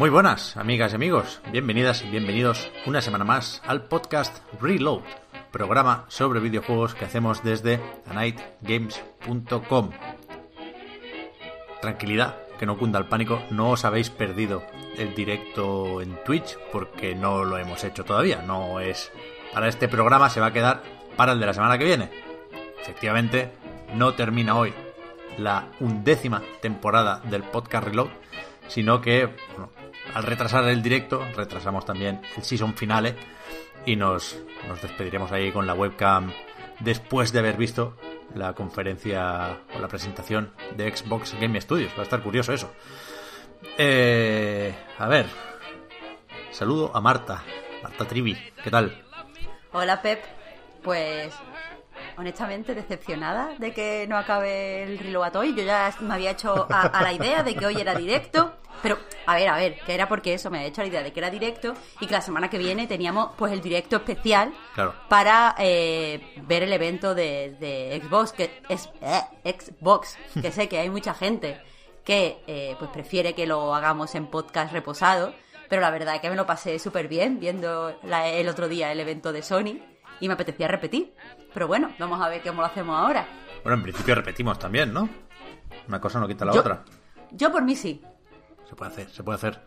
[0.00, 1.42] Muy buenas, amigas y amigos.
[1.52, 5.02] Bienvenidas y bienvenidos una semana más al podcast Reload,
[5.50, 9.90] programa sobre videojuegos que hacemos desde anightgames.com.
[11.82, 14.62] Tranquilidad, que no cunda el pánico, no os habéis perdido
[14.96, 18.40] el directo en Twitch porque no lo hemos hecho todavía.
[18.40, 19.12] No es
[19.52, 20.82] para este programa, se va a quedar
[21.14, 22.10] para el de la semana que viene.
[22.80, 23.52] Efectivamente,
[23.96, 24.72] no termina hoy
[25.36, 28.08] la undécima temporada del podcast Reload,
[28.66, 29.28] sino que
[30.14, 33.16] al retrasar el directo, retrasamos también el season finale
[33.86, 36.32] y nos, nos despediremos ahí con la webcam
[36.80, 37.96] después de haber visto
[38.34, 41.92] la conferencia o la presentación de Xbox Game Studios.
[41.96, 42.72] Va a estar curioso eso.
[43.76, 45.26] Eh, a ver,
[46.50, 47.42] saludo a Marta,
[47.82, 49.04] Marta Trivi, ¿qué tal?
[49.72, 50.22] Hola Pep,
[50.82, 51.32] pues
[52.20, 55.54] honestamente decepcionada de que no acabe el Reload hoy.
[55.54, 58.54] Yo ya me había hecho a, a la idea de que hoy era directo.
[58.82, 58.96] Pero,
[59.26, 61.20] a ver, a ver, que era porque eso, me había hecho la idea de que
[61.20, 64.94] era directo y que la semana que viene teníamos pues el directo especial Claro.
[65.08, 70.78] para eh, ver el evento de, de Xbox, que es eh, Xbox, que sé que
[70.78, 71.60] hay mucha gente
[72.04, 75.34] que eh, pues prefiere que lo hagamos en podcast reposado,
[75.68, 78.90] pero la verdad es que me lo pasé súper bien viendo la- el otro día
[78.92, 79.78] el evento de Sony
[80.20, 81.12] y me apetecía repetir.
[81.52, 83.26] Pero bueno, vamos a ver cómo lo hacemos ahora.
[83.62, 85.08] Bueno, en principio repetimos también, ¿no?
[85.88, 86.84] Una cosa no quita la Yo- otra.
[87.32, 88.02] Yo por mí sí.
[88.68, 89.60] Se puede hacer, se puede hacer.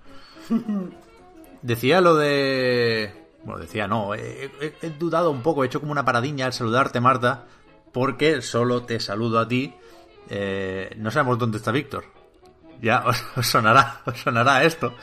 [1.62, 3.14] Decía lo de...
[3.44, 6.54] Bueno, decía, no, he, he- he dudado un poco, he hecho como una paradiña al
[6.54, 7.46] saludarte, Marta,
[7.92, 9.74] porque solo te saludo a ti.
[10.30, 12.06] Eh, no sabemos dónde está Víctor.
[12.82, 14.94] Ya os, os sonará, os sonará esto.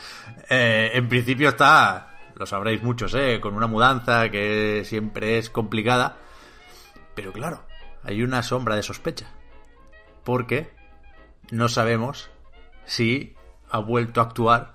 [0.49, 3.39] Eh, en principio está, lo sabréis muchos, ¿eh?
[3.41, 6.17] con una mudanza que siempre es complicada.
[7.21, 7.61] Pero claro,
[8.03, 9.27] hay una sombra de sospecha.
[10.25, 10.71] Porque
[11.51, 12.31] no sabemos
[12.87, 13.37] si
[13.69, 14.75] ha vuelto a actuar,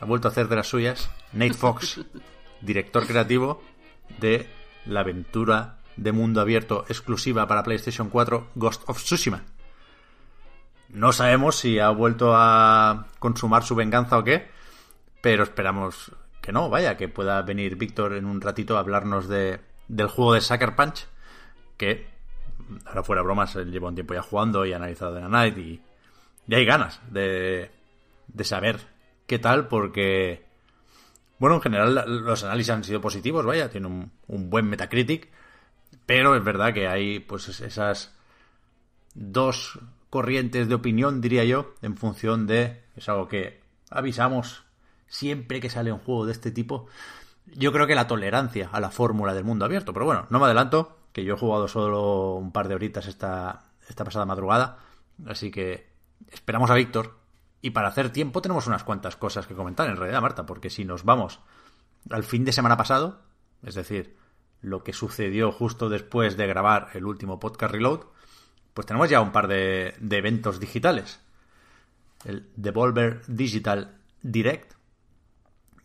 [0.00, 2.00] ha vuelto a hacer de las suyas Nate Fox,
[2.62, 3.62] director creativo
[4.18, 4.48] de
[4.86, 9.42] la aventura de mundo abierto exclusiva para PlayStation 4 Ghost of Tsushima.
[10.88, 14.48] No sabemos si ha vuelto a consumar su venganza o qué,
[15.20, 19.60] pero esperamos que no, vaya, que pueda venir Víctor en un ratito a hablarnos de,
[19.86, 21.09] del juego de Sucker Punch,
[21.80, 22.06] que
[22.84, 25.80] ahora fuera bromas, él lleva un tiempo ya jugando y analizado de la Night y,
[26.46, 27.70] y hay ganas de,
[28.28, 28.78] de saber
[29.26, 30.44] qué tal porque,
[31.38, 35.28] bueno, en general los análisis han sido positivos, vaya, tiene un, un buen Metacritic,
[36.06, 38.14] pero es verdad que hay pues es- esas
[39.14, 39.78] dos
[40.10, 44.64] corrientes de opinión, diría yo, en función de, es algo que avisamos
[45.06, 46.86] siempre que sale un juego de este tipo,
[47.54, 49.92] yo creo que la tolerancia a la fórmula del mundo abierto.
[49.92, 53.72] Pero bueno, no me adelanto, que yo he jugado solo un par de horitas esta,
[53.88, 54.78] esta pasada madrugada.
[55.26, 55.90] Así que
[56.30, 57.18] esperamos a Víctor.
[57.62, 60.84] Y para hacer tiempo tenemos unas cuantas cosas que comentar en realidad, Marta, porque si
[60.84, 61.40] nos vamos
[62.08, 63.20] al fin de semana pasado,
[63.62, 64.16] es decir,
[64.62, 68.06] lo que sucedió justo después de grabar el último podcast Reload,
[68.72, 71.20] pues tenemos ya un par de, de eventos digitales.
[72.24, 74.74] El Devolver Digital Direct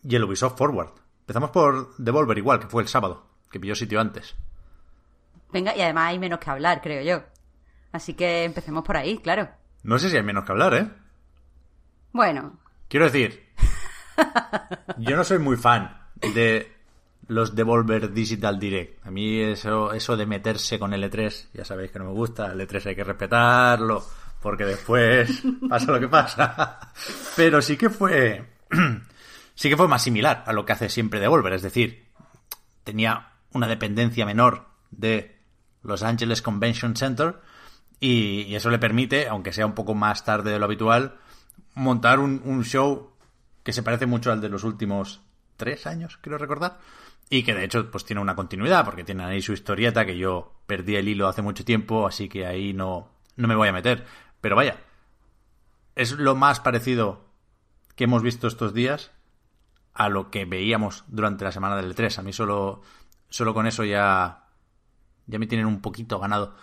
[0.02, 0.92] y el Ubisoft Forward.
[1.20, 4.36] Empezamos por Devolver igual, que fue el sábado, que pilló sitio antes.
[5.52, 7.24] Venga, y además hay menos que hablar, creo yo.
[7.92, 9.48] Así que empecemos por ahí, claro.
[9.82, 10.90] No sé si hay menos que hablar, ¿eh?
[12.12, 13.44] Bueno, Quiero decir,
[14.98, 16.02] yo no soy muy fan
[16.34, 16.72] de
[17.26, 19.04] los Devolver Digital Direct.
[19.04, 22.52] A mí eso, eso de meterse con el E3, ya sabéis que no me gusta,
[22.52, 24.04] el E3 hay que respetarlo,
[24.40, 26.78] porque después pasa lo que pasa.
[27.34, 28.44] Pero sí que fue,
[29.56, 32.06] sí que fue más similar a lo que hace siempre Devolver, es decir,
[32.84, 35.35] tenía una dependencia menor de
[35.86, 37.40] Los Angeles Convention Center
[38.00, 41.16] y, eso le permite, aunque sea un poco más tarde de lo habitual,
[41.74, 43.12] montar un, show
[43.62, 45.22] que se parece mucho al de los últimos
[45.56, 46.78] tres años, quiero recordar,
[47.30, 50.52] y que de hecho pues tiene una continuidad, porque tienen ahí su historieta que yo
[50.66, 54.04] perdí el hilo hace mucho tiempo, así que ahí no, no me voy a meter.
[54.40, 54.76] Pero vaya,
[55.94, 57.24] es lo más parecido
[57.96, 59.10] que hemos visto estos días
[59.94, 62.18] a lo que veíamos durante la semana del E3.
[62.18, 62.82] A mí solo,
[63.30, 64.45] solo con eso ya,
[65.26, 66.56] ya me tienen un poquito ganado.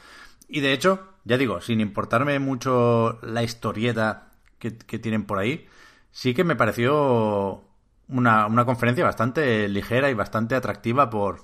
[0.47, 5.67] Y de hecho, ya digo, sin importarme mucho la historieta que, que tienen por ahí,
[6.11, 7.63] sí que me pareció
[8.07, 11.43] una, una, conferencia bastante ligera y bastante atractiva por,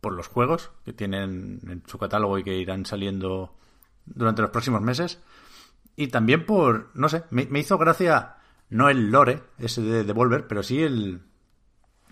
[0.00, 3.54] por los juegos que tienen en su catálogo y que irán saliendo
[4.06, 5.20] durante los próximos meses.
[5.96, 8.36] Y también por, no sé, me, me hizo gracia,
[8.70, 11.22] no el lore, ese de Devolver, pero sí el...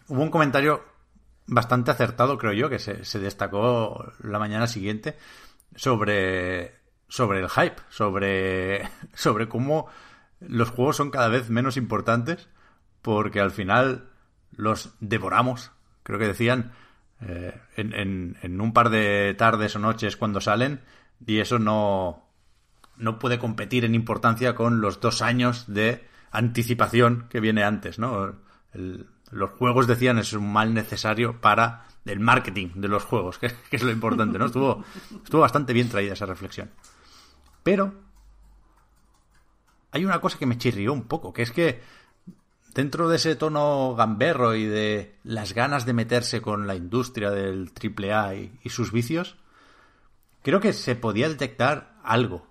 [0.09, 0.83] Hubo un comentario
[1.47, 5.17] bastante acertado, creo yo, que se, destacó la mañana siguiente
[5.75, 6.75] sobre,
[7.09, 9.87] sobre el hype, sobre, sobre cómo
[10.41, 12.49] los juegos son cada vez menos importantes
[13.03, 14.11] porque al final
[14.57, 16.73] los devoramos, creo que decían,
[17.21, 20.81] eh, en, en, en, un par de tardes o noches cuando salen
[21.27, 22.25] y eso no,
[22.97, 28.35] no puede competir en importancia con los dos años de anticipación que viene antes, ¿no?
[28.73, 33.53] El, los juegos decían es un mal necesario para el marketing de los juegos, que,
[33.71, 34.47] es lo importante, ¿no?
[34.47, 34.85] Estuvo,
[35.33, 36.71] bastante bien traída esa reflexión.
[37.63, 37.95] Pero
[39.91, 41.81] hay una cosa que me chirrió un poco, que es que
[42.75, 47.71] dentro de ese tono gamberro y de las ganas de meterse con la industria del
[47.73, 49.37] AAA y, y sus vicios,
[50.43, 52.47] creo que se podía detectar algo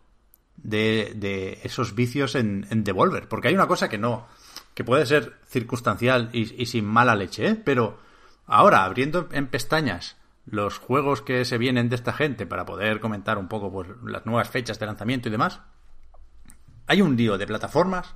[0.58, 3.28] de, de esos vicios en, en, Devolver.
[3.28, 4.28] Porque hay una cosa que no.
[4.74, 7.56] Que puede ser circunstancial y, y sin mala leche, ¿eh?
[7.56, 8.00] Pero
[8.46, 13.38] ahora, abriendo en pestañas los juegos que se vienen de esta gente para poder comentar
[13.38, 15.62] un poco pues, las nuevas fechas de lanzamiento y demás,
[16.88, 18.16] hay un lío de plataformas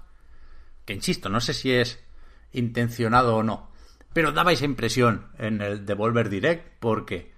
[0.86, 2.04] que, insisto, no sé si es
[2.51, 3.71] intencionado o no,
[4.13, 7.33] pero daba esa impresión en el Devolver Direct porque,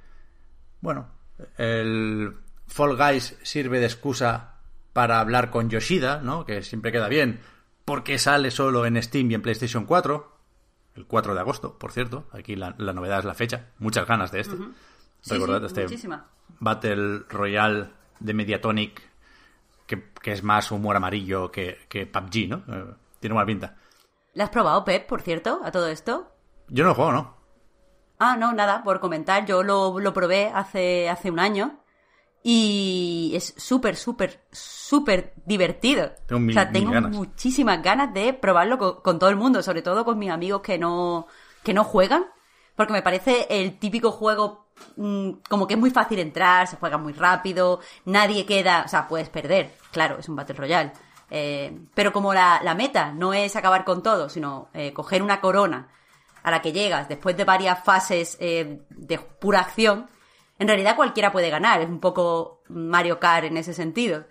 [0.81, 1.10] bueno,
[1.57, 2.36] el
[2.68, 4.56] Fall Guys sirve de excusa
[4.94, 6.45] para hablar con Yoshida, ¿no?
[6.45, 7.39] Que siempre queda bien,
[7.89, 10.31] porque sale solo en Steam y en PlayStation 4,
[10.94, 12.27] el 4 de agosto, por cierto.
[12.31, 13.71] Aquí la, la novedad es la fecha.
[13.80, 14.53] Muchas ganas de este.
[14.53, 14.74] Uh -huh.
[15.21, 16.27] sí, Recordad sí, este muchísima.
[16.59, 17.89] Battle Royale
[18.19, 19.01] de Mediatonic,
[19.88, 22.57] que, que, es más humor amarillo que, que PUBG, ¿no?
[22.68, 23.75] Eh, tiene buena pinta.
[24.35, 26.31] ¿La has probado, Pep, por cierto, a todo esto?
[26.68, 27.38] Yo no lo juego, ¿no?
[28.19, 29.47] Ah, no, nada, por comentar.
[29.47, 31.80] Yo lo, lo probé hace, hace un año.
[32.41, 36.12] Y es súper, súper, súper divertido.
[36.25, 37.12] Tengo mil, o sea, tengo ganas.
[37.12, 40.77] muchísimas ganas de probarlo con, con, todo el mundo, sobre todo con mis amigos que
[40.77, 41.27] no,
[41.63, 42.25] que no juegan,
[42.75, 46.97] porque me parece el típico juego mmm, como que es muy fácil entrar, se juega
[46.97, 50.94] muy rápido, nadie queda, o sea, puedes perder, claro, es un Battle Royale.
[51.31, 55.42] Eh, pero como la, la, meta no es acabar con todo, sino eh, coger una
[55.42, 55.89] corona
[56.42, 60.07] a la que llegas después de varias fases eh, de pura acción,
[60.59, 64.25] en realidad cualquiera puede ganar, es un poco Mario Kart en ese sentido.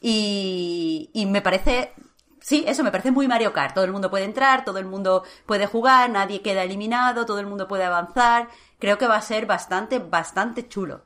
[0.00, 1.92] Y, y, me parece,
[2.40, 3.74] sí, eso me parece muy Mario Kart.
[3.74, 7.46] Todo el mundo puede entrar, todo el mundo puede jugar, nadie queda eliminado, todo el
[7.46, 8.48] mundo puede avanzar.
[8.80, 11.02] Creo que va a ser bastante, bastante chulo.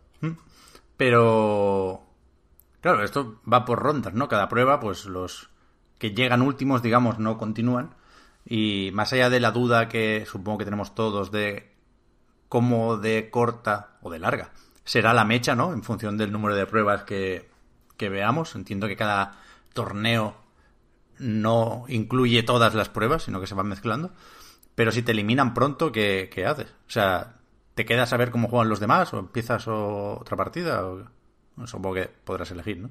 [0.97, 2.03] Pero,
[2.81, 4.29] claro, esto va por rondas, ¿no?
[4.29, 5.51] Cada prueba, pues los
[5.99, 7.95] que llegan últimos, digamos, no continúan.
[8.45, 11.75] Y más allá de la duda que supongo que tenemos todos de
[12.49, 14.51] cómo de corta o de larga
[14.85, 15.73] será la mecha, ¿no?
[15.73, 17.49] En función del número de pruebas que,
[17.97, 18.55] que veamos.
[18.55, 19.41] Entiendo que cada
[19.73, 20.37] torneo
[21.19, 24.11] no incluye todas las pruebas, sino que se van mezclando.
[24.75, 26.69] Pero si te eliminan pronto, ¿qué, qué haces?
[26.87, 27.37] O sea,
[27.75, 30.87] ¿te quedas a ver cómo juegan los demás o empiezas otra partida?
[30.87, 31.07] O,
[31.67, 32.91] supongo que podrás elegir, ¿no?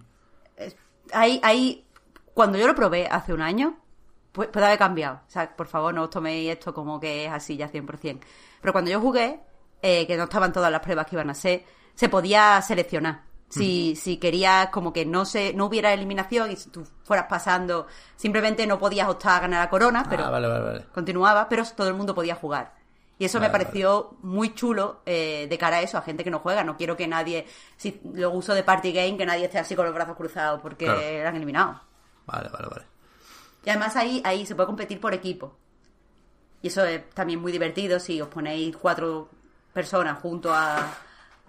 [1.13, 1.85] Ahí, ahí,
[2.33, 3.77] cuando yo lo probé hace un año,
[4.31, 5.21] pues, puede haber cambiado.
[5.27, 8.19] O sea, por favor, no os toméis esto como que es así ya 100%.
[8.61, 9.41] Pero cuando yo jugué,
[9.81, 11.63] eh, que no estaban todas las pruebas que iban a ser,
[12.01, 13.25] se podía seleccionar.
[13.47, 13.95] Si, mm.
[13.95, 18.65] si querías como que no se no hubiera eliminación y si tú fueras pasando, simplemente
[18.65, 20.85] no podías optar a ganar la corona, pero ah, vale, vale, vale.
[20.91, 22.73] continuaba, pero todo el mundo podía jugar.
[23.19, 26.39] Y eso me pareció muy chulo eh, de cara a eso, a gente que no
[26.39, 26.63] juega.
[26.63, 27.45] No quiero que nadie,
[27.77, 30.85] si lo uso de party game, que nadie esté así con los brazos cruzados porque
[30.85, 31.01] claro.
[31.01, 31.81] la han eliminado.
[32.25, 32.85] Vale, vale, vale.
[33.63, 35.55] Y además ahí, ahí se puede competir por equipo.
[36.63, 39.29] Y eso es también muy divertido si os ponéis cuatro
[39.71, 40.91] personas junto a,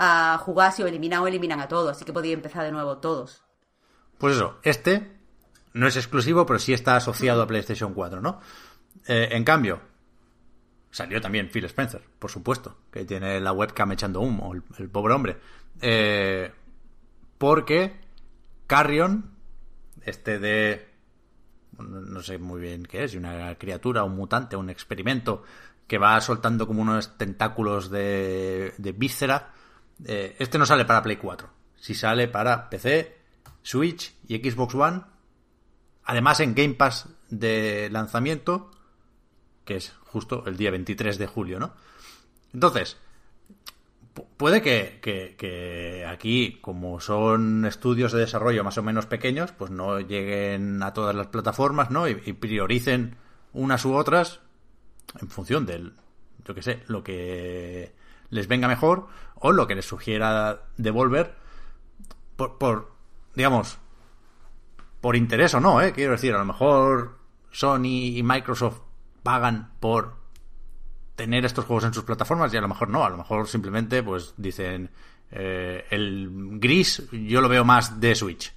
[0.03, 1.93] a jugar, si os eliminan o eliminan a todos.
[1.93, 3.45] Así que podéis empezar de nuevo todos.
[4.19, 5.17] Pues eso, este
[5.75, 8.41] no es exclusivo, pero sí está asociado a PlayStation 4, ¿no?
[9.07, 9.81] Eh, en cambio,
[10.91, 15.15] salió también Phil Spencer, por supuesto, que tiene la webcam echando humo, el, el pobre
[15.15, 15.39] hombre.
[15.81, 16.51] Eh,
[17.39, 18.01] porque
[18.67, 19.37] Carrion,
[20.03, 20.89] este de...
[21.79, 25.43] No sé muy bien qué es, una criatura, un mutante, un experimento
[25.87, 29.53] que va soltando como unos tentáculos de, de víscera.
[30.05, 31.49] Eh, este no sale para Play 4.
[31.77, 33.17] Si sale para PC,
[33.63, 35.03] Switch y Xbox One,
[36.05, 38.71] además en Game Pass de lanzamiento,
[39.65, 41.75] que es justo el día 23 de julio, ¿no?
[42.53, 42.99] Entonces,
[44.37, 50.83] puede que, aquí, como son estudios de desarrollo más o menos pequeños, pues no lleguen
[50.83, 52.09] a todas las plataformas, ¿no?
[52.09, 53.17] Y, prioricen
[53.53, 54.41] unas u otras
[55.21, 55.95] en función del,
[56.45, 57.93] yo qué sé, lo que
[58.33, 61.37] les venga mejor o lo que les sugiera devolver
[62.35, 62.93] por, por
[63.35, 63.79] digamos,
[65.01, 65.93] por interés o no, ¿eh?
[65.93, 67.19] Quiero decir, a lo mejor
[67.51, 68.81] Sony y Microsoft
[69.23, 70.15] pagan por
[71.15, 74.03] tener estos juegos en sus plataformas y a lo mejor no, a lo mejor simplemente
[74.03, 74.91] pues dicen
[75.31, 78.53] eh, el gris yo lo veo más de Switch,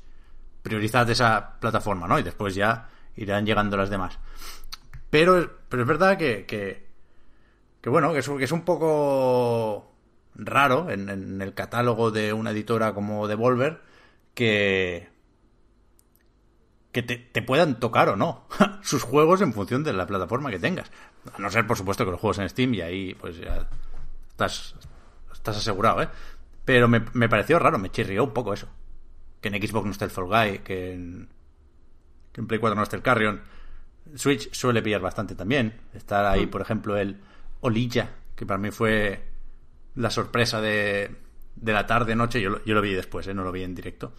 [0.61, 2.17] priorizad esa plataforma, ¿no?
[2.17, 4.17] Y después ya irán llegando las demás.
[5.09, 6.84] Pero, pero es verdad que, que,
[7.85, 9.93] que bueno, que es, que es un poco
[10.33, 13.79] raro en, en el catálogo de una editora como Devolver
[14.33, 15.07] que
[16.91, 18.47] que te, puedan tocar o no
[18.81, 20.91] sus juegos en función de la plataforma que tengas.
[21.31, 23.69] A no ser, por supuesto, que los juegos en Steam y ahí pues ya
[24.29, 24.73] estás,
[25.31, 26.09] estás asegurado, ¿eh?
[26.65, 28.67] Pero me, pareció raro, me chirrió un poco eso.
[29.41, 31.29] Que en Xbox no esté el Fall Guy, que en,
[32.31, 33.41] que en Play 4 no esté el Carrion.
[34.15, 35.79] Switch suele pillar bastante también.
[35.93, 36.49] Está ahí, mm.
[36.49, 37.21] por ejemplo, el
[37.65, 39.23] Olilla, que para mí fue
[39.95, 41.09] la sorpresa de,
[41.63, 42.41] la tarde-noche.
[42.41, 43.33] Yo, lo vi después, ¿eh?
[43.33, 44.13] no lo vi en directo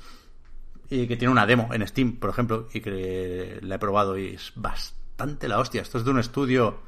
[0.88, 4.34] y que tiene una demo en Steam, por ejemplo, y que la he probado y
[4.34, 5.82] es bastante la hostia.
[5.82, 6.80] Esto es de un estudio,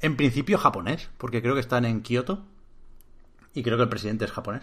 [0.00, 2.44] en principio japonés, porque creo que están en Kioto
[3.52, 4.62] y creo que el presidente es japonés,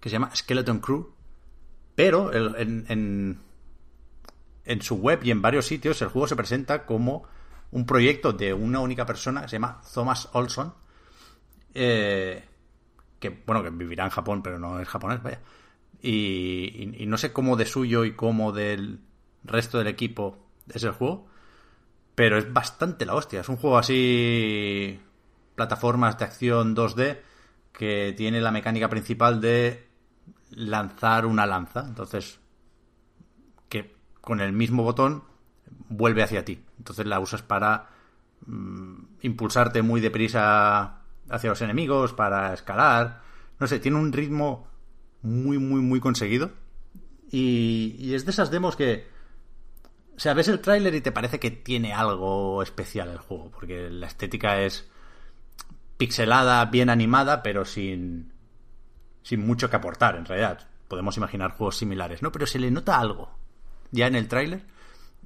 [0.00, 1.12] que se llama Skeleton Crew,
[1.94, 3.38] pero en,
[4.64, 7.24] en su web y en varios sitios el juego se presenta como
[7.74, 10.74] un proyecto de una única persona que se llama Thomas Olson,
[11.74, 12.42] eh,
[13.20, 15.40] que bueno, que vivirá en Japón, pero no es japonés, vaya
[16.04, 19.00] y, no sé cómo de suyo y cómo del
[19.42, 20.36] resto del equipo
[20.68, 21.26] es el juego,
[22.14, 23.40] pero es bastante la hostia.
[23.40, 25.00] Es un juego así,
[25.54, 27.20] plataformas de acción 2D,
[27.72, 29.88] que tiene la mecánica principal de
[30.50, 31.84] lanzar una lanza.
[31.86, 32.38] Entonces,
[33.68, 35.24] que con el mismo botón
[35.88, 36.62] vuelve hacia ti.
[36.78, 37.88] Entonces la usas para
[38.46, 43.22] mm, impulsarte muy deprisa hacia los enemigos, para escalar.
[43.58, 44.68] No sé, tiene un ritmo
[45.22, 46.52] muy, muy, muy conseguido.
[47.30, 49.08] Y, es de esas demos que...
[50.16, 53.90] O sea, ves el tráiler y te parece que tiene algo especial el juego, porque
[53.90, 54.88] la estética es
[55.96, 58.32] pixelada, bien animada, pero sin,
[59.22, 60.68] sin mucho que aportar, en realidad.
[60.86, 62.30] Podemos imaginar juegos similares, ¿no?
[62.30, 63.36] Pero se le nota algo
[63.90, 64.62] ya en el tráiler.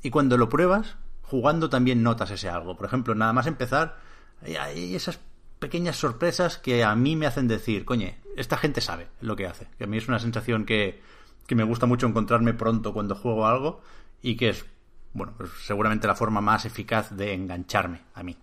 [0.03, 2.77] Y cuando lo pruebas, jugando también notas ese algo.
[2.77, 3.99] Por ejemplo, nada más empezar,
[4.43, 5.21] hay esas
[5.59, 9.69] pequeñas sorpresas que a mí me hacen decir, coñe, esta gente sabe lo que hace.
[9.77, 11.03] Que a mí es una sensación que,
[11.47, 13.81] que me gusta mucho encontrarme pronto cuando juego algo
[14.23, 14.65] y que es,
[15.13, 18.37] bueno, pues seguramente la forma más eficaz de engancharme a mí.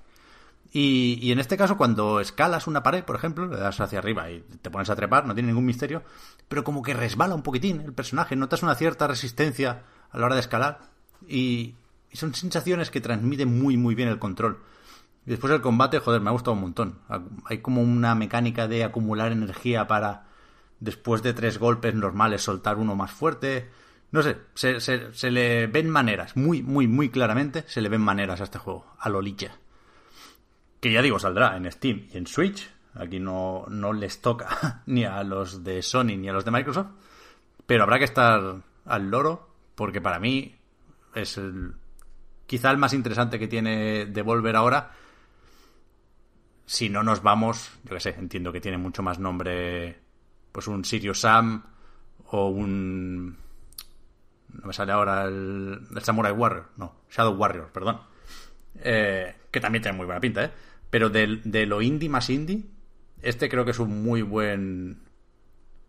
[0.71, 4.29] Y, y, en este caso, cuando escalas una pared, por ejemplo, le das hacia arriba
[4.29, 6.03] y te pones a trepar, no tiene ningún misterio,
[6.49, 10.35] pero como que resbala un poquitín el personaje, notas una cierta resistencia a la hora
[10.35, 10.94] de escalar
[11.27, 11.75] y,
[12.13, 14.59] son sensaciones que transmiten muy, muy bien el control.
[15.25, 16.99] Después el combate, joder, me ha gustado un montón.
[17.45, 20.27] Hay como una mecánica de acumular energía para
[20.79, 23.69] después de tres golpes normales soltar uno más fuerte.
[24.11, 28.45] No sé, se, le ven maneras, muy, muy, muy claramente se le ven maneras a
[28.45, 29.21] este juego, a lo
[30.79, 32.69] Que ya digo, saldrá en Steam y en Switch.
[32.93, 36.91] Aquí no, no les toca ni a los de Sony ni a los de Microsoft.
[37.65, 40.54] Pero habrá que estar al loro, porque para mí
[41.15, 41.73] es el,
[42.45, 44.91] quizá el más interesante que tiene Devolver ahora
[46.65, 49.99] si no nos vamos, yo qué sé, entiendo que tiene mucho más nombre,
[50.51, 51.63] pues un Sirius Sam
[52.31, 53.37] o un...
[54.49, 58.01] No me sale ahora el, el Samurai Warrior, no, Shadow Warrior, perdón.
[58.75, 60.51] Eh, que también tiene muy buena pinta, ¿eh?
[60.89, 62.63] Pero de, de lo indie más indie,
[63.21, 65.03] este creo que es un muy buen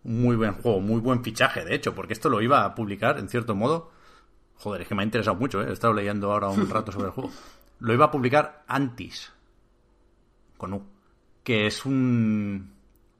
[0.03, 3.29] muy buen juego, muy buen fichaje, de hecho, porque esto lo iba a publicar, en
[3.29, 3.93] cierto modo.
[4.59, 5.67] Joder, es que me ha interesado mucho, ¿eh?
[5.69, 7.31] he estado leyendo ahora un rato sobre el juego.
[7.79, 9.33] Lo iba a publicar Antis,
[10.57, 10.83] con U,
[11.45, 12.73] que es un,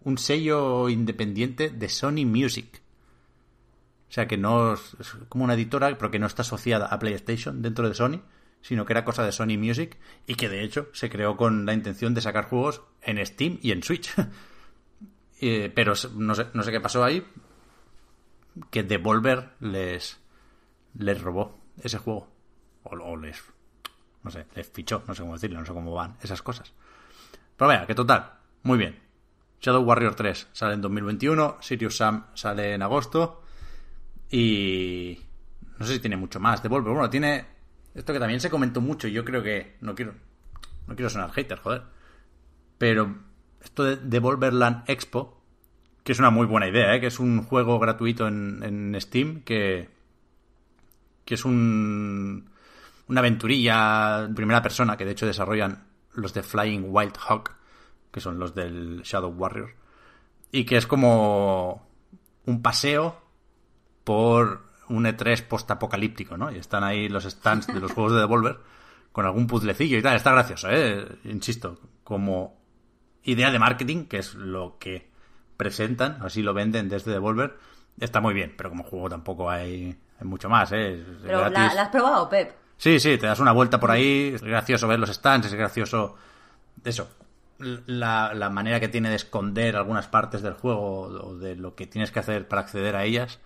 [0.05, 2.83] un sello independiente de Sony Music.
[4.09, 4.97] O sea, que no es,
[5.29, 8.23] como una editora, pero que no está asociada a PlayStation dentro de Sony,
[8.63, 11.75] sino que era cosa de Sony Music y que de hecho se creó con la
[11.75, 14.13] intención de sacar juegos en Steam y en Switch.
[15.39, 17.23] Eh, pero no sé, no sé qué pasó ahí,
[18.71, 20.19] que Devolver les,
[20.99, 22.29] les robó ese juego.
[22.85, 23.43] O, les,
[24.23, 26.73] no sé, les fichó, no sé cómo decirlo, no sé cómo van esas cosas.
[27.57, 29.01] Pero vaya, que total, muy bien.
[29.61, 33.43] Shadow Warrior 3 sale en 2021, Sirius Sam sale en agosto
[34.31, 35.19] y
[35.79, 36.63] no sé si tiene mucho más.
[36.63, 37.47] Devolver, bueno, tiene
[37.95, 39.09] esto que también se comentó mucho.
[39.09, 40.15] y Yo creo que no quiero,
[40.87, 41.83] no quiero sonar hater, joder.
[42.79, 43.17] Pero
[43.63, 45.43] esto de Devolverland Expo,
[46.05, 47.01] que es una muy buena idea, ¿eh?
[47.01, 49.96] que es un juego gratuito en, en Steam que,
[51.27, 52.49] que es un,
[53.09, 57.53] una aventurilla en primera persona que de hecho desarrollan los de Flying Wild Hawk,
[58.11, 59.75] que son los del Shadow Warrior,
[60.51, 61.87] y que es como
[62.47, 63.21] un paseo
[64.05, 66.51] por un E3 postapocalíptico, ¿no?
[66.53, 68.61] Y están ahí los stands de los juegos de Devolver
[69.11, 70.17] con algún puzzlecillo y tal.
[70.17, 71.05] Está gracioso, ¿eh?
[71.25, 72.61] Insisto, como
[73.25, 75.11] idea de marketing, que es lo que
[75.57, 77.59] presentan, así lo venden desde Devolver,
[78.01, 81.03] está muy bien, pero como juego tampoco hay, hay mucho más, ¿eh?
[81.25, 82.53] Pero la, has probado, Pep.
[82.79, 86.15] Sí, sí, te das una vuelta por ahí, es gracioso ver los stands, es gracioso
[86.85, 87.09] eso,
[87.59, 91.87] la, la manera que tiene de esconder algunas partes del juego o de lo que
[91.87, 93.41] tienes que hacer para acceder a ellas,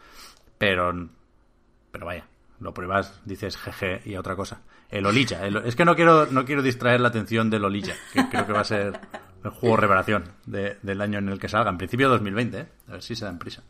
[0.59, 1.09] pero,
[1.92, 2.26] pero vaya,
[2.59, 4.62] lo pruebas, dices jeje y a otra cosa.
[4.90, 8.28] El Olilla, el- es que no quiero, no quiero distraer la atención del Olilla, que
[8.28, 8.99] creo que va a ser
[9.45, 12.66] el juego revelación de- del año en el que salga, en principio 2020, ¿eh?
[12.88, 13.62] a ver si se dan prisa.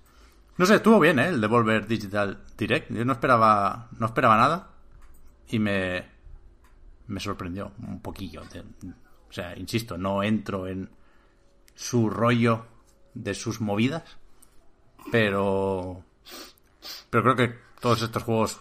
[0.61, 1.29] No sé, estuvo bien, ¿eh?
[1.29, 2.93] El Devolver Digital Direct.
[2.93, 4.69] Yo no esperaba, no esperaba nada
[5.49, 6.05] y me,
[7.07, 8.43] me sorprendió un poquillo.
[8.43, 10.91] O sea, insisto, no entro en
[11.75, 12.67] su rollo
[13.15, 14.19] de sus movidas,
[15.11, 16.05] pero,
[17.09, 18.61] pero creo que todos estos juegos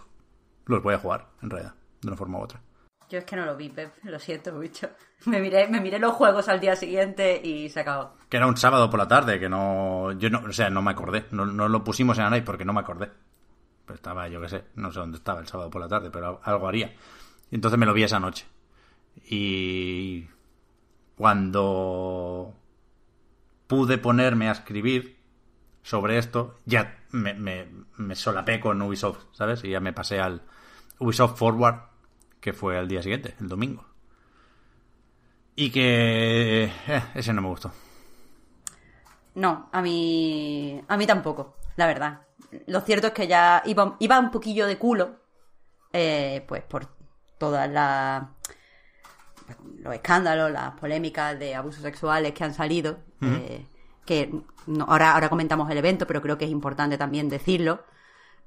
[0.68, 2.62] los voy a jugar, en realidad, de una forma u otra.
[3.10, 3.94] Yo es que no lo vi, Pep.
[4.04, 4.90] Lo siento mucho.
[5.26, 8.14] Me miré, los juegos al día siguiente y se acabó.
[8.30, 10.92] Que era un sábado por la tarde, que no, yo no, o sea, no me
[10.92, 13.12] acordé, no, no lo pusimos en Anay porque no me acordé.
[13.86, 16.40] Pero estaba, yo qué sé, no sé dónde estaba el sábado por la tarde, pero
[16.44, 16.94] algo haría.
[17.52, 18.46] Y entonces me lo vi esa noche.
[19.26, 20.28] Y
[21.16, 22.54] cuando
[23.68, 25.18] pude ponerme a escribir
[25.84, 29.64] sobre esto, ya me, me, me solapé con Ubisoft, ¿sabes?
[29.64, 30.44] Y ya me pasé al
[31.00, 31.82] Ubisoft Forward,
[32.40, 33.89] que fue al día siguiente, el domingo.
[35.60, 36.72] Y que...
[36.88, 37.70] eh, ese no me gustó.
[39.36, 42.22] No, a mí, a mí tampoco, la verdad.
[42.68, 45.18] Lo cierto es que ya iba, iba un poquillo de culo,
[45.92, 46.88] eh, pues por
[47.38, 48.24] todas las
[49.84, 53.66] los escándalos, las polémicas de abusos sexuales que han salido, eh,
[54.06, 54.32] que
[54.68, 57.84] no- ahora, ahora comentamos el evento, pero creo que es importante también decirlo.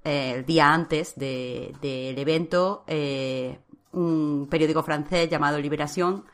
[0.03, 3.59] Eh, el día antes de- del evento, eh,
[3.93, 6.25] un periódico francés llamado Liberación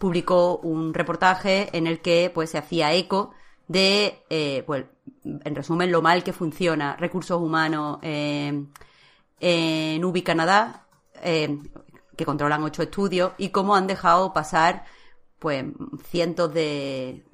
[0.00, 3.32] publicó un reportaje en el que pues se hacía eco
[3.68, 4.24] de,
[4.66, 4.86] pues,
[5.24, 8.70] en resumen, lo mal que funciona recursos humanos en
[10.04, 10.86] UBI Canadá,
[11.22, 11.58] eh,
[12.16, 14.84] que controlan ocho estudios, y cómo han dejado pasar
[15.38, 15.64] pues
[16.10, 17.24] cientos de,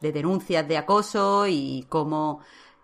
[0.00, 2.40] de denuncias de acoso y cómo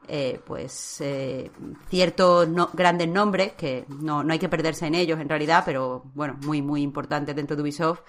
[0.09, 1.51] eh, pues eh,
[1.91, 6.05] ciertos no- grandes nombres, que no, no hay que perderse en ellos en realidad, pero
[6.15, 8.01] bueno, muy muy importantes dentro de Ubisoft,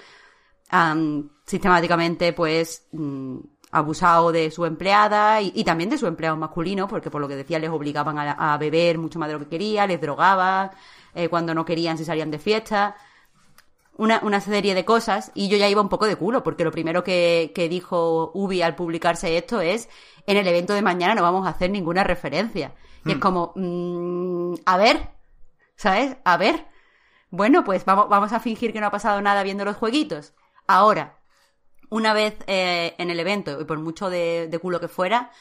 [0.69, 3.37] han sistemáticamente pues mm,
[3.71, 7.35] abusado de su empleada y, y también de su empleado masculino, porque por lo que
[7.35, 10.71] decía les obligaban a, a beber mucho más de lo que quería, les drogaban,
[11.13, 12.95] eh, cuando no querían se salían de fiesta,
[13.97, 16.71] una, una serie de cosas y yo ya iba un poco de culo, porque lo
[16.71, 19.89] primero que, que dijo Ubi al publicarse esto es
[20.25, 22.73] en el evento de mañana no vamos a hacer ninguna referencia.
[23.05, 25.09] Y es como, mm, a ver,
[25.75, 26.17] ¿sabes?
[26.23, 26.67] A ver.
[27.31, 30.33] Bueno, pues vamos, vamos a fingir que no ha pasado nada viendo los jueguitos.
[30.69, 31.17] Ahora,
[31.89, 35.31] una vez eh, en el evento, y por mucho de, de culo que fuera,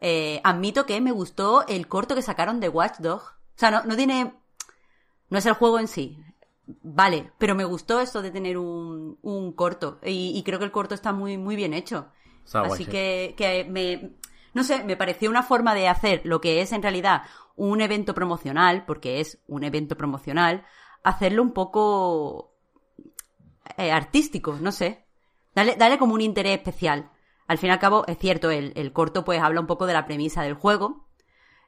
[0.00, 3.20] eh, admito que me gustó el corto que sacaron de Watch Dog.
[3.20, 4.32] O sea, no, no tiene.
[5.28, 6.24] No es el juego en sí.
[6.82, 9.98] Vale, pero me gustó esto de tener un, un corto.
[10.02, 12.08] Y, y creo que el corto está muy, muy bien hecho.
[12.42, 12.90] Está guay, Así sí.
[12.90, 14.16] que, que me.
[14.54, 18.14] No sé, me pareció una forma de hacer lo que es en realidad un evento
[18.14, 20.64] promocional, porque es un evento promocional,
[21.02, 22.49] hacerlo un poco
[23.78, 25.04] eh, artístico, no sé.
[25.54, 27.10] Dale, dale como un interés especial.
[27.46, 29.92] Al fin y al cabo, es cierto, el, el corto pues habla un poco de
[29.94, 31.08] la premisa del juego.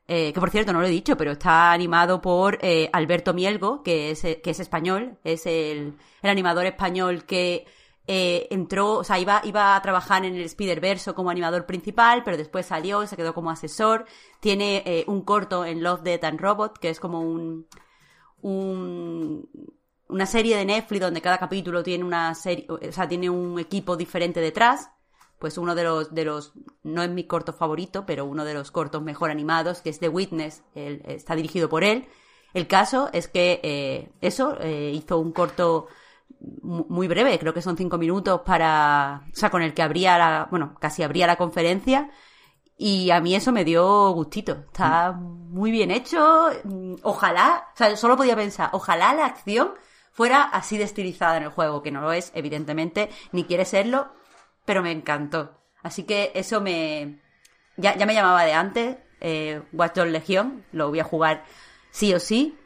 [0.08, 3.82] eh, que por cierto, no lo he dicho, pero está animado por eh, Alberto Mielgo,
[3.82, 7.66] que es, eh, que es español, es el, el animador español que
[8.06, 12.66] entró, o sea, iba, iba a trabajar en el Spider-Verse como animador principal, pero después
[12.66, 14.04] salió, se quedó como asesor.
[14.40, 17.66] Tiene un corto en Love, Death and Robot, que es como un,
[18.42, 19.48] un,
[20.08, 23.96] una serie de Netflix donde cada capítulo tiene una serie, o sea, tiene un equipo
[23.96, 24.90] diferente detrás.
[25.38, 26.52] Pues uno de los, de los,
[26.84, 30.08] no es mi corto favorito, pero uno de los cortos mejor animados, que es The
[30.08, 32.06] Witness, está dirigido por él.
[32.54, 35.88] El caso es que eh, eso, eh, hizo un corto
[36.62, 40.16] mu- muy breve, creo que son cinco minutos para, o sea, con el que abría
[40.18, 42.10] la, bueno, casi abría la conferencia
[42.76, 44.52] Y a mí eso me dio gustito.
[44.52, 46.50] Está muy bien hecho.
[46.64, 49.72] Mm, Ojalá, o sea, solo podía pensar, ojalá la acción
[50.12, 54.12] fuera así de estilizada en el juego, que no lo es, evidentemente, ni quiere serlo,
[54.64, 55.58] pero me encantó.
[55.82, 57.18] Así que eso me...
[57.76, 61.44] Ya, ya me llamaba de antes, eh, Watch Dogs Legión, lo voy a jugar
[61.90, 62.56] sí o sí.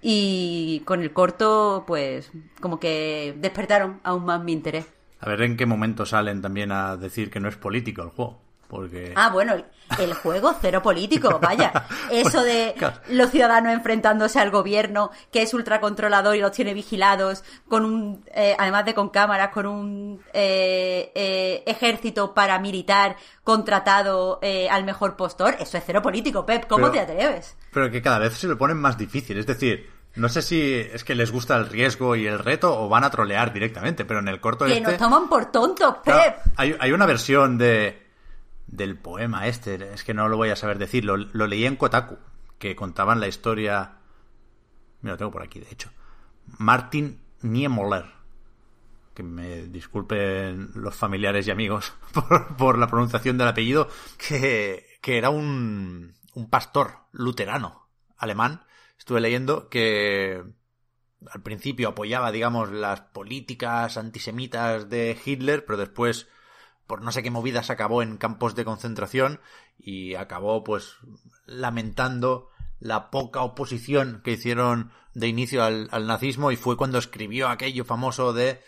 [0.00, 2.30] Y con el corto, pues,
[2.60, 4.86] como que despertaron aún más mi interés.
[5.18, 8.43] A ver en qué momento salen también a decir que no es político el juego.
[8.74, 9.12] Porque...
[9.14, 9.54] Ah, bueno,
[10.00, 11.72] el juego cero político, vaya.
[12.10, 12.74] Eso de
[13.10, 18.56] los ciudadanos enfrentándose al gobierno, que es ultracontrolador y los tiene vigilados, con un, eh,
[18.58, 25.54] además de con cámaras, con un eh, eh, ejército paramilitar contratado eh, al mejor postor,
[25.60, 27.56] eso es cero político, Pep, ¿cómo Pero- te atreves?
[27.72, 29.38] Pero que cada vez se lo ponen más difícil.
[29.38, 32.88] Es decir, no sé si es que les gusta el riesgo y el reto o
[32.88, 34.82] van a trolear directamente, pero en el corto Que este...
[34.82, 36.14] nos toman por tontos, Pep.
[36.14, 38.03] Claro, hay, hay una versión de
[38.66, 42.18] del poema este, es que no lo voy a saber decir, lo, leí en Kotaku,
[42.58, 43.98] que contaban la historia...
[45.00, 45.90] Mira, lo tengo por aquí, de hecho.
[46.58, 48.12] Martin Niemöller.
[49.14, 55.18] Que me disculpen los familiares y amigos por, por la pronunciación del apellido, que, que
[55.18, 58.64] era un, un pastor luterano alemán.
[58.98, 60.42] Estuve leyendo que
[61.30, 66.28] al principio apoyaba, digamos, las políticas antisemitas de Hitler, pero después,
[66.86, 69.40] por no sé qué movidas, acabó en campos de concentración
[69.78, 70.96] y acabó, pues,
[71.46, 77.48] lamentando la poca oposición que hicieron de inicio al, al nazismo y fue cuando escribió
[77.48, 78.60] aquello famoso de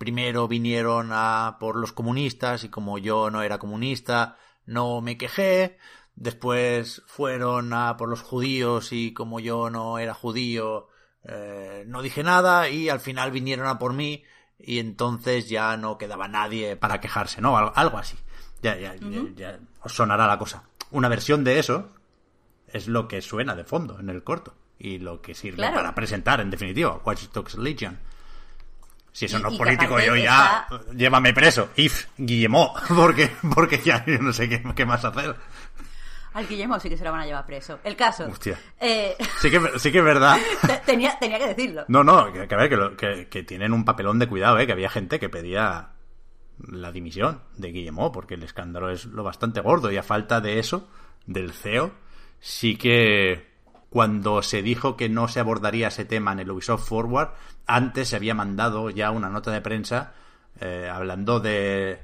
[0.00, 5.76] primero vinieron a por los comunistas y como yo no era comunista, no me quejé,
[6.14, 10.88] después fueron a por los judíos y como yo no era judío,
[11.24, 14.24] eh, no dije nada y al final vinieron a por mí
[14.64, 17.56] y entonces ya no quedaba nadie para quejarse, ¿no?
[17.56, 18.16] Algo, así.
[18.62, 20.64] Ya, ya, ya, ya os sonará la cosa.
[20.90, 21.88] Una versión de eso
[22.68, 25.76] es lo que suena de fondo en el corto y lo que sirve Claro.
[25.76, 27.98] para presentar, en definitiva, Watch Dogs Legion.
[29.12, 34.04] Si eso Y- no es político, yo ya llévame preso, if Guillemot, porque, porque ya
[34.06, 35.34] yo no sé qué, qué más hacer.
[36.34, 37.80] Al Guillermo sí que se lo van a llevar preso.
[37.82, 38.26] El caso.
[38.26, 38.58] Hostia.
[38.80, 40.38] eh, Sí que, sí que es verdad.
[40.66, 41.84] te- tenía, tenía que decirlo.
[41.88, 44.58] No, no, que, que a ver, que, lo- que- que tienen un papelón de cuidado,
[44.58, 44.66] ¿eh?
[44.66, 45.90] Que había gente que pedía
[46.68, 50.58] la dimisión de Guillemot, porque el escándalo es lo bastante gordo y a falta de
[50.58, 50.88] eso,
[51.26, 51.92] del CEO,
[52.38, 53.48] sí que
[53.88, 57.30] cuando se dijo que no se abordaría ese tema en el Ubisoft Forward,
[57.66, 60.12] antes se había mandado ya una nota de prensa
[60.60, 62.00] eh, hablando de...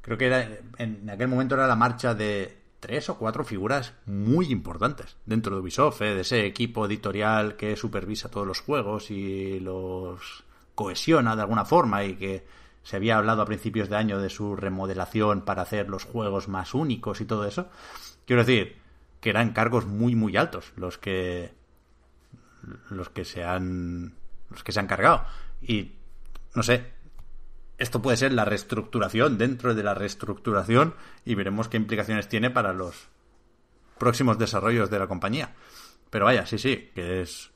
[0.00, 4.50] Creo que era, en aquel momento era la marcha de tres o cuatro figuras muy
[4.50, 6.14] importantes dentro de Ubisoft, ¿eh?
[6.14, 10.42] de ese equipo editorial que supervisa todos los juegos y los
[10.74, 12.44] cohesiona de alguna forma y que
[12.82, 16.74] se había hablado a principios de año de su remodelación para hacer los juegos más
[16.74, 17.68] únicos y todo eso.
[18.26, 18.78] Quiero decir
[19.20, 21.54] que eran cargos muy muy altos los que
[22.90, 24.16] los que se han
[24.50, 25.24] los que se han cargado
[25.62, 25.92] y
[26.56, 26.91] no sé
[27.78, 32.72] esto puede ser la reestructuración dentro de la reestructuración y veremos qué implicaciones tiene para
[32.72, 33.08] los
[33.98, 35.54] próximos desarrollos de la compañía.
[36.10, 37.50] Pero vaya, sí, sí, que es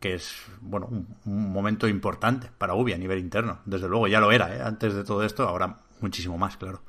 [0.00, 3.60] que es bueno un, momento importante para Ubi a nivel interno.
[3.64, 4.60] Desde luego ya lo era, ¿eh?
[4.62, 6.82] antes de todo esto, ahora muchísimo más, claro.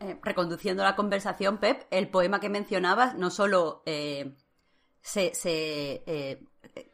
[0.00, 4.34] Eh, reconduciendo la conversación, Pep, el poema que mencionabas no solo eh,
[5.00, 6.42] se, se, eh,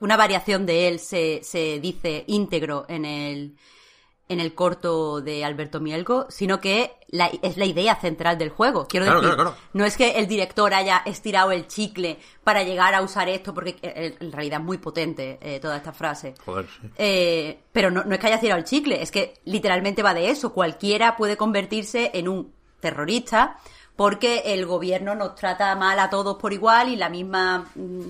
[0.01, 3.57] una variación de él se, se dice íntegro en el,
[4.33, 8.87] en el corto de Alberto Mielgo, sino que la- es la idea central del juego.
[8.89, 9.67] Quiero Claro, decir, claro, claro.
[9.75, 13.77] no es que el director haya estirado el chicle para llegar a usar esto, porque
[13.83, 16.35] eh, en realidad es muy potente eh, toda esta frase.
[16.45, 16.89] Joder, sí.
[16.97, 20.31] Eh, pero no, no es que haya tirado el chicle, es que literalmente va de
[20.31, 20.53] eso.
[20.53, 23.59] Cualquiera puede convertirse en un terrorista
[23.95, 28.01] porque el gobierno nos trata mal a todos por igual y la misma mm,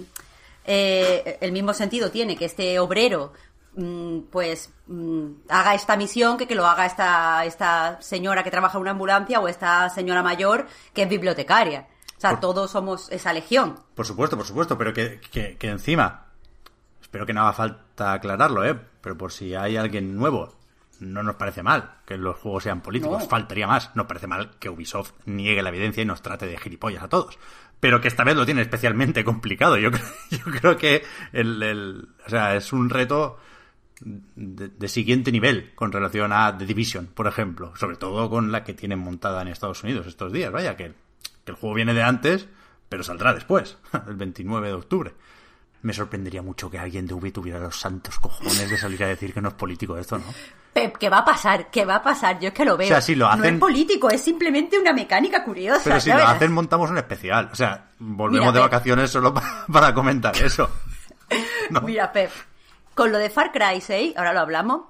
[0.64, 3.32] eh, el mismo sentido tiene que este obrero
[4.30, 8.82] pues mm, haga esta misión que que lo haga esta esta señora que trabaja en
[8.82, 11.88] una ambulancia o esta señora mayor que es bibliotecaria.
[12.16, 13.76] O sea, Por- todos somos esa legión.
[13.94, 16.26] Por supuesto, por supuesto, pero que, que, que encima,
[17.00, 18.78] espero que no haga falta aclararlo, ¿eh?
[19.00, 20.54] Pero por si hay alguien nuevo,
[21.00, 23.28] no nos parece mal que los juegos sean políticos, No.
[23.28, 23.90] faltaría más.
[23.96, 27.38] Nos parece mal que Ubisoft niegue la evidencia y nos trate de gilipollas a todos.
[27.80, 29.76] Pero que esta vez lo tiene especialmente complicado.
[29.78, 33.38] Yo, creo- yo creo que el, el- o sea, es un reto
[34.04, 37.72] de, de siguiente nivel con relación a The Division, por ejemplo.
[37.76, 40.50] Sobre todo con la que tienen montada en Estados Unidos estos días.
[40.52, 40.92] Vaya, que,
[41.44, 42.46] que el juego viene de antes,
[42.88, 45.14] pero saldrá después, el 29 de octubre.
[45.82, 49.32] me sorprendería mucho que alguien de Ubi tuviera los santos cojones de salir a decir
[49.34, 50.24] que no es político esto, ¿no?
[50.72, 51.70] Pep, ¿qué va a pasar?
[51.70, 52.40] ¿Qué va a pasar?
[52.40, 52.86] Yo es que lo veo.
[52.86, 55.82] O sea, si lo No hacen- es político, es simplemente una mecánica curiosa.
[55.84, 57.50] Pero si lo hacen, montamos un especial.
[57.52, 58.70] O sea, volvemos Mira, de Pep.
[58.70, 60.70] vacaciones solo para, para comentar eso.
[61.70, 61.80] No.
[61.82, 62.30] Mira, Pep,
[62.94, 64.82] con lo de Far Cry 6, ahora lo hablamos,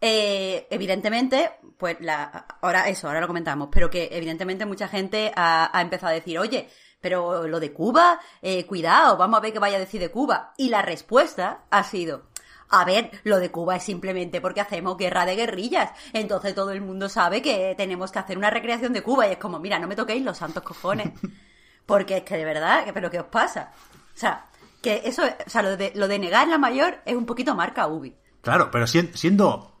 [0.00, 5.76] eh, evidentemente, pues la, ahora eso, ahora lo comentamos, pero que evidentemente mucha gente ha,
[5.76, 6.68] ha empezado a decir, oye,
[7.02, 10.54] pero lo de Cuba, eh, cuidado, vamos a ver qué vaya a decir de Cuba.
[10.56, 12.28] Y la respuesta ha sido,
[12.70, 15.90] a ver, lo de Cuba es simplemente porque hacemos guerra de guerrillas.
[16.12, 19.26] Entonces todo el mundo sabe que tenemos que hacer una recreación de Cuba.
[19.26, 21.10] Y es como, mira, no me toquéis los santos cojones.
[21.86, 23.72] Porque es que de verdad, ¿pero qué os pasa?
[24.14, 24.46] O sea,
[24.82, 27.86] que eso, o sea, lo de, lo de negar la mayor es un poquito marca
[27.86, 28.14] Ubi.
[28.42, 29.74] Claro, pero sien- siendo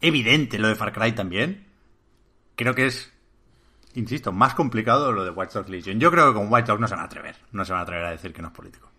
[0.00, 1.66] evidente lo de Far Cry también,
[2.56, 3.12] creo que es,
[3.94, 6.00] insisto, más complicado lo de Watch Dogs Legion.
[6.00, 7.36] Yo creo que con Watch Dogs no se van a atrever.
[7.52, 8.90] No se van a atrever a decir que no es político.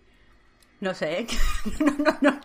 [0.82, 1.28] No sé,
[1.82, 2.40] no, no, no,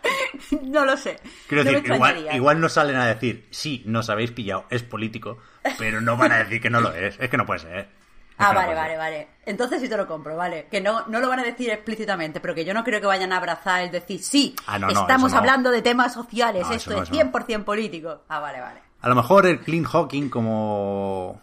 [0.63, 1.17] no lo sé.
[1.47, 5.37] Quiero No decir, igual, igual no salen a decir, sí, nos habéis pillado, es político,
[5.77, 7.17] pero no van a decir que no lo es.
[7.19, 7.89] Es que no puede ser.
[8.37, 9.27] Ah, vale, vale, vale.
[9.45, 10.67] Entonces sí te lo compro, vale.
[10.69, 13.31] Que no, no lo van a decir explícitamente, pero que yo no creo que vayan
[13.31, 17.09] a abrazar el decir, sí, Ah, no, no, estamos hablando de temas sociales, esto es
[17.09, 17.31] eso no.
[17.31, 18.23] 100% político.
[18.27, 18.79] Ah, vale, vale.
[19.01, 21.41] A lo mejor el Clean Hawking como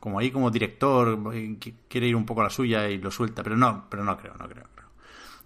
[0.00, 3.10] como ahí como director eh, qui- quiere ir un poco a la suya y lo
[3.10, 4.64] suelta, pero no, pero no creo, no creo.
[4.74, 4.88] creo.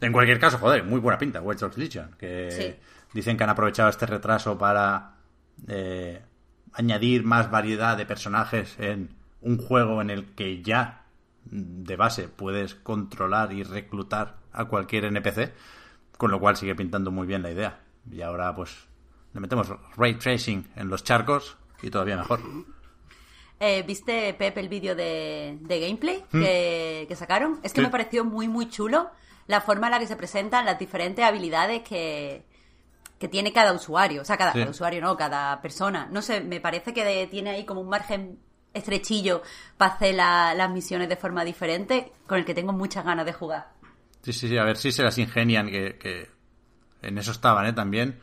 [0.01, 2.77] En cualquier caso, joder, muy buena pinta Watch Dogs Legion, que Sí.
[3.13, 5.13] dicen que han aprovechado este retraso para
[5.69, 6.23] eh,
[6.73, 11.05] añadir más variedad de personajes en un juego en el que ya
[11.51, 15.53] mm, de base puedes controlar y reclutar a cualquier NPC,
[16.17, 17.81] con lo cual sigue pintando muy bien la idea.
[18.11, 18.87] Y ahora pues
[19.35, 22.41] le metemos ray tracing en los charcos y todavía mejor.
[23.61, 27.59] Eh, ¿Viste, Pep, el vídeo de, de gameplay que, que sacaron?
[27.63, 27.85] Es que Hmm.
[27.85, 27.87] Sí.
[27.87, 29.11] me pareció muy, muy chulo
[29.49, 32.45] la forma en la que se presentan las diferentes habilidades que,
[33.19, 34.23] que tiene cada usuario.
[34.23, 34.59] O sea, cada, Sí.
[34.61, 36.09] cada usuario, no, cada persona.
[36.13, 38.39] No sé, me parece que de- tiene ahí como un margen
[38.75, 39.43] estrechillo
[39.77, 43.33] para hacer la- las misiones de forma diferente, con el que tengo muchas ganas de
[43.33, 43.69] jugar.
[44.23, 46.29] Sí, sí, sí, a ver si se las ingenian, que, que
[47.03, 47.73] en eso estaban, ¿eh?
[47.73, 48.19] También,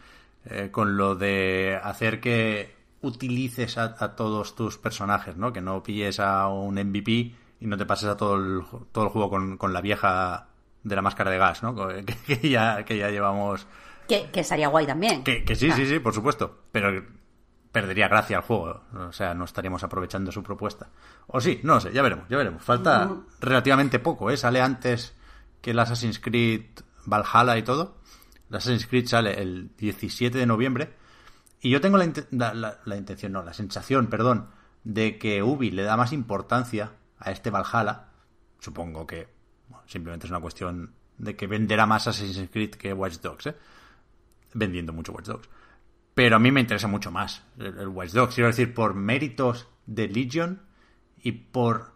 [0.46, 5.54] eh, con lo de hacer que utilices a, a todos tus personajes, ¿no?
[5.54, 7.12] Que no pilles a un MVP
[7.60, 10.48] y no te pases a todo el, todo el juego con, con la vieja
[10.84, 11.76] de la máscara de gas, ¿no?
[12.06, 13.66] Que, que ya, que ya llevamos...
[14.08, 15.24] Que, que estaría guay también.
[15.24, 17.04] Que, que sí, sí, sí, por supuesto, pero
[17.76, 20.88] perdería gracia al juego, o sea, no estaríamos aprovechando su propuesta.
[21.28, 22.64] O sí, no lo sé, ya veremos, ya veremos.
[22.64, 23.12] Falta
[23.42, 24.38] relativamente poco, ¿eh?
[24.38, 25.14] Sale antes
[25.60, 26.62] que el Assassin's Creed
[27.06, 27.98] Valhalla y todo.
[28.50, 30.94] El Assassin's Creed sale el 17 de noviembre.
[31.60, 34.48] Y yo tengo la, la- la- la intención, no, la sensación, perdón,
[34.86, 38.06] de que Ubi le da más importancia a este Valhalla.
[38.60, 39.28] Supongo que
[39.68, 43.56] bueno, simplemente es una cuestión de que venderá más Assassin's Creed que Watch Dogs, ¿eh?
[44.54, 45.50] Vendiendo mucho Watch Dogs.
[46.16, 48.34] Pero a mí me interesa mucho más el, el Watch Dogs.
[48.34, 50.64] Quiero decir, por méritos de Legion
[51.22, 51.94] y por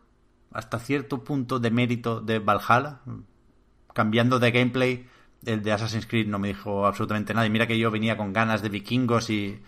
[0.51, 2.99] hasta cierto punto de mérito de Valhalla.
[3.93, 5.08] Cambiando de gameplay,
[5.45, 7.47] el de Assassin's Creed no me dijo absolutamente nada.
[7.47, 9.62] Y mira que yo venía con ganas de vikingos y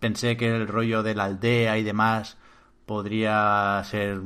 [0.00, 2.38] pensé que el rollo de la aldea y demás
[2.86, 4.20] podría ser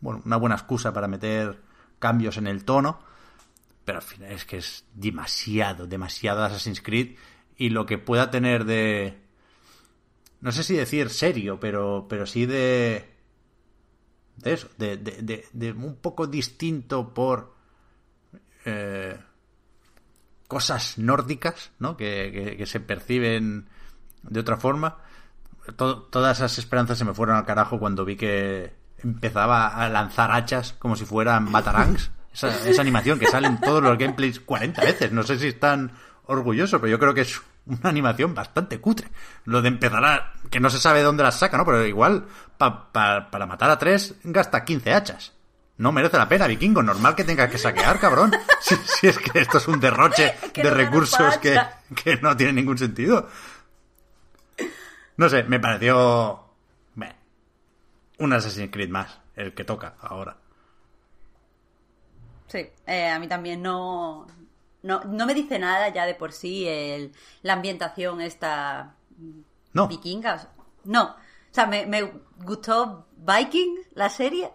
[0.00, 1.60] bueno, una buena excusa para meter
[1.98, 3.00] cambios en el tono.
[3.84, 7.16] Pero al final es que es demasiado, demasiado Assassin's Creed.
[7.58, 9.18] Y lo que pueda tener de.
[10.40, 13.12] No sé si decir serio, pero, pero sí de.
[14.36, 17.54] De eso, de, de, de- de un poco distinto por.
[18.64, 19.18] eh,
[20.46, 21.96] cosas nórdicas, ¿no?
[21.96, 23.68] Que, que- se perciben
[24.22, 24.98] de otra forma.
[25.76, 30.30] To- todas esas esperanzas se me fueron al carajo cuando vi que empezaba a lanzar
[30.32, 32.10] hachas como si fueran batarangs.
[32.32, 35.12] Esa, esa animación que sale en todos los gameplays 40 veces.
[35.12, 35.92] No sé si están
[36.28, 39.08] orgullosos, pero yo creo que es una animación bastante cutre.
[39.44, 40.32] Lo de empezar a...
[40.50, 41.64] que no se sabe de dónde las saca, ¿no?
[41.64, 45.32] Pero igual pa- pa- para matar a tres gasta 15 hachas.
[45.78, 46.82] No merece la pena, vikingo.
[46.82, 48.32] Normal que tengas que saquear, cabrón.
[48.60, 51.56] Si, si es que esto es un derroche de recursos que,
[52.02, 53.28] que no tiene ningún sentido.
[55.16, 56.44] No sé, me pareció...
[58.20, 60.36] Un Assassin's Creed más, el que toca ahora.
[62.48, 64.26] Sí, eh, a mí también no,
[64.82, 67.12] no, no me dice nada ya de por sí el,
[67.42, 68.96] la ambientación esta
[69.72, 70.48] No, vikinga.
[70.84, 71.16] No,
[71.50, 72.12] o sea, me, me
[72.44, 74.50] gustó Viking, la serie,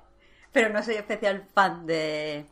[0.51, 2.47] pero no soy especial fan de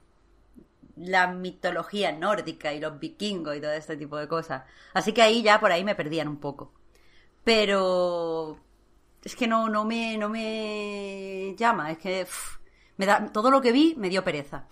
[0.98, 4.64] la mitología nórdica y los vikingos y todo este tipo de cosas.
[4.94, 6.74] Así que ahí ya por ahí me perdían un poco.
[7.44, 8.60] Pero
[9.24, 12.28] es que no, no me, no me llama, es que
[12.98, 14.68] me da, todo lo que vi me dio pereza.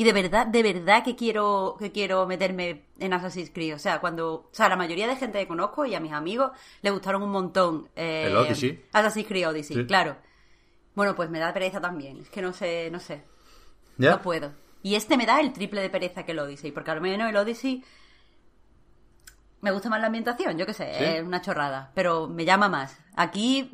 [0.00, 3.74] Y de verdad, de verdad que quiero, que quiero meterme en Assassin's Creed.
[3.74, 6.52] O sea, cuando, o sea, la mayoría de gente que conozco y a mis amigos
[6.82, 7.88] les gustaron un montón.
[7.96, 8.84] Eh, El Odyssey.
[8.92, 9.86] Assassin's Creed Odyssey, Sí.
[9.86, 10.16] claro.
[10.94, 12.18] Bueno, pues me da pereza también.
[12.20, 13.24] Es que no sé, no sé.
[13.98, 14.12] ¿Ya?
[14.12, 14.52] No puedo.
[14.84, 17.36] Y este me da el triple de pereza que el Odyssey, porque al menos el
[17.36, 17.82] Odyssey
[19.60, 21.04] me gusta más la ambientación, yo qué sé, ¿Sí?
[21.04, 22.96] es una chorrada, pero me llama más.
[23.16, 23.68] Aquí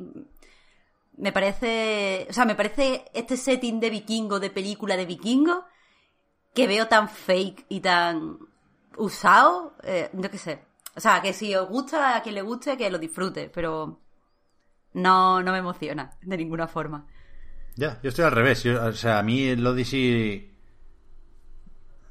[1.19, 5.67] me parece, o sea, me parece este setting de vikingo, de película de vikingo,
[6.55, 8.39] que veo tan fake y tan
[8.97, 10.65] usado, eh, yo qué sé.
[10.97, 14.01] O sea, que si os gusta, a quien le guste, que lo disfrute, pero
[14.95, 17.07] no, no me emociona de ninguna forma.
[17.77, 18.63] Ya, yo estoy al revés.
[18.63, 20.51] Yo- o sea, a mí el Odyssey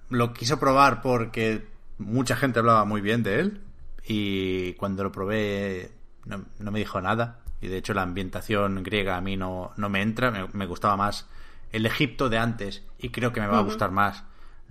[0.10, 3.62] lo quiso probar porque mucha gente hablaba muy bien de él
[4.06, 5.92] y cuando lo probé
[6.26, 9.90] no, no me dijo nada y de hecho la ambientación griega a mí no, no
[9.90, 11.28] me entra, me, me gustaba más
[11.72, 14.24] el Egipto de antes y creo que me va a gustar más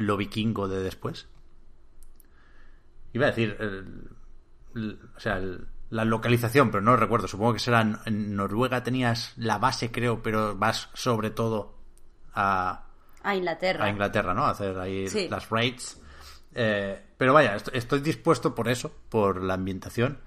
[0.06, 1.28] lo vikingo de después.
[3.12, 4.08] Iba a decir, el-
[4.74, 7.28] el- o sea, el- la localización, pero no recuerdo.
[7.28, 11.78] Supongo que será en, Noruega tenías la base, creo, pero vas sobre todo
[12.34, 12.86] a,
[13.22, 13.84] A Inglaterra.
[13.84, 14.44] a Inglaterra, ¿no?
[14.46, 15.28] A hacer ahí Sí.
[15.28, 16.00] las raids.
[16.54, 20.18] Eh, pero vaya, est- estoy dispuesto por eso, por la ambientación,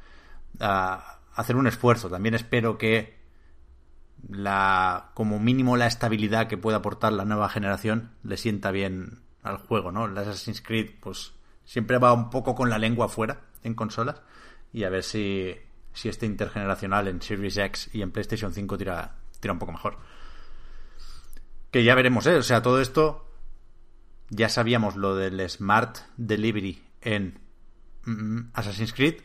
[0.59, 2.09] a hacer un esfuerzo.
[2.09, 3.15] También espero que
[4.29, 9.57] la, como mínimo la estabilidad que pueda aportar la nueva generación le sienta bien al
[9.57, 10.05] juego, ¿no?
[10.05, 14.21] El Assassin's Creed, pues siempre va un poco con la lengua fuera en consolas
[14.73, 15.55] y a ver si,
[15.93, 19.97] si este intergeneracional en Series X y en PlayStation 5 tira, tira un poco mejor.
[21.71, 22.35] Que ya veremos, ¿eh?
[22.35, 23.29] O sea, todo esto
[24.29, 27.39] ya sabíamos lo del Smart Delivery en
[28.03, 29.21] mm, Assassin's Creed.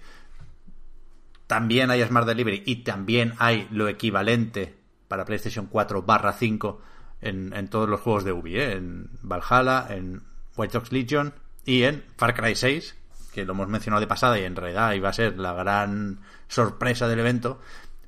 [1.47, 4.77] También hay Smart Delivery y también hay lo equivalente
[5.09, 6.81] para PlayStation 4 barra 5
[7.21, 8.73] en, en todos los juegos de Ubi, ¿eh?
[8.73, 10.23] en Valhalla, en
[10.57, 12.97] White Ox Legion y en Far Cry 6,
[13.33, 17.09] que lo hemos mencionado de pasada y en realidad iba a ser la gran sorpresa
[17.09, 17.61] del evento,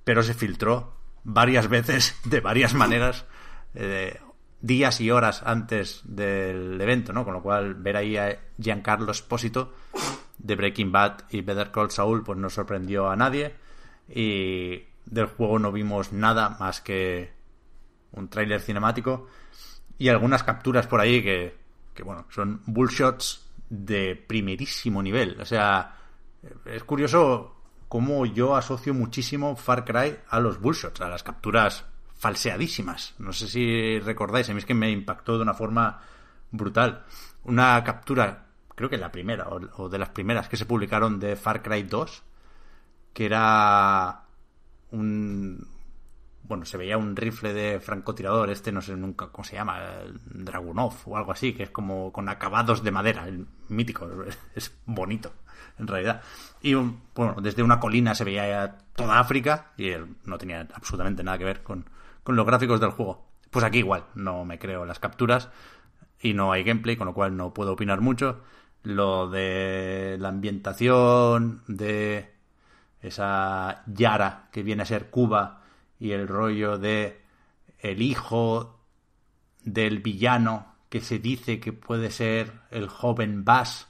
[0.05, 0.95] pero se filtró
[1.25, 3.25] varias veces, de varias maneras,
[3.75, 4.21] eh,
[4.61, 7.25] días y horas antes del evento, ¿no?
[7.25, 9.73] Con lo cual ver ahí a Giancarlo Espósito
[10.39, 13.55] de Breaking Bad y Better Call Saul pues no sorprendió a nadie
[14.09, 17.33] y del juego no vimos nada más que
[18.13, 19.29] un tráiler cinemático
[19.99, 21.57] y algunas capturas por ahí que,
[21.95, 25.41] que bueno, son bullshots de primerísimo nivel.
[25.41, 25.97] O sea,
[26.67, 27.57] es curioso
[27.89, 33.15] cómo yo asocio muchísimo Far Cry a los bullshots, a las capturas falseadísimas.
[33.19, 36.01] No sé si recordáis, a mí es que me impactó de una forma
[36.51, 37.05] brutal.
[37.45, 41.37] Una captura, creo que la primera, o, o de las primeras que se publicaron de
[41.37, 42.23] Far Cry 2,
[43.13, 44.23] que era
[44.93, 45.67] un...
[46.45, 49.81] Bueno, se veía un rifle de francotirador, este no sé nunca cómo se llama,
[50.25, 54.09] Dragunov o algo así, que es como con acabados de madera, el mítico,
[54.55, 55.33] es bonito
[55.79, 56.23] en realidad.
[56.61, 59.93] Y bueno, desde una colina se veía toda África y
[60.25, 61.89] no tenía absolutamente nada que ver con,
[62.23, 63.27] con los gráficos del juego.
[63.51, 65.51] Pues aquí igual, no me creo las capturas
[66.21, 68.41] y no hay gameplay, con lo cual no puedo opinar mucho.
[68.83, 72.33] Lo de la ambientación, de
[73.01, 75.62] esa Yara que viene a ser Cuba
[76.03, 77.21] y el rollo de
[77.79, 78.81] el hijo
[79.63, 83.89] del villano que se dice que puede ser el joven Bass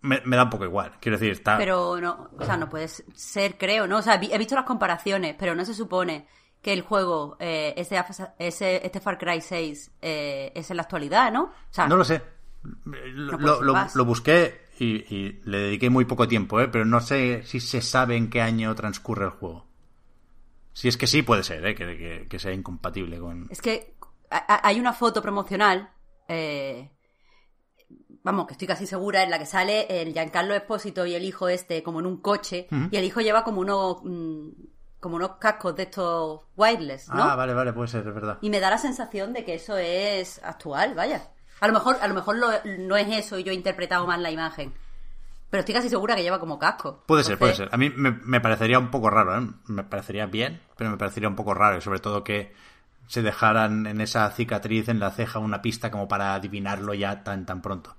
[0.00, 0.92] me, me da un poco igual.
[1.00, 1.56] Quiero decir, está.
[1.58, 3.98] Pero no, o sea, no puede ser, creo, ¿no?
[3.98, 6.26] O sea, he visto las comparaciones, pero no se supone
[6.62, 7.96] que el juego, eh, ese,
[8.38, 11.44] ese- este Far Cry 6, eh, es en la actualidad, ¿no?
[11.44, 12.22] O sea, No lo sé.
[13.94, 16.68] Lo busqué y, y le dediqué muy poco tiempo, ¿eh?
[16.68, 19.67] pero no sé si se sabe en qué año transcurre el juego.
[20.78, 21.74] Si es que sí, puede ser, ¿eh?
[21.74, 23.48] que, que- que sea incompatible con.
[23.50, 23.96] Es que
[24.30, 25.90] hay una foto promocional,
[26.28, 26.88] eh,
[28.22, 31.48] vamos, que estoy casi segura, en la que sale el Giancarlo Espósito y el hijo
[31.48, 34.48] este como en un coche, y el hijo lleva como unos, mm,
[35.00, 37.24] como unos cascos de estos wireless, ¿no?
[37.24, 38.38] Ah, vale, vale, puede ser, es verdad.
[38.40, 41.30] Y me da la sensación de que eso es actual, vaya.
[41.60, 44.22] A lo mejor, a lo mejor lo- no es eso y yo he interpretado mal
[44.22, 44.72] la imagen.
[45.50, 47.02] Pero estoy casi segura que lleva como casco.
[47.06, 47.68] Puede ser, puede ser.
[47.72, 49.48] A mí me, me parecería un poco raro, ¿eh?
[49.66, 51.78] Me parecería bien, pero me parecería un poco raro.
[51.78, 52.52] Y sobre todo que
[53.06, 57.46] se dejaran en esa cicatriz en la ceja una pista como para adivinarlo ya tan,
[57.46, 57.96] tan pronto.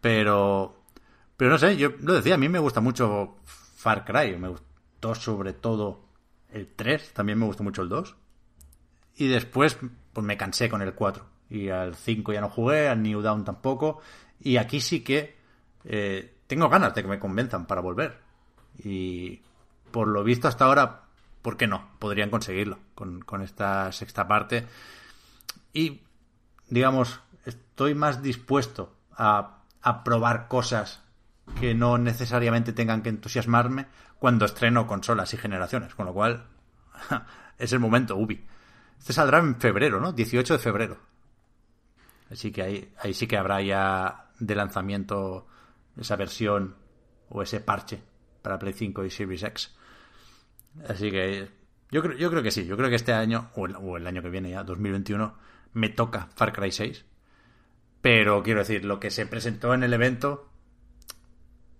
[0.00, 0.82] Pero,
[1.36, 4.36] pero no sé, yo lo decía, a mí me gusta mucho Far Cry.
[4.38, 6.00] Me gustó sobre todo
[6.50, 8.16] el 3, también me gustó mucho el 2.
[9.16, 9.76] Y después,
[10.12, 11.24] pues me cansé con el 4.
[11.50, 14.00] Y al 5 ya no jugué, al New Down tampoco.
[14.40, 15.36] Y aquí sí que
[15.84, 18.18] eh, tengo ganas de que me convenzan para volver.
[18.78, 19.42] Y
[19.92, 21.02] por lo visto hasta ahora,
[21.42, 21.90] ¿por qué no?
[22.00, 24.66] Podrían conseguirlo con, con esta sexta parte.
[25.72, 26.02] Y,
[26.68, 31.02] digamos, estoy más dispuesto a, a probar cosas
[31.60, 33.86] que no necesariamente tengan que entusiasmarme
[34.18, 36.46] cuando estreno consolas y generaciones, con lo cual
[37.58, 38.44] es el momento, Ubi.
[38.98, 40.12] Este saldrá en febrero, ¿no?
[40.12, 40.96] 18 de febrero.
[42.30, 45.46] Así que ahí, ahí sí que habrá ya de lanzamiento
[45.98, 46.76] esa versión
[47.28, 48.02] o ese parche
[48.42, 49.74] para Play 5 y Series X.
[50.88, 51.48] Así que
[51.90, 54.30] yo creo, yo creo que sí, yo creo que este año, o el, año que
[54.30, 55.34] viene ya, 2021,
[55.72, 57.04] me toca Far Cry 6.
[58.00, 60.50] Pero quiero decir, lo que se presentó en el evento,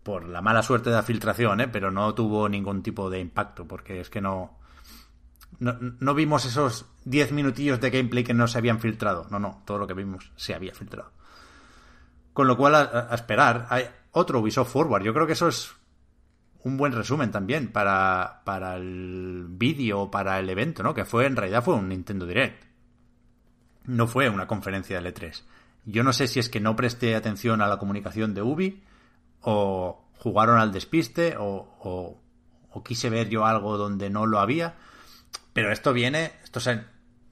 [0.02, 1.68] por la mala suerte de la filtración, ¿eh?
[1.68, 4.58] pero no tuvo ningún tipo de impacto, porque es que no,
[5.58, 9.26] no, no vimos esos 10 minutillos de gameplay que no se habían filtrado.
[9.30, 11.12] No, no, todo lo que vimos se había filtrado.
[12.32, 13.84] Con lo cual, a, a esperar, hay
[14.18, 15.02] otro Ubisoft Forward.
[15.02, 15.74] Yo creo que eso es
[16.64, 20.94] un buen resumen también para, para el vídeo, para el evento, ¿no?
[20.94, 22.64] Que fue, en realidad fue un Nintendo Direct.
[23.84, 25.42] No fue una conferencia de L3.
[25.84, 28.84] Yo no sé si es que no presté atención a la comunicación de Ubi,
[29.40, 32.20] o jugaron al despiste, o
[32.84, 34.74] quise ver yo algo donde no lo había.
[35.52, 36.84] Pero esto viene, esto se,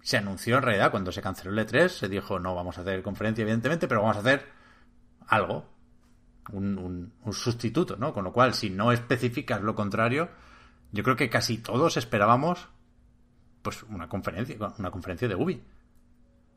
[0.07, 3.03] se anunció en realidad cuando se canceló el E3, se dijo no vamos a hacer
[3.03, 4.47] conferencia evidentemente, pero vamos a hacer
[5.27, 5.69] algo,
[6.53, 8.13] un, un, un, sustituto, ¿no?
[8.13, 10.29] Con lo cual, si no especificas lo contrario,
[10.93, 12.69] yo creo que casi todos esperábamos
[13.63, 15.63] pues una conferencia, una conferencia de Ubi.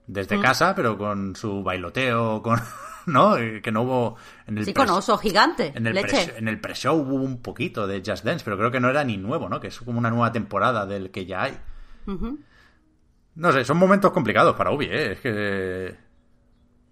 [0.06, 0.42] Desde mm.
[0.42, 2.60] casa, pero con su bailoteo, con
[3.08, 3.36] ¿no?
[3.36, 4.16] Que no hubo
[4.48, 5.72] en el Sí, con oso gigante.
[5.76, 6.28] En el leche.
[6.28, 9.04] Pre, en el pre-show hubo un poquito de Just Dance, pero creo que no era
[9.04, 9.60] ni nuevo, ¿no?
[9.60, 11.58] Que es como una nueva temporada del que ya hay.
[12.06, 12.38] Uh -huh.
[13.36, 15.12] No sé, son momentos complicados para Ubi, ¿eh?
[15.14, 15.96] Es que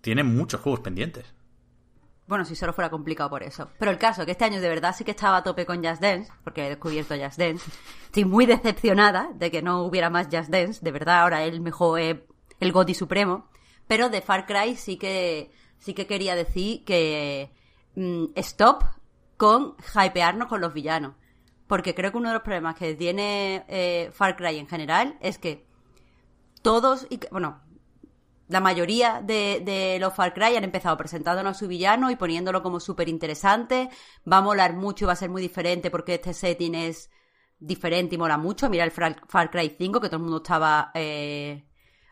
[0.01, 1.33] tiene muchos juegos pendientes.
[2.28, 3.69] Bueno, si solo fuera complicado por eso.
[3.80, 6.01] Pero el caso, que este año de verdad sí que estaba a tope con Just
[6.01, 7.71] Dance, porque he descubierto Just Dance.
[8.05, 10.82] Estoy muy decepcionada de que no hubiera más Just Dance.
[10.84, 12.17] De verdad, ahora el mejor es
[12.59, 13.47] el Goti Supremo.
[13.88, 17.53] Pero de Far Cry sí que, sí que quería decir que
[17.95, 18.84] mmm, stop
[19.38, 21.13] con hypearnos con los villanos.
[21.65, 25.38] Porque creo que uno de los problemas que tiene eh, Far Cry en general es
[25.38, 25.65] que
[26.61, 27.61] todos, y, bueno,
[28.47, 32.63] la mayoría de, de, los Far Cry han empezado presentándonos a su villano y poniéndolo
[32.63, 33.89] como súper interesante.
[34.31, 37.09] Va a molar mucho y va a ser muy diferente porque este setting es
[37.59, 38.69] diferente y mola mucho.
[38.69, 41.65] Mira el Far Cry 5, que todo el mundo estaba eh,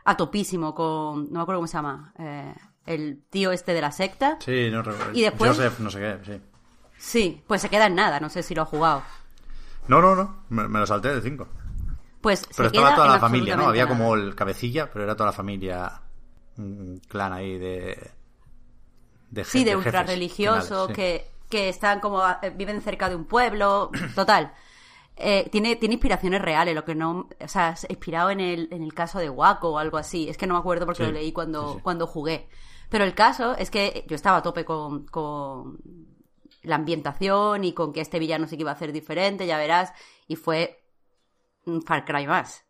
[0.03, 1.31] a topísimo con.
[1.31, 2.13] No me acuerdo cómo se llama.
[2.19, 2.53] Eh,
[2.85, 4.37] el tío este de la secta.
[4.41, 5.13] Sí, no recuerdo.
[5.13, 5.51] Y después.
[5.51, 6.41] Joseph, no sé qué, sí.
[6.97, 8.19] Sí, pues se queda en nada.
[8.19, 9.03] No sé si lo ha jugado.
[9.87, 10.43] No, no, no.
[10.49, 11.47] Me, me lo salté de 5.
[12.19, 13.67] Pues pero estaba toda la familia, ¿no?
[13.67, 13.95] Había nada.
[13.95, 16.01] como el cabecilla, pero era toda la familia
[16.57, 18.11] un clan ahí de.
[19.29, 20.93] de sí, de, de ultra religiosos sí.
[20.93, 22.21] que, que están como.
[22.41, 23.91] Eh, viven cerca de un pueblo.
[24.15, 24.53] Total.
[25.17, 27.29] Eh, tiene, tiene inspiraciones reales, lo que no.
[27.39, 30.29] O sea, es inspirado en el, en el caso de Waco o algo así.
[30.29, 32.47] Es que no me acuerdo porque sí, lo leí cuando, sí, cuando jugué.
[32.89, 35.79] Pero el caso es que yo estaba a tope con, con
[36.63, 39.93] la ambientación y con que este villano sí que iba a ser diferente, ya verás.
[40.27, 40.83] Y fue
[41.65, 42.65] un Far Cry más.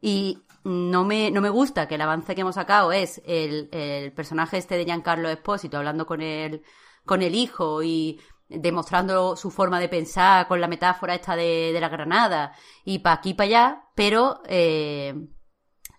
[0.00, 4.12] Y no me, no me gusta que el avance que hemos sacado es el, el
[4.12, 6.62] personaje este de Giancarlo Espósito hablando con el,
[7.04, 11.80] con el hijo y demostrando su forma de pensar con la metáfora esta de, de
[11.80, 12.52] la granada
[12.84, 15.14] y pa' aquí para allá, pero eh,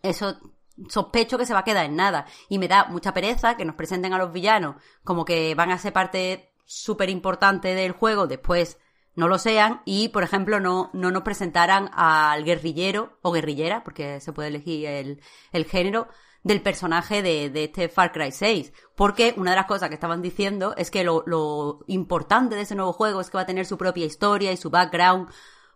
[0.01, 0.37] eso
[0.89, 2.25] sospecho que se va a quedar en nada.
[2.49, 5.77] Y me da mucha pereza que nos presenten a los villanos como que van a
[5.77, 8.79] ser parte súper importante del juego, después
[9.15, 14.19] no lo sean y, por ejemplo, no, no nos presentaran al guerrillero o guerrillera, porque
[14.19, 16.07] se puede elegir el, el género,
[16.45, 18.71] del personaje de, de, este Far Cry 6.
[18.95, 22.75] Porque una de las cosas que estaban diciendo es que lo, lo, importante de ese
[22.75, 25.27] nuevo juego es que va a tener su propia historia y su background.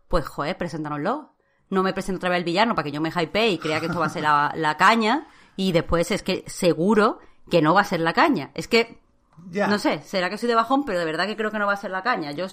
[0.08, 1.34] Pues, joder, preséntanoslo.
[1.72, 3.88] No me presento otra vez el villano para que yo me hype y crea que
[3.88, 5.28] esto va a ser la, la caña.
[5.56, 7.18] Y después es que seguro
[7.50, 8.52] que no va a ser la caña.
[8.54, 9.02] Es que,
[9.50, 9.66] ya.
[9.66, 11.74] no sé, será que soy de bajón, pero de verdad que creo que no va
[11.74, 12.32] a ser la caña.
[12.32, 12.46] Yo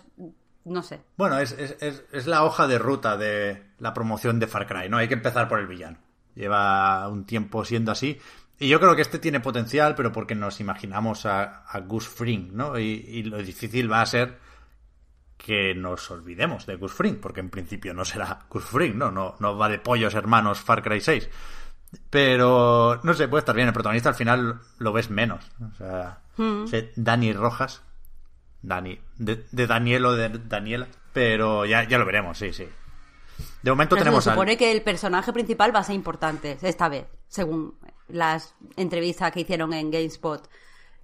[0.66, 1.00] no sé.
[1.16, 4.88] Bueno, es, es, es, es, la hoja de ruta de la promoción de Far Cry,
[4.88, 4.98] ¿no?
[4.98, 5.98] Hay que empezar por el villano.
[6.34, 8.20] Lleva un tiempo siendo así.
[8.58, 12.50] Y yo creo que este tiene potencial, pero porque nos imaginamos a, a Gus Fring,
[12.52, 12.78] ¿no?
[12.78, 14.38] Y, y, lo difícil va a ser
[15.36, 19.10] que nos olvidemos de Gus Fring, porque en principio no será Gus Fring, ¿no?
[19.10, 21.28] No, no va de pollos hermanos Far Cry 6.
[22.10, 23.68] Pero, no sé, puede estar bien.
[23.68, 25.44] El protagonista al final lo ves menos.
[25.60, 26.64] O sea, mm.
[26.96, 27.82] Dani Rojas.
[28.66, 28.98] Dani.
[29.16, 30.88] De, de Daniel o de Daniela.
[31.12, 32.68] Pero ya, ya lo veremos, sí, sí.
[33.62, 34.24] De momento Pero tenemos.
[34.24, 34.58] Se supone al...
[34.58, 37.74] que el personaje principal va a ser importante esta vez, según
[38.08, 40.48] las entrevistas que hicieron en GameSpot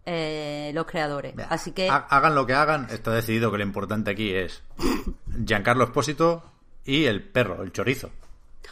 [0.05, 1.35] eh, los creadores.
[1.35, 1.89] Mira, Así que.
[1.89, 4.63] Hagan lo que hagan, está decidido que lo importante aquí es
[5.47, 6.45] Giancarlo Espósito
[6.85, 8.11] y el perro, el chorizo.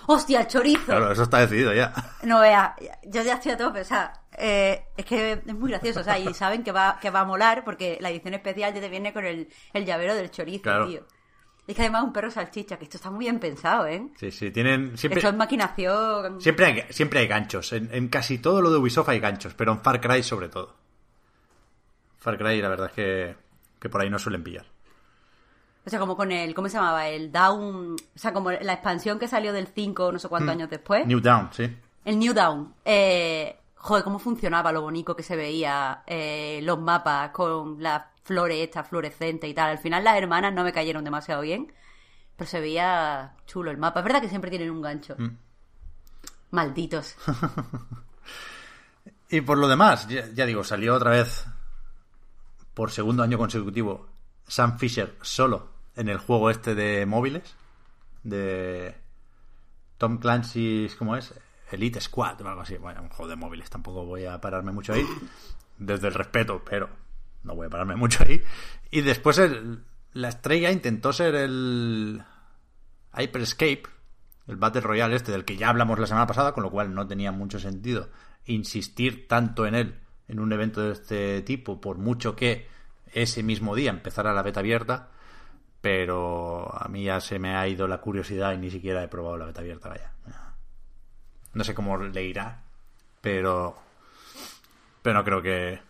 [0.07, 0.86] ¡Hostia, el chorizo!
[0.86, 1.93] Claro, eso está decidido ya.
[2.22, 2.74] No vea,
[3.05, 6.18] yo ya estoy a tope, o sea, eh, es que es muy gracioso, o sea,
[6.18, 9.12] y saben que va, que va a molar porque la edición especial ya te viene
[9.12, 10.88] con el, el llavero del chorizo, Claro.
[10.88, 11.07] tío.
[11.66, 14.09] Es que además un perro salchicha, que esto está muy bien pensado, ¿eh?
[14.16, 14.99] Sí, sí, tienen...
[14.99, 16.41] Siempre, Esto es maquinación.
[16.41, 17.72] siempre, hay, siempre hay ganchos.
[17.72, 20.74] En, en casi todo lo de Ubisoft hay ganchos, pero en Far Cry sobre todo.
[22.18, 23.36] Far Cry la verdad es que,
[23.78, 24.66] que por ahí no suelen pillar.
[25.86, 27.09] O sea, como con el, ¿cómo se llamaba?
[27.09, 30.68] El Down, o sea, como la expansión que salió del 5 no sé cuántos años
[30.70, 31.07] después.
[31.07, 31.74] New Down, sí.
[32.05, 32.74] El New Down.
[32.84, 38.59] Eh, joder, cómo funcionaba lo bonito que se veía eh, los mapas con las flores
[38.59, 39.70] estas fluorescentes y tal.
[39.70, 41.72] Al final las hermanas no me cayeron demasiado bien,
[42.37, 44.01] pero se veía chulo el mapa.
[44.01, 45.16] Es verdad que siempre tienen un gancho.
[46.51, 47.16] Malditos.
[49.33, 51.47] Y por lo demás, ya, ya digo, salió otra vez
[52.74, 54.09] por segundo año consecutivo
[54.49, 57.55] Sam Fisher solo en el juego este de móviles
[58.24, 58.97] de
[59.99, 61.33] Tom Clancy's, ¿cómo es?
[61.71, 62.77] Elite Squad o algo así.
[62.77, 65.07] Bueno, un juego de móviles, tampoco voy a pararme mucho ahí.
[65.79, 66.89] Desde el respeto, pero
[67.45, 68.43] no voy a pararme mucho ahí.
[68.91, 72.23] Y después el- la estrella intentó ser el
[73.16, 73.83] Hyper Escape,
[74.49, 77.07] el Battle Royale este del que ya hablamos la semana pasada, con lo cual no
[77.07, 78.09] tenía mucho sentido
[78.47, 82.66] insistir tanto en él en un evento de este tipo, por mucho que
[83.12, 85.11] ese mismo día empezara la beta abierta,
[85.81, 89.37] pero a mí ya se me ha ido la curiosidad y ni siquiera he probado
[89.37, 90.12] la beta abierta, vaya.
[91.55, 92.62] No sé cómo le irá,
[93.20, 93.76] pero
[95.03, 95.80] pero no creo que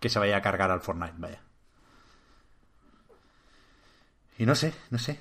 [0.00, 1.40] que se vaya a cargar al Fortnite, vaya.
[4.38, 5.20] Y no sé, no sé.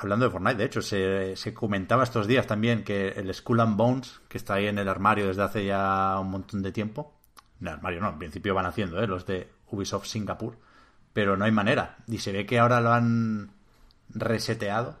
[0.00, 3.76] Hablando de Fortnite, de hecho, se, se comentaba estos días también que el Skull and
[3.76, 7.14] Bones, que está ahí en el armario desde hace ya un montón de tiempo,
[7.60, 9.06] en el armario no, en principio van haciendo, ¿eh?
[9.06, 10.56] los de Ubisoft Singapur,
[11.12, 11.98] pero no hay manera.
[12.08, 13.52] Y se ve que ahora lo han
[14.08, 14.98] reseteado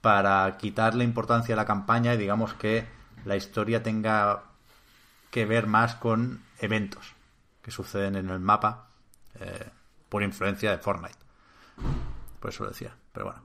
[0.00, 2.86] para quitarle importancia a la campaña y digamos que
[3.26, 4.44] la historia tenga
[5.30, 7.14] que ver más con eventos
[7.60, 8.88] que suceden en el mapa
[9.40, 9.68] eh,
[10.08, 11.18] por influencia de Fortnite.
[12.40, 13.42] Por eso lo decía, pero bueno.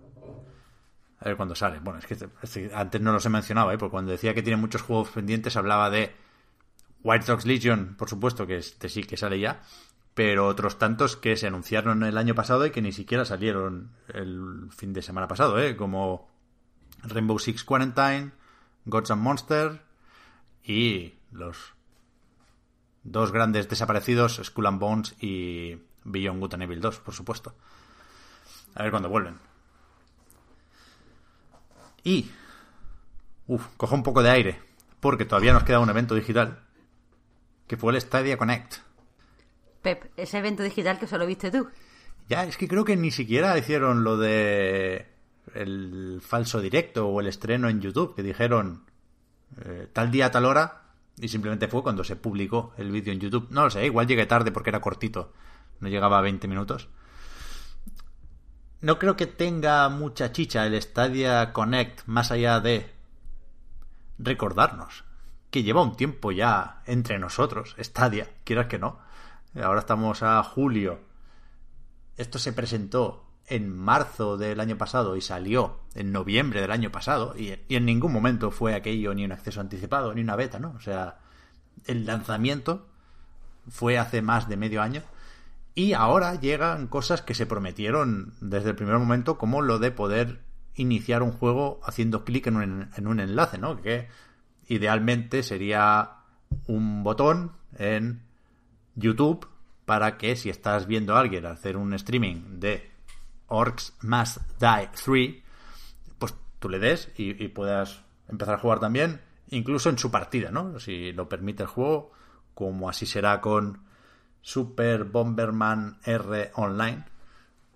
[1.20, 1.80] A ver cuándo sale.
[1.80, 3.78] Bueno, es que, es que antes no los he mencionado, ¿eh?
[3.78, 6.16] porque cuando decía que tiene muchos juegos pendientes hablaba de
[7.04, 9.62] White Sox Legion, por supuesto, que este sí que sale ya,
[10.14, 14.70] pero otros tantos que se anunciaron el año pasado y que ni siquiera salieron el
[14.70, 15.76] fin de semana pasado, ¿eh?
[15.76, 16.30] como
[17.04, 18.32] Rainbow Six Quarantine,
[18.86, 19.80] Gods and Monsters
[20.64, 21.74] y los
[23.04, 27.56] dos grandes desaparecidos, Skull and Bones y Beyond Good and Evil 2, por supuesto.
[28.76, 29.40] A ver cuándo vuelven.
[32.04, 32.30] Y...
[33.48, 34.62] Uf, cojo un poco de aire,
[35.00, 36.64] porque todavía nos queda un evento digital,
[37.68, 38.76] que fue el Stadia Connect.
[39.82, 41.68] Pep, ese evento digital que solo viste tú.
[42.30, 45.11] Ya, es que creo que ni siquiera hicieron lo de
[45.56, 48.86] el falso directo o el estreno en YouTube, que dijeron
[49.64, 50.84] eh, tal día, tal hora,
[51.18, 53.48] y simplemente fue cuando se publicó el vídeo en YouTube.
[53.50, 55.34] No lo sé, igual llegué tarde porque era cortito,
[55.80, 56.90] no llegaba a 20 minutos.
[58.82, 62.92] No creo que tenga mucha chicha el Stadia Connect más allá de
[64.18, 65.04] recordarnos
[65.52, 69.00] que lleva un tiempo ya entre nosotros, Stadia, quieras que no.
[69.62, 71.02] Ahora estamos a julio.
[72.16, 77.36] Esto se presentó en marzo del año pasado y salió en noviembre del año pasado
[77.38, 80.74] y, en ningún momento fue aquello ni un acceso anticipado ni una beta, ¿no?
[80.78, 81.20] O sea,
[81.86, 82.88] el lanzamiento
[83.68, 85.04] fue hace más de medio año
[85.76, 90.40] y ahora llegan cosas que se prometieron desde el primer momento como lo de poder
[90.76, 93.82] iniciar un juego haciendo clic en un, en un enlace, ¿no?
[93.82, 94.08] Que
[94.70, 96.12] idealmente sería
[96.68, 98.24] un botón en
[98.96, 99.46] YouTube
[99.84, 102.91] para que si estás viendo a alguien hacer un streaming de
[103.52, 105.44] Orcs Must Die 3,
[106.18, 110.80] pues tú le des y, puedas empezar a jugar también, incluso en su partida, ¿no?
[110.80, 112.12] Si lo permite el juego,
[112.54, 113.84] como así será con
[114.42, 117.06] Super Bomberman R Online,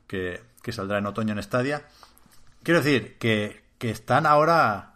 [0.08, 1.86] que, que saldrá en otoño en Stadia.
[2.64, 4.96] Quiero decir que, que están ahora,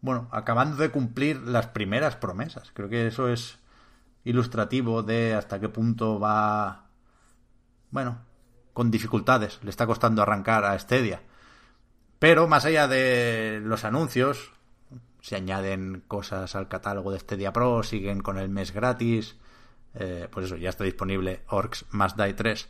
[0.00, 2.70] bueno, acabando de cumplir las primeras promesas.
[2.74, 3.58] Creo que eso es
[4.24, 6.88] ilustrativo de hasta qué punto va,
[7.90, 8.27] bueno,
[8.78, 11.20] con dificultades, le está costando arrancar a Stadia.
[12.20, 14.52] Pero más allá de los anuncios,
[15.20, 19.34] se añaden cosas al catálogo de Stadia Pro, siguen con el mes gratis,
[19.94, 22.68] eh, pues eso, ya está disponible Orcs Must Die 3.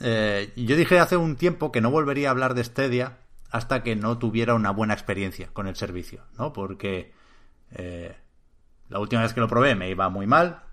[0.00, 3.16] Eh, yo dije hace un tiempo que no volvería a hablar de Stadia
[3.50, 6.52] hasta que no tuviera una buena experiencia con el servicio, ¿no?
[6.52, 7.14] Porque
[7.72, 8.14] eh,
[8.90, 10.64] la última vez que lo probé me iba muy mal.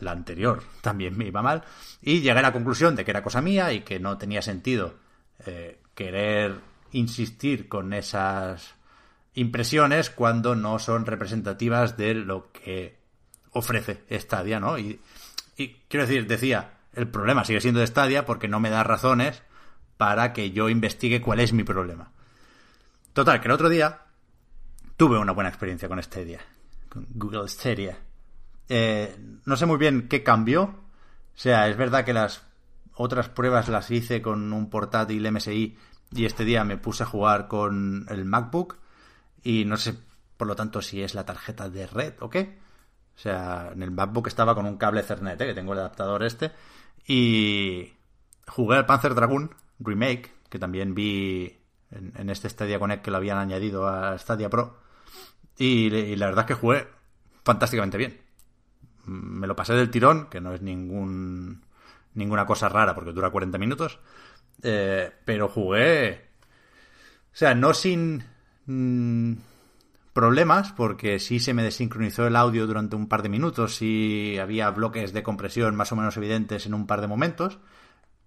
[0.00, 1.64] La anterior también me iba mal.
[2.02, 4.94] Y llegué a la conclusión de que era cosa mía y que no tenía sentido
[5.46, 6.60] eh, querer
[6.92, 8.74] insistir con esas
[9.34, 12.98] impresiones cuando no son representativas de lo que
[13.52, 14.78] ofrece Stadia, ¿no?
[14.78, 15.00] Y,
[15.88, 19.42] quiero decir, decía, el problema sigue siendo de Stadia porque no me da razones
[19.96, 22.12] para que yo investigue cuál es mi problema.
[23.12, 24.02] Total, que el otro día
[24.96, 26.40] tuve una buena experiencia con Stadia,
[26.88, 27.98] con Google Stadia.
[28.68, 30.62] Eh, no sé muy bien qué cambió.
[30.62, 32.42] O sea, es verdad que las
[32.94, 35.76] otras pruebas las hice con un portátil MSI
[36.12, 38.78] y este día me puse a jugar con el MacBook
[39.42, 39.94] y no sé,
[40.36, 42.58] por lo tanto, si es la tarjeta de red o qué.
[43.16, 45.46] O sea, en el MacBook estaba con un cable Ethernet, ¿eh?
[45.46, 46.52] que tengo el adaptador este,
[47.06, 47.92] y
[48.46, 51.58] jugué al Panzer Dragoon Remake, que también vi
[51.90, 54.80] en, este Stadia Connect que lo habían añadido a Stadia Pro,
[55.56, 56.88] y, y la verdad es que jugué
[57.42, 58.25] fantásticamente bien.
[59.06, 61.62] Me lo pasé del tirón, que no es ningún
[62.14, 64.00] ninguna cosa rara porque dura 40 minutos.
[64.62, 66.28] Eh, pero jugué.
[67.32, 68.24] O sea, no sin
[68.66, 69.34] mm,
[70.12, 74.70] problemas, porque sí se me desincronizó el audio durante un par de minutos, y había
[74.70, 77.58] bloques de compresión más o menos evidentes en un par de momentos.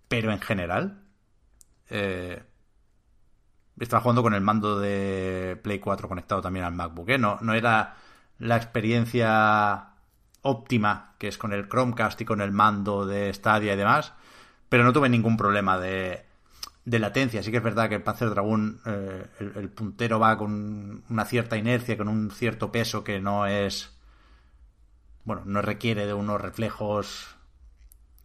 [0.07, 1.03] Pero en general.
[1.89, 2.43] Eh,
[3.79, 7.09] estaba jugando con el mando de Play 4 conectado también al MacBook.
[7.09, 7.17] ¿eh?
[7.17, 7.95] No, no era
[8.37, 9.88] la experiencia
[10.41, 14.13] óptima, que es con el Chromecast y con el mando de Stadia y demás,
[14.69, 16.25] pero no tuve ningún problema de,
[16.85, 17.43] de latencia.
[17.43, 21.57] Sí que es verdad que el Panzer Dragoon, eh, el, puntero va con una cierta
[21.57, 23.95] inercia, con un cierto peso que no es.
[25.23, 27.35] Bueno, no requiere de unos reflejos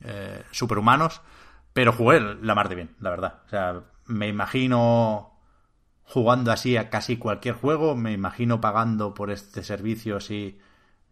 [0.00, 1.20] eh, superhumanos,
[1.72, 3.42] pero jugué la mar de bien, la verdad.
[3.46, 5.32] O sea, me imagino
[6.04, 10.58] jugando así a casi cualquier juego, me imagino pagando por este servicio si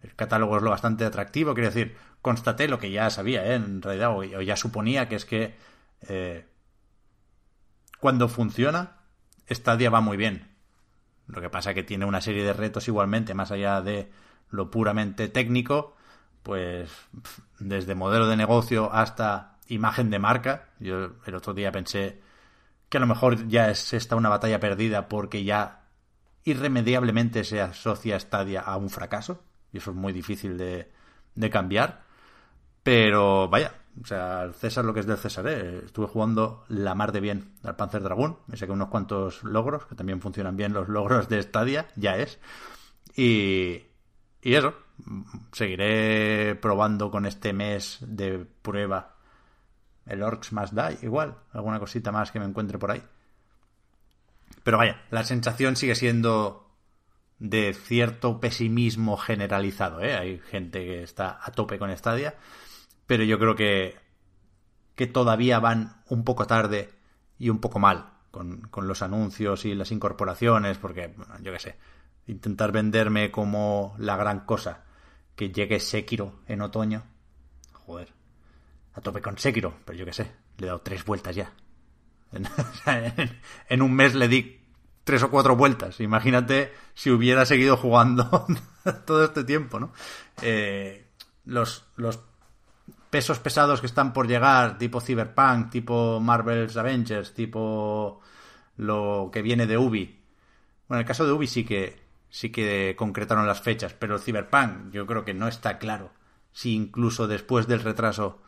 [0.03, 1.55] el catálogo es lo bastante atractivo.
[1.55, 3.55] Quiero decir, constaté lo que ya sabía, ¿eh?
[3.55, 5.55] en realidad, o ya suponía, que es que
[6.09, 6.47] eh,
[8.01, 8.99] cuando funciona,
[9.49, 10.51] Stadia va muy bien.
[11.29, 14.11] Lo que pasa es que tiene una serie de retos igualmente, más allá de
[14.51, 15.97] lo puramente técnico,
[16.43, 16.91] pues
[17.61, 20.71] desde modelo de negocio hasta imagen de marca.
[20.81, 22.21] Yo el otro día pensé
[22.89, 25.85] que a lo mejor ya es esta una batalla perdida porque ya
[26.45, 30.91] irremediablemente se asocia Stadia a un fracaso y eso es muy difícil de,
[31.35, 32.03] de cambiar.
[32.83, 35.83] Pero vaya, o sea, el César lo que es del César, ¿eh?
[35.85, 39.95] estuve jugando la mar de bien al Panzer Dragoon, me saqué unos cuantos logros, que
[39.95, 42.39] también funcionan bien los logros de Stadia, ya es.
[43.15, 43.83] Y,
[44.41, 44.75] y eso,
[45.53, 49.17] seguiré probando con este mes de prueba
[50.07, 53.03] el Orcs Must Die, igual, alguna cosita más que me encuentre por ahí.
[54.65, 56.72] Pero vaya, la sensación sigue siendo
[57.43, 60.01] de cierto pesimismo generalizado.
[60.01, 60.15] ¿eh?
[60.15, 62.37] Hay gente que está a tope con Stadia,
[63.05, 63.97] pero yo creo que,
[64.95, 66.91] que todavía van un poco tarde
[67.41, 71.77] y un poco mal con, con los anuncios y las incorporaciones, porque, yo qué sé,
[72.29, 74.85] intentar venderme como la gran cosa
[75.35, 77.03] que llegue Sekiro en otoño.
[77.73, 78.13] Joder,
[78.95, 81.53] a tope con Sekiro, pero yo qué sé, le he dado tres vueltas ya.
[83.69, 84.62] en un mes le di
[85.05, 86.01] tres o cuatro vueltas.
[86.01, 88.47] Imagínate si hubiera seguido jugando
[89.07, 89.93] todo este tiempo, ¿no?
[90.43, 91.07] Eh,
[91.45, 91.85] los,
[93.11, 98.21] pesos pesados que están por llegar, tipo Cyberpunk, tipo Marvel's Avengers, tipo
[98.77, 100.25] lo que viene de Ubi.
[100.89, 102.01] Bueno, en el caso de Ubi sí que
[102.31, 106.11] sí que concretaron las fechas, pero el Cyberpunk yo creo que no está claro
[106.53, 108.41] si incluso después del retraso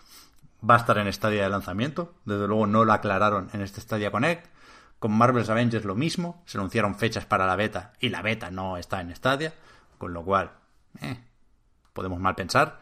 [0.68, 2.14] va a estar en estadio de lanzamiento.
[2.24, 4.46] Desde luego no lo aclararon en este Stadia Connect.
[5.04, 8.78] Con Marvel's Avengers lo mismo, se anunciaron fechas para la beta y la beta no
[8.78, 9.52] está en Stadia,
[9.98, 10.52] con lo cual,
[11.02, 11.18] eh,
[11.92, 12.80] podemos mal pensar.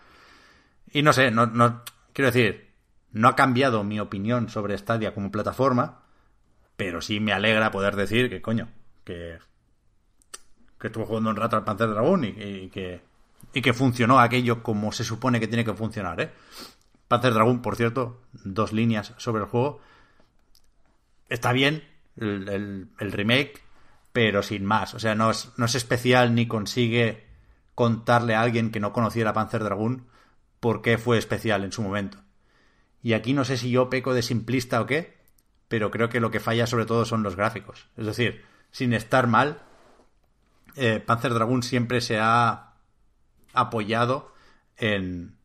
[0.93, 2.71] Y no sé, no, quiero decir,
[3.11, 6.03] no ha cambiado mi opinión sobre Stadia como plataforma,
[6.77, 8.69] pero sí me alegra poder decir que, coño,
[9.03, 9.41] que,
[10.79, 13.01] que estuve jugando un rato al Panzer Dragon y, que,
[13.53, 16.31] y que funcionó aquello como se supone que tiene que funcionar, ¿eh?
[17.09, 19.81] Panzer Dragon, por cierto, dos líneas sobre el juego.
[21.29, 21.83] Está bien,
[22.17, 23.63] el, remake,
[24.13, 24.95] pero sin más.
[24.95, 27.27] O sea, no es, no es especial ni consigue
[27.75, 30.07] contarle a alguien que no conociera Panzer Dragoon
[30.61, 32.19] por qué fue especial en su momento.
[33.03, 35.19] Y aquí no sé si yo peco de simplista o qué,
[35.69, 37.89] pero creo que lo que falla sobre todo son los gráficos.
[37.97, 39.63] Es decir, sin estar mal,
[40.77, 42.75] eh, Panzer Dragoon siempre se ha
[43.53, 44.33] apoyado
[44.77, 45.37] en,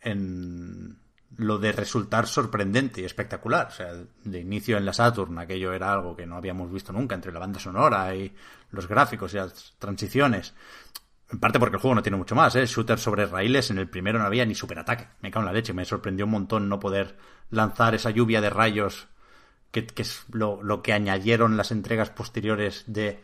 [0.00, 0.98] en
[1.36, 3.68] lo de resultar sorprendente y espectacular.
[3.68, 3.92] O sea,
[4.24, 7.40] de inicio en la Saturn, aquello era algo que no habíamos visto nunca entre la
[7.40, 8.34] banda sonora y
[8.70, 10.54] los gráficos y las transiciones.
[11.30, 12.64] En parte porque el juego no tiene mucho más, ¿eh?
[12.66, 15.08] Shooter sobre raíles, en el primero no había ni superataque.
[15.20, 17.16] Me cago en la leche, me sorprendió un montón no poder
[17.50, 19.08] lanzar esa lluvia de rayos
[19.72, 23.22] que, que es lo, lo que añadieron las entregas posteriores de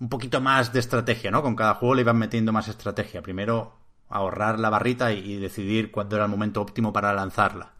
[0.00, 1.42] un poquito más de estrategia, ¿no?
[1.42, 3.22] Con cada juego le iban metiendo más estrategia.
[3.22, 3.81] Primero
[4.12, 7.72] ahorrar la barrita y, decidir cuándo era el momento óptimo para lanzarla.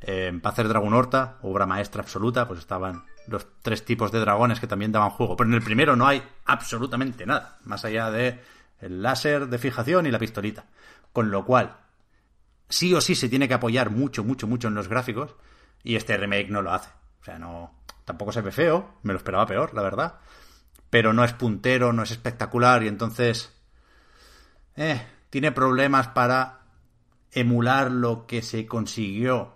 [0.00, 4.60] Eh, en Panzer Dragon Horta, obra maestra absoluta, pues estaban los tres tipos de dragones
[4.60, 5.36] que también daban juego.
[5.36, 8.40] Pero en el primero no hay absolutamente nada, más allá de
[8.80, 10.66] el láser de fijación y la pistolita.
[11.12, 11.76] Con lo cual,
[12.68, 15.34] sí o sí se tiene que apoyar mucho, mucho, mucho en los gráficos
[15.82, 16.90] y este remake no lo hace.
[17.20, 17.74] O sea, no,
[18.04, 20.18] tampoco se ve feo, me lo esperaba peor, la verdad.
[20.90, 23.52] Pero no es puntero, no es espectacular y entonces...
[24.76, 25.00] Eh,
[25.34, 26.60] tiene problemas para
[27.32, 29.52] emular lo que se consiguió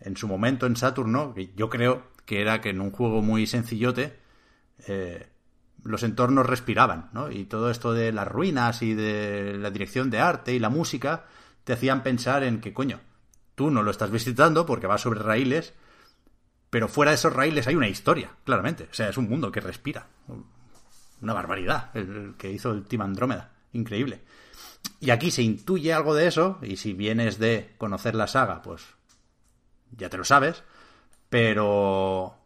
[0.00, 1.36] en su momento en Saturn, ¿no?
[1.54, 4.18] Yo creo que era que en un juego muy sencillote
[4.88, 5.28] eh,
[5.84, 7.30] los entornos respiraban, ¿no?
[7.30, 11.26] Y todo esto de las ruinas y de la dirección de arte y la música
[11.62, 12.98] te hacían pensar en que, coño,
[13.54, 15.74] tú no lo estás visitando porque va sobre raíles,
[16.70, 18.88] pero fuera de esos raíles hay una historia, claramente.
[18.90, 20.08] O sea, es un mundo que respira.
[21.22, 23.52] Una barbaridad el que hizo el Team Andrómeda.
[23.74, 24.22] Increíble.
[25.00, 28.82] Y aquí se intuye algo de eso, y si vienes de conocer la saga, pues
[29.96, 30.64] ya te lo sabes,
[31.28, 32.36] pero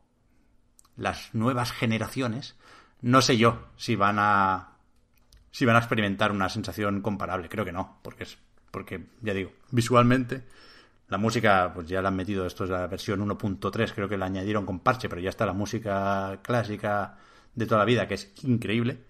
[0.96, 2.56] las nuevas generaciones,
[3.00, 4.68] no sé yo si van a
[5.50, 8.38] si van a experimentar una sensación comparable, creo que no, porque es
[8.70, 10.44] porque ya digo, visualmente
[11.08, 14.24] la música, pues ya la han metido, esto es la versión 1.3, creo que la
[14.26, 17.18] añadieron con parche, pero ya está la música clásica
[17.54, 19.04] de toda la vida, que es increíble.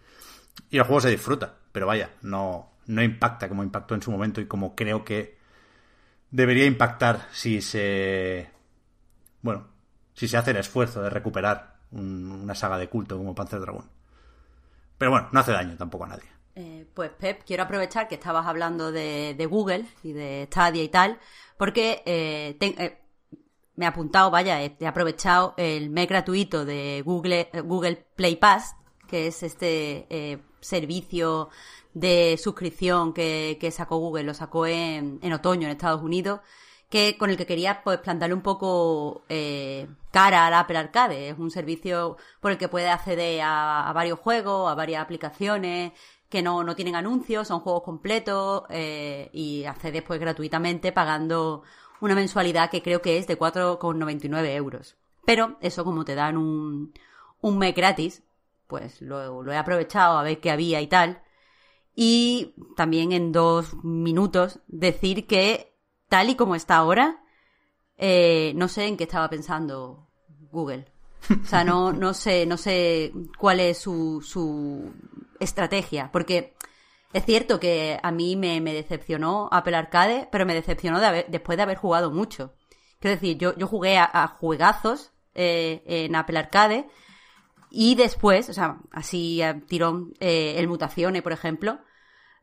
[0.69, 4.41] Y el juego se disfruta, pero vaya, no, no impacta como impactó en su momento
[4.41, 5.39] y como creo que
[6.31, 8.51] debería impactar si se.
[9.43, 9.69] Bueno,
[10.15, 13.89] si se hace el esfuerzo de recuperar una saga de culto como Panzer Dragon.
[14.99, 16.25] Pero bueno, no hace daño tampoco a nadie.
[16.55, 21.19] Eh, pues Pep, quiero aprovechar que estabas hablando de, Google y de Stadia y tal,
[21.57, 22.99] porque eh, eh,
[23.75, 28.77] me he apuntado, vaya, he, aprovechado el mes gratuito de Google, Google Play Pass,
[29.09, 31.51] que es este servicio
[31.95, 36.41] de suscripción que, sacó Google, lo sacó en, otoño en Estados Unidos,
[36.89, 39.25] que con el que quería pues plantarle un poco
[40.11, 41.31] cara al Apple Arcade.
[41.31, 45.93] Es un servicio por el que puede acceder a, a varios juegos, a varias aplicaciones,
[46.33, 51.63] que no, no tienen anuncios, son juegos completos eh, y accedes pues gratuitamente pagando
[52.01, 54.97] una mensualidad que creo que es de 4,99 euros.
[55.27, 56.95] Pero eso como te dan un,
[57.43, 58.23] un mes gratis,
[58.67, 61.23] pues lo, lo he aprovechado a ver qué había y tal.
[61.95, 65.75] Y también en dos minutos decir que
[66.09, 67.23] tal y como está ahora,
[67.99, 70.09] eh, no sé en qué estaba pensando
[70.51, 70.87] Google.
[71.43, 74.93] O sea, no, no sé, no sé cuál es su, su
[75.39, 76.55] estrategia, porque
[77.13, 81.77] es cierto que a mí me, decepcionó Apple Arcade, pero me decepcionó después de haber
[81.77, 82.55] jugado mucho.
[82.99, 86.89] Quiero decir, yo, yo jugué a, juegazos eh, en Apple Arcade
[87.75, 91.81] y después, o sea, así tirón eh, el Mutaciones, por ejemplo,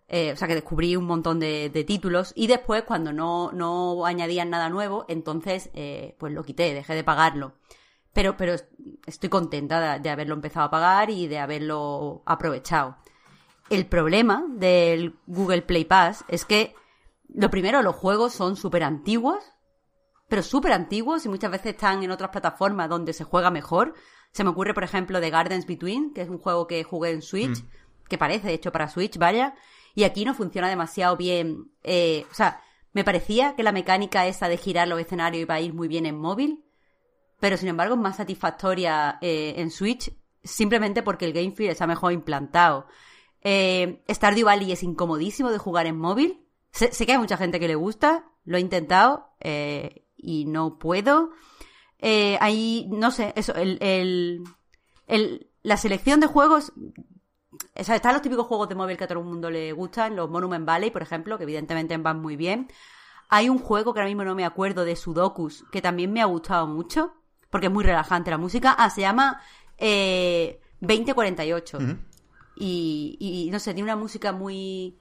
[0.08, 4.50] eh, o sea, que descubrí un montón de, títulos y después cuando no, no añadían
[4.50, 5.70] nada nuevo, entonces
[6.18, 7.54] pues lo quité, dejé de pagarlo.
[8.14, 8.56] Pero, pero
[9.06, 12.98] estoy contenta de, haberlo empezado a pagar y de haberlo aprovechado.
[13.70, 16.74] El problema del Google Play Pass es que,
[17.28, 19.44] lo primero, los juegos son súper antiguos,
[20.28, 23.94] pero súper antiguos y muchas veces están en otras plataformas donde se juega mejor.
[24.32, 27.22] Se me ocurre, por ejemplo, The Gardens Between, que es un juego que jugué en
[27.22, 28.08] Switch, mm.
[28.08, 29.56] que parece hecho para Switch, vaya,
[29.96, 31.72] y aquí no funciona demasiado bien.
[31.84, 32.62] Eh, o sea,
[32.94, 36.06] me parecía que la mecánica esa de girar los escenarios iba a ir muy bien
[36.06, 36.64] en móvil,
[37.40, 40.12] pero sin embargo es más satisfactoria eh, en Switch
[40.44, 42.88] simplemente porque el Game Feel está mejor implantado.
[43.42, 46.46] Eh, Stardew Valley es incomodísimo de jugar en móvil.
[46.72, 51.32] Sé, que hay mucha gente que le gusta, lo he intentado eh, y no puedo.
[52.00, 53.78] Eh, ahí, no sé, eso, el,
[55.08, 56.72] el, la selección de juegos.
[57.76, 60.16] O sea, están los típicos juegos de móvil que a todo el mundo le gustan,
[60.16, 62.70] los Monument Valley, por ejemplo, que evidentemente van muy bien.
[63.30, 66.26] Hay un juego que ahora mismo no me acuerdo de Sudokus, que también me ha
[66.26, 67.14] gustado mucho,
[67.50, 68.76] porque es muy relajante la música.
[68.78, 69.42] Ah, se llama
[69.78, 71.80] eh, 2048.
[72.56, 74.98] y, y, no sé, tiene una música muy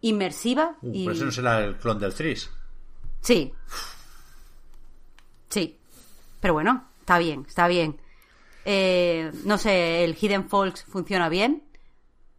[0.00, 0.76] inmersiva.
[0.82, 1.04] Uh, y...
[1.04, 2.50] Por eso no será el clon del Threes.
[3.20, 3.52] Sí.
[5.48, 5.77] Sí.
[6.40, 8.00] Pero bueno, está bien, está bien.
[8.64, 11.64] Eh, no sé, el Hidden Folks funciona bien.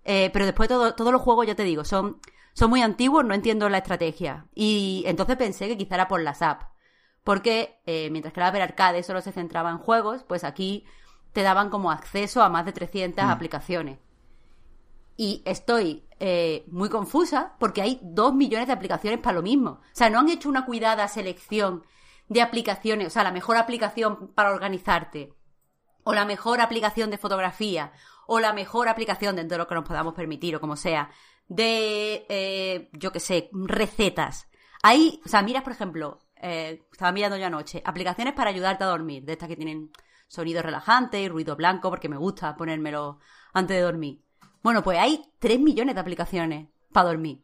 [0.06, 2.20] Eh, pero después todo, todos los juegos, ya te digo, son,
[2.54, 4.46] son muy antiguos, no entiendo la estrategia.
[4.56, 6.66] Y entonces pensé que quizá era por las apps
[7.24, 10.86] porque eh, mientras que la Apple Arcade solo se centraba en juegos, pues aquí
[11.32, 13.30] te daban como acceso a más de 300 mm.
[13.30, 14.00] aplicaciones.
[15.16, 19.72] Y estoy eh, muy confusa porque hay dos millones de aplicaciones para lo mismo.
[19.72, 21.84] O sea, no han hecho una cuidada selección
[22.30, 25.34] de aplicaciones, o sea, la mejor aplicación para organizarte
[26.04, 27.92] o la mejor aplicación de fotografía,
[28.26, 31.12] o la mejor aplicación dentro de lo que nos podamos permitir, o como sea,
[31.48, 34.48] de, eh, yo qué sé, recetas.
[34.82, 38.88] Hay, o sea, miras, por ejemplo, eh, estaba mirando yo anoche, aplicaciones para ayudarte a
[38.88, 39.92] dormir, de estas que tienen
[40.28, 43.20] sonido relajante y ruido blanco, porque me gusta ponérmelo
[43.54, 44.24] antes de dormir.
[44.62, 47.44] Bueno, pues hay 3 millones de aplicaciones para dormir.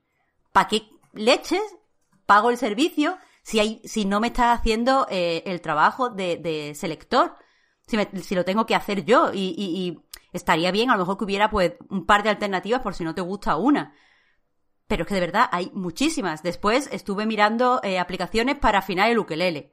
[0.52, 1.64] ¿Para qué leches
[2.26, 7.36] pago el servicio si, hay, si no me está haciendo eh, el trabajo de, selector?
[7.86, 10.00] Si, lo tengo que hacer yo y, y,
[10.34, 13.14] estaría bien a lo mejor que hubiera pues un par de alternativas por si no
[13.14, 13.94] te gusta una.
[14.88, 16.42] Pero es que de verdad hay muchísimas.
[16.42, 19.72] Después estuve mirando eh, aplicaciones para afinar el ukelele.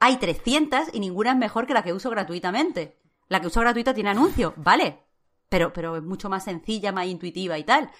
[0.00, 2.98] Hay 300 y ninguna es mejor que la que uso gratuitamente.
[3.28, 5.04] La que uso gratuita tiene anuncio, vale.
[5.48, 7.92] Pero, pero es mucho más sencilla, más intuitiva y tal.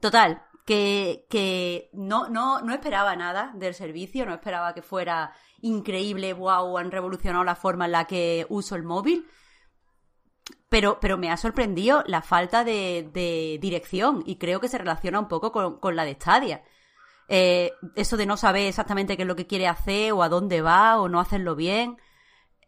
[0.00, 6.76] Total, que, no, no, no esperaba nada del servicio, no esperaba que fuera increíble, wow,
[6.76, 9.26] han revolucionado la forma en la que uso el móvil.
[10.68, 15.28] Pero, pero me ha sorprendido la falta de, dirección y creo que se relaciona un
[15.28, 16.62] poco con, la de Stadia.
[17.28, 20.60] Eh, eso de no saber exactamente qué es lo que quiere hacer o a dónde
[20.60, 21.96] va o no hacerlo bien.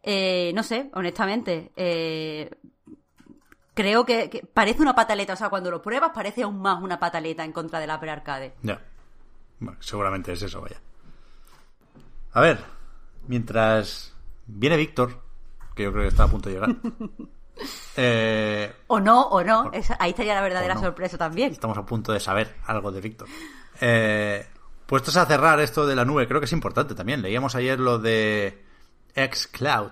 [0.01, 1.71] Eh, no sé, honestamente.
[1.75, 2.49] Eh,
[3.73, 5.33] creo que, parece una pataleta.
[5.33, 8.55] O sea, cuando lo pruebas parece aún más una pataleta en contra del Apple Arcade.
[8.61, 8.81] Ya.
[9.59, 10.81] Bueno, seguramente es eso, vaya.
[12.33, 12.63] A ver,
[13.27, 14.13] mientras
[14.47, 15.21] viene Víctor,
[15.75, 16.75] que yo creo que está a punto de llegar.
[17.95, 19.69] Eh, o no, o no.
[19.99, 21.51] ahí estaría la verdadera sorpresa también.
[21.51, 23.27] Estamos a punto de saber algo de Víctor.
[23.79, 24.47] Eh,
[24.85, 27.21] puestos a cerrar esto de la nube, creo que es importante también.
[27.21, 28.65] Leíamos ayer lo de
[29.15, 29.91] xCloud,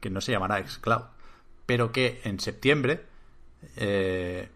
[0.00, 1.04] que no se llamará xCloud,
[1.66, 3.04] pero que en septiembre
[3.76, 4.48] eh,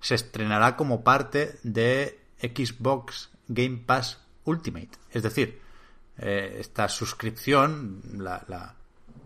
[0.00, 4.90] se estrenará como parte de Xbox Game Pass Ultimate.
[5.10, 5.60] Es decir,
[6.16, 8.76] esta suscripción, la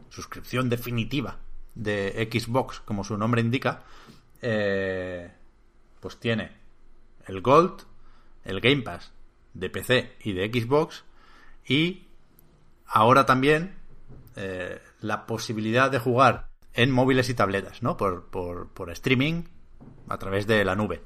[0.08, 1.38] suscripción definitiva
[1.74, 3.84] de Xbox, como su nombre indica,
[4.42, 5.30] eh,
[6.00, 6.50] pues tiene
[7.26, 7.82] el Gold,
[8.44, 9.12] el Game Pass
[9.54, 11.04] de PC y de Xbox
[11.66, 12.06] y
[12.86, 13.76] ahora también
[14.36, 17.96] eh, la posibilidad de jugar en móviles y tabletas, ¿no?
[17.96, 19.44] Por, por, por, streaming
[20.08, 21.02] a través de la nube.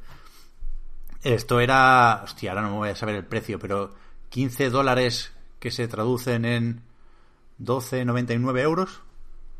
[1.22, 3.94] Esto era, hostia, ahora no me voy a saber el precio, pero
[4.28, 6.82] 15 dólares que se traducen en
[7.58, 9.00] 12,99 euros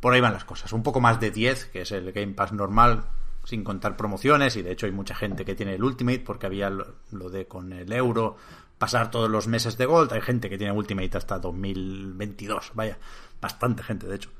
[0.00, 0.72] por ahí van las cosas.
[0.72, 3.04] Un poco más de 10, que es el Game Pass normal,
[3.44, 6.70] sin contar promociones, y de hecho hay mucha gente que tiene el Ultimate, porque había
[6.70, 8.36] lo, de con el euro
[8.78, 10.12] pasar todos los meses de Gold.
[10.12, 12.98] Hay gente que tiene Ultimate hasta 2022, vaya,
[13.40, 14.30] bastante gente, de hecho.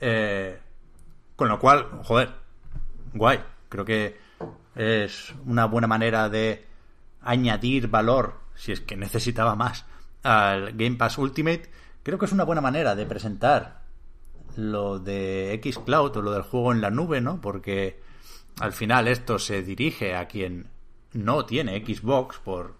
[0.00, 0.60] Eh,
[1.36, 2.30] con lo cual, joder,
[3.14, 3.40] guay.
[3.68, 4.18] Creo que
[4.74, 6.66] es una buena manera de
[7.22, 9.84] añadir valor, si es que necesitaba más,
[10.22, 11.70] al Game Pass Ultimate.
[12.02, 13.82] Creo que es una buena manera de presentar
[14.56, 17.40] lo de Xcloud o lo del juego en la nube, ¿no?
[17.40, 18.00] Porque
[18.60, 20.68] al final esto se dirige a quien
[21.12, 22.74] no tiene Xbox, por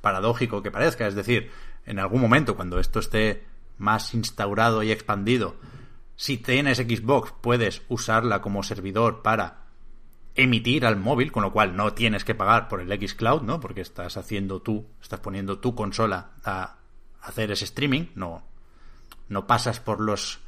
[0.00, 1.06] paradójico que parezca.
[1.06, 1.50] Es decir,
[1.84, 3.44] en algún momento, cuando esto esté
[3.78, 5.56] más instaurado y expandido,
[6.16, 9.66] si tienes Xbox, puedes usarla como servidor para
[10.34, 13.60] emitir al móvil, con lo cual no tienes que pagar por el Xcloud, ¿no?
[13.60, 16.78] Porque estás haciendo tú, estás poniendo tu consola a
[17.22, 18.44] hacer ese streaming, no,
[19.28, 20.40] no pasas por los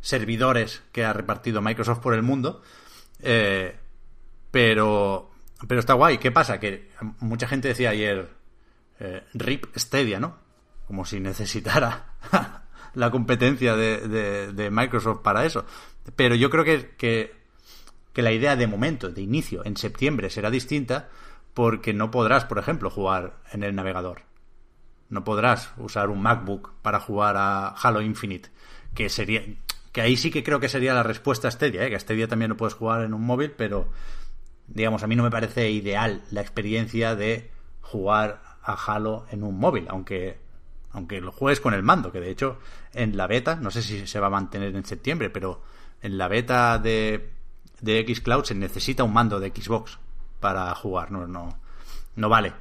[0.00, 2.62] servidores que ha repartido Microsoft por el mundo.
[3.20, 3.76] Eh,
[4.50, 5.30] pero,
[5.66, 6.18] pero está guay.
[6.18, 6.60] ¿Qué pasa?
[6.60, 6.90] Que
[7.20, 8.30] mucha gente decía ayer
[9.00, 10.38] eh, RIP Stadia, ¿no?
[10.86, 12.14] Como si necesitara
[12.94, 15.64] la competencia de, Microsoft para eso.
[16.16, 17.34] Pero yo creo que, que,
[18.12, 21.08] que la idea de momento, de inicio, en septiembre será distinta
[21.54, 24.22] porque no podrás, por ejemplo, jugar en el navegador.
[25.08, 28.50] No podrás usar un MacBook para jugar a Halo Infinite,
[28.94, 29.42] que sería
[29.92, 31.88] que ahí sí que creo que sería la respuesta a Stadia, ¿eh?
[31.88, 33.88] que a Stadia también lo puedes jugar en un móvil, pero
[34.66, 39.56] digamos, a mí no me parece ideal la experiencia de jugar a Halo en un
[39.56, 40.38] móvil, aunque
[40.94, 42.58] aunque lo juegues con el mando, que de hecho
[42.92, 45.62] en la beta, no sé si se va a mantener en septiembre, pero
[46.00, 47.30] en la beta de,
[47.80, 49.98] de Xcloud se necesita un mando de Xbox
[50.40, 51.58] para jugar, no, no,
[52.16, 52.52] no vale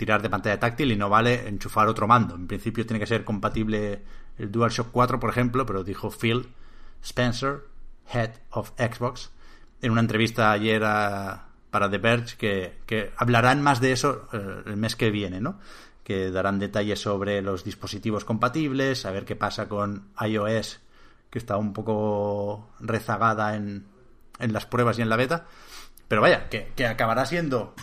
[0.00, 2.34] tirar de pantalla táctil y no vale enchufar otro mando.
[2.34, 4.02] En principio tiene que ser compatible
[4.38, 6.48] el DualShock 4, por ejemplo, pero dijo Phil
[7.02, 7.64] Spencer,
[8.10, 9.30] Head of Xbox,
[9.82, 12.36] en una entrevista ayer para The Verge
[12.86, 15.60] que, hablarán más de eso eh, el mes que viene, ¿no?
[16.10, 20.80] Que darán detalles sobre los dispositivos compatibles, a ver qué pasa con iOS,
[21.30, 23.86] que está un poco rezagada en,
[24.40, 25.46] en las pruebas y en la beta.
[26.08, 27.76] Pero vaya, que, acabará siendo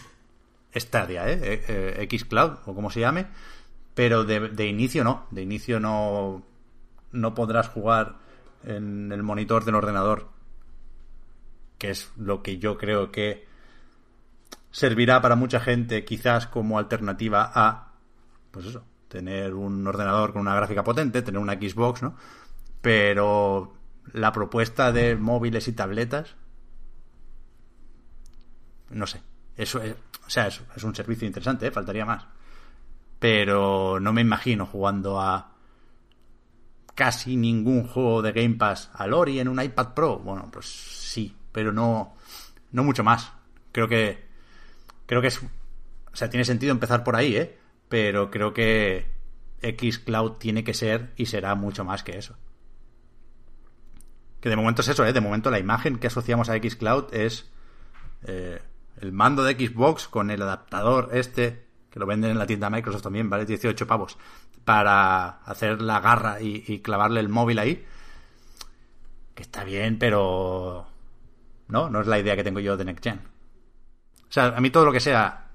[0.76, 1.40] Stadia, ¿eh?
[1.42, 3.28] eh, eh Xcloud o como se llame,
[3.94, 6.44] pero de, de, inicio no, de inicio no,
[7.14, 8.18] no podrás jugar
[8.66, 10.28] en el monitor del ordenador
[11.78, 13.48] que es lo que yo creo que
[14.72, 17.87] servirá para mucha gente quizás como alternativa a,
[18.58, 22.16] pues eso, tener un ordenador con una gráfica potente, tener una Xbox, ¿no?
[22.82, 23.72] Pero
[24.14, 26.36] la propuesta de móviles y tabletas,
[28.90, 29.22] no sé,
[29.56, 29.96] eso es,
[30.26, 31.72] o sea, es, es un servicio interesante, ¿eh?
[31.72, 32.26] faltaría más.
[33.20, 35.52] Pero no me imagino jugando a
[36.96, 40.18] casi ningún juego de Game Pass a Lori en un iPad Pro.
[40.18, 42.16] Bueno, pues sí, pero no,
[42.72, 43.32] no mucho más.
[43.72, 44.28] Creo que,
[45.06, 47.60] creo que es, o sea, tiene sentido empezar por ahí, ¿eh?
[47.90, 49.18] Pero creo que
[49.62, 52.38] Xcloud tiene que ser y será mucho más que eso.
[54.40, 55.14] Que de momento es eso, ¿eh?
[55.14, 57.50] De momento la imagen que asociamos a Xcloud es
[58.24, 58.62] eh,
[59.02, 63.04] el mando de Xbox con el adaptador este, que lo venden en la tienda Microsoft
[63.04, 64.18] también, vale 18 pavos,
[64.64, 67.86] para hacer la garra y, y clavarle el móvil ahí.
[69.34, 70.88] Que está bien, pero...
[71.68, 73.22] No, no es la idea que tengo yo de Next Gen.
[74.30, 75.48] O sea, a mí todo lo que sea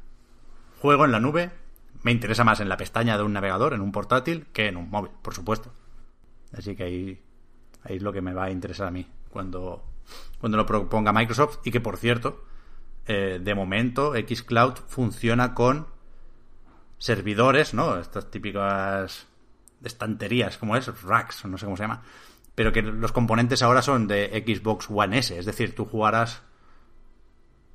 [0.81, 1.51] juego en la nube
[2.03, 4.91] me interesa más en la pestaña de un navegador, en un portátil, que en un
[4.91, 5.73] móvil, por supuesto.
[6.53, 7.23] Así que ahí,
[7.85, 9.85] ahí es lo que me va a interesar a mí cuando,
[10.39, 11.59] cuando lo proponga Microsoft.
[11.65, 12.45] Y que, por cierto,
[13.07, 15.87] eh, de momento Xcloud funciona con
[16.99, 17.99] servidores, ¿no?
[17.99, 19.27] Estas típicas
[19.83, 22.03] estanterías, como es, racks, no sé cómo se llama.
[22.55, 26.43] Pero que los componentes ahora son de Xbox One S, es decir, tú jugarás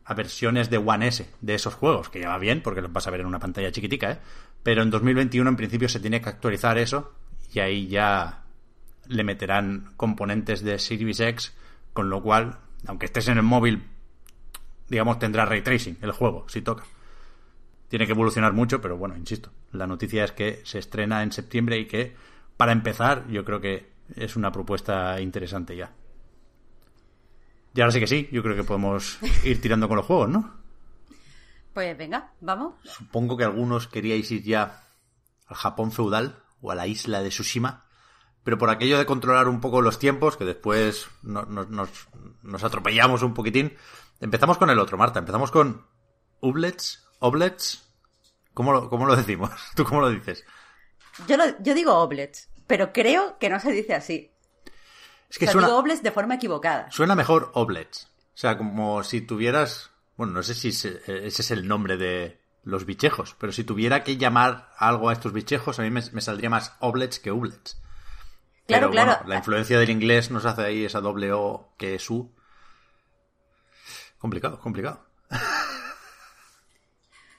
[0.07, 3.05] a versiones de One S de esos juegos, que ya va bien porque los vas
[3.07, 4.19] a ver en una pantalla chiquitica, ¿eh?
[4.63, 7.13] Pero en 2021 en principio se tiene que actualizar eso
[7.53, 8.43] y ahí ya
[9.07, 11.53] le meterán componentes de Series X,
[11.91, 13.83] con lo cual, aunque estés en el móvil,
[14.87, 16.85] digamos, tendrá ray tracing el juego, si toca.
[17.89, 21.77] Tiene que evolucionar mucho, pero bueno, insisto, la noticia es que se estrena en septiembre
[21.79, 22.15] y que,
[22.55, 25.91] para empezar, yo creo que es una propuesta interesante ya.
[27.77, 30.51] Y ahora sí que sí, yo creo que podemos ir tirando con los juegos, ¿no?
[31.75, 32.73] Pues venga, vamos.
[32.83, 34.81] Supongo que algunos queríais ir ya
[35.45, 37.85] al Japón feudal o a la isla de Tsushima,
[38.43, 42.07] pero por aquello de controlar un poco los tiempos, que después no, no, nos,
[42.41, 43.77] nos, atropellamos un poquitín,
[44.21, 45.19] empezamos con el otro, Marta.
[45.19, 45.85] Empezamos con
[46.41, 47.87] Ublets, Oblets.
[48.55, 49.51] ¿Cómo lo, cómo lo decimos?
[49.75, 50.43] ¿Tú cómo lo dices?
[51.27, 54.31] Yo, lo, yo digo Oblets, pero creo que no se dice así.
[55.29, 56.89] Es que o sea, suena, digo oblets de forma equivocada.
[56.91, 58.07] Suena mejor oblets.
[58.33, 59.91] O sea, como si tuvieras.
[60.15, 64.17] Bueno, no sé si ese es el nombre de los bichejos, pero si tuviera que
[64.17, 67.79] llamar algo a estos bichejos, a mí me, me saldría más oblets que ublets.
[68.67, 69.11] Claro, pero, claro.
[69.11, 72.33] Bueno, la influencia del inglés nos hace ahí esa doble O que es U.
[74.17, 75.05] Complicado, complicado.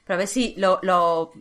[0.05, 1.33] Pero a ver si lo, lo,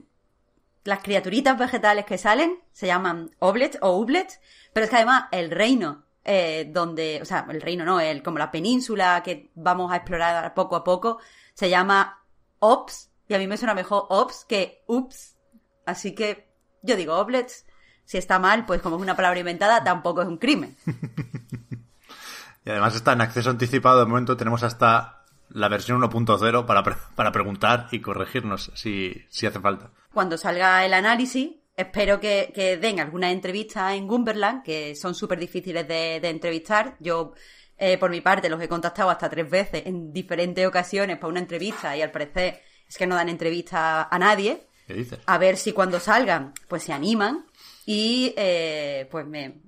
[0.83, 4.41] las criaturitas vegetales que salen se llaman oblets o ublets,
[4.73, 8.37] pero es que además el reino eh, donde, o sea, el reino no, el, como
[8.37, 11.19] la península que vamos a explorar poco a poco,
[11.53, 12.21] se llama
[12.59, 15.37] Ops, y a mí me suena mejor Ops que Ups,
[15.85, 16.49] así que
[16.81, 17.65] yo digo Oblets,
[18.03, 20.75] si está mal, pues como es una palabra inventada, tampoco es un crimen.
[22.65, 26.95] y además está en acceso anticipado, de momento tenemos hasta la versión 1.0 para, pre
[27.15, 29.91] para preguntar y corregirnos si, si hace falta.
[30.13, 35.37] Cuando salga el análisis, Espero que, que, den alguna entrevista en Gumberland, que son súper
[35.37, 36.97] difíciles de, de, entrevistar.
[36.99, 37.33] Yo,
[37.77, 41.39] eh, por mi parte, los he contactado hasta tres veces en diferentes ocasiones para una
[41.39, 44.65] entrevista y al parecer es que no dan entrevista a nadie.
[44.87, 45.19] ¿Qué dices?
[45.27, 47.45] A ver si cuando salgan, pues se animan
[47.85, 49.61] y eh, pues me,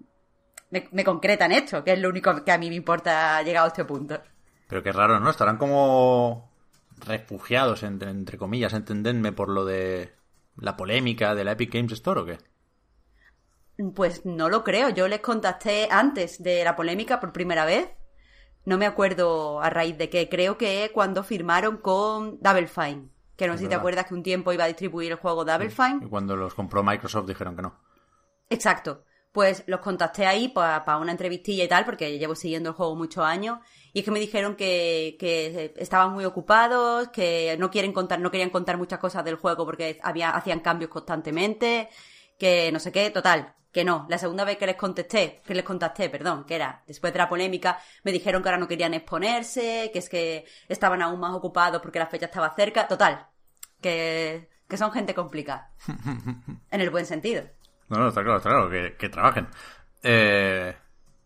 [0.71, 3.69] me, me, concretan esto, que es lo único que a mí me importa llegado a
[3.69, 4.19] este punto.
[4.67, 5.29] Pero qué raro, ¿no?
[5.29, 6.49] Estarán como
[7.05, 10.18] refugiados, entre, entre comillas, entendenme por lo de
[10.61, 12.37] la polémica de la Epic Games Store o qué?
[13.95, 14.89] Pues no lo creo.
[14.89, 17.89] Yo les contacté antes de la polémica por primera vez.
[18.65, 20.27] No me acuerdo a raíz de qué.
[20.27, 23.09] Creo que cuando firmaron con Double Fine.
[23.37, 25.69] Que no sé si te acuerdas que un tiempo iba a distribuir el juego Double
[25.69, 25.99] Fine.
[26.01, 27.79] Y cuando los compró Microsoft dijeron que no.
[28.49, 29.05] Exacto.
[29.39, 32.93] Pues los contacté ahí para pa una entrevistilla y tal, porque llevo siguiendo el juego
[32.97, 33.59] muchos años.
[33.93, 38.31] Y es que me dijeron que, que estaban muy ocupados, que no quieren contar, no
[38.31, 41.87] querían contar muchas cosas del juego porque había, hacían cambios constantemente,
[42.37, 44.05] que no sé qué, total, que no.
[44.09, 47.29] La segunda vez que les contesté, que les contacté, perdón, que era después de la
[47.29, 51.81] polémica, me dijeron que ahora no querían exponerse, que es que estaban aún más ocupados
[51.81, 53.25] porque la fecha estaba cerca, total,
[53.79, 55.71] que, que son gente complicada.
[56.71, 57.43] en el buen sentido.
[57.89, 59.47] No, no, está claro, está claro, que, que trabajen.
[60.03, 60.75] Eh,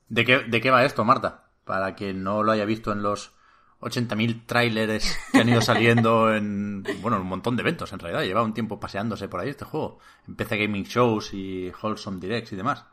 [0.10, 1.50] ¿de, qué, ¿De qué va esto, Marta?
[1.66, 3.34] Para quien no lo haya visto en los
[3.82, 8.24] 80.000 tráileres que han ido saliendo en, bueno, un montón de eventos en realidad.
[8.24, 10.00] Lleva un tiempo paseándose por ahí este juego.
[10.28, 12.86] En PC Gaming Shows y Wholesome Directs y demás.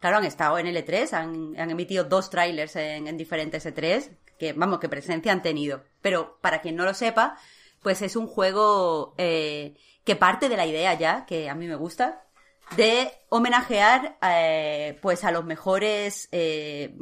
[0.00, 4.52] claro, han estado en L3, han, han emitido dos trailers en, en diferentes E3, que
[4.52, 5.82] vamos, que presencia han tenido.
[6.02, 7.38] Pero para quien no lo sepa,
[7.82, 11.76] pues es un juego eh, que parte de la idea ya, que a mí me
[11.76, 12.23] gusta,
[12.76, 16.96] de homenajear eh, pues a los mejores eh,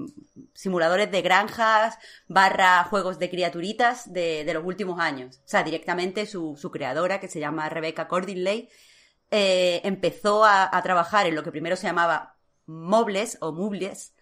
[0.55, 1.99] simuladores de granjas
[2.29, 5.41] barra juegos de criaturitas de, de, los últimos años.
[5.45, 8.69] O sea, directamente su, su creadora, que se llama Rebecca Cordinley,
[9.31, 12.37] eh, empezó a, a, trabajar en lo que primero se llamaba
[12.67, 14.15] Mobles o Mubles,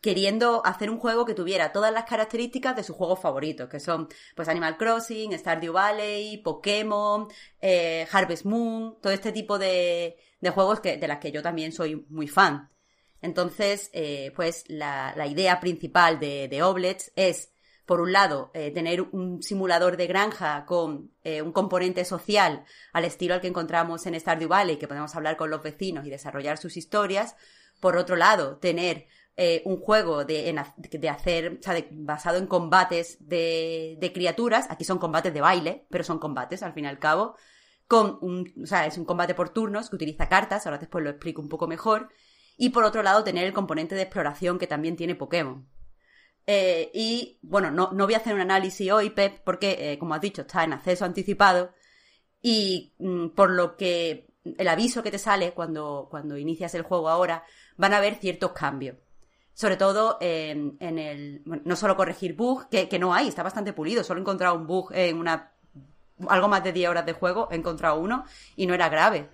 [0.00, 4.08] queriendo hacer un juego que tuviera todas las características de sus juegos favoritos, que son
[4.36, 7.28] pues Animal Crossing, Stardew Valley, Pokémon,
[7.60, 11.72] eh, Harvest Moon, todo este tipo de, de juegos que, de las que yo también
[11.72, 12.70] soy muy fan.
[13.20, 17.50] Entonces, eh, pues la, la, idea principal de, Oblets es,
[17.84, 23.34] por un lado, eh, tener un simulador de granja con un componente social al estilo
[23.34, 26.76] al que encontramos en Stardew Valley, que podemos hablar con los vecinos y desarrollar sus
[26.76, 27.34] historias.
[27.80, 29.08] Por otro lado, tener
[29.40, 34.66] eh, un juego de, de hacer, o sea, de, basado en combates de, de, criaturas.
[34.68, 37.36] Aquí son combates de baile, pero son combates al fin y al cabo.
[37.86, 38.18] Con
[38.60, 41.48] o sea, es un combate por turnos que utiliza cartas, ahora después lo explico un
[41.48, 42.08] poco mejor.
[42.56, 45.68] Y por otro lado, tener el componente de exploración que también tiene Pokémon.
[46.44, 50.14] Eh, y bueno, no, no voy a hacer un análisis hoy, Pep, porque, eh, como
[50.14, 51.72] has dicho, está en acceso anticipado.
[52.42, 57.08] Y mm, por lo que el aviso que te sale cuando, cuando inicias el juego
[57.08, 57.44] ahora,
[57.76, 58.96] van a haber ciertos cambios
[59.58, 64.04] sobre todo en, el, no solo corregir bugs, que, que, no hay, está bastante pulido,
[64.04, 65.50] solo he encontrado un bug en una,
[66.28, 69.30] algo más de 10 horas de juego, he encontrado uno y no era grave.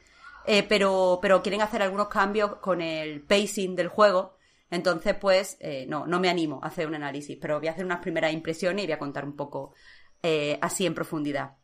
[0.47, 4.39] Eh, pero, pero quieren hacer algunos cambios con el pacing del juego,
[4.71, 7.85] entonces pues eh, no, no me animo a hacer un análisis, pero voy a hacer
[7.85, 9.75] unas primeras impresiones y voy a contar un poco
[10.23, 11.59] eh, así en profundidad.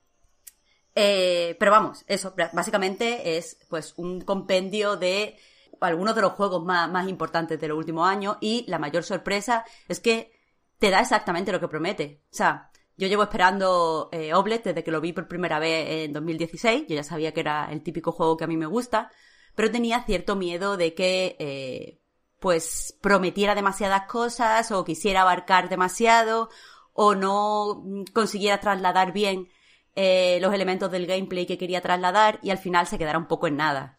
[0.92, 5.38] Pero vamos, eso, básicamente es pues un compendio de
[5.80, 10.00] algunos de los juegos más, importantes de los últimos años y la mayor sorpresa es
[10.00, 10.32] que
[10.78, 12.22] te da exactamente lo que promete.
[12.30, 16.12] O sea, yo llevo esperando eh, Oblet desde que lo vi por primera vez en
[16.12, 16.86] 2016.
[16.88, 19.10] Yo ya sabía que era el típico juego que a mí me gusta,
[19.54, 22.00] pero tenía cierto miedo de que, eh,
[22.38, 26.50] pues, prometiera demasiadas cosas o quisiera abarcar demasiado
[26.92, 29.48] o no consiguiera trasladar bien
[29.96, 33.46] eh, los elementos del gameplay que quería trasladar y al final se quedara un poco
[33.46, 33.96] en nada.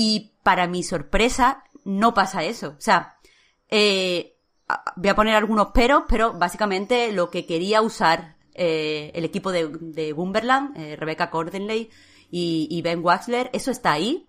[0.00, 2.76] Y para mi sorpresa, no pasa eso.
[2.78, 3.16] O sea,
[3.68, 4.36] eh,
[4.94, 9.66] voy a poner algunos peros, pero básicamente lo que quería usar eh, el equipo de,
[9.66, 11.90] de Wumberland, eh, Rebecca Cordenley
[12.30, 14.28] y, Ben Waxler, eso está ahí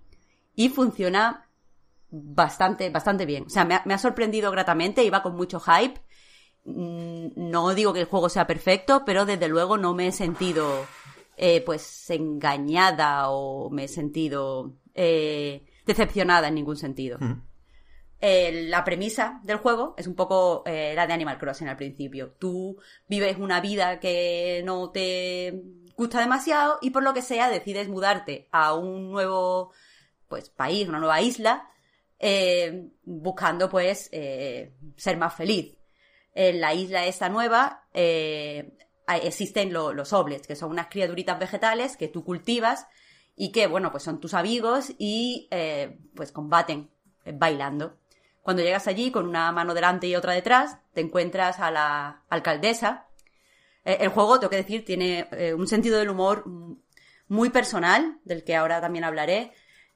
[0.56, 1.48] y funciona
[2.10, 3.44] bastante, bastante bien.
[3.44, 6.02] O sea, me ha, me ha sorprendido gratamente, iba con mucho hype.
[6.66, 10.88] Mm, no digo que el juego sea perfecto, pero desde luego no me he sentido
[11.42, 17.18] eh, pues engañada o me he sentido eh, decepcionada en ningún sentido.
[17.22, 17.42] Mm.
[18.20, 22.36] Eh, la premisa del juego es un poco eh, la de Animal Crossing al principio.
[22.38, 22.78] Tú
[23.08, 25.64] vives una vida que no te
[25.96, 29.72] gusta demasiado y por lo que sea decides mudarte a un nuevo
[30.28, 31.70] pues país, una nueva isla,
[32.20, 35.78] eh, buscando pues ser más feliz.
[36.36, 42.10] En la isla esta nueva existen lo, los oblets, que son unas criaturitas vegetales que
[42.10, 42.86] tú cultivas
[43.42, 46.90] y que, bueno, pues son tus amigos y eh, pues combaten
[47.24, 47.98] eh, bailando.
[48.42, 53.08] Cuando llegas allí con una mano delante y otra detrás, te encuentras a la alcaldesa.
[53.86, 56.44] Eh, el juego, tengo que decir, tiene un sentido del humor
[57.30, 59.54] muy personal, del que ahora también hablaré,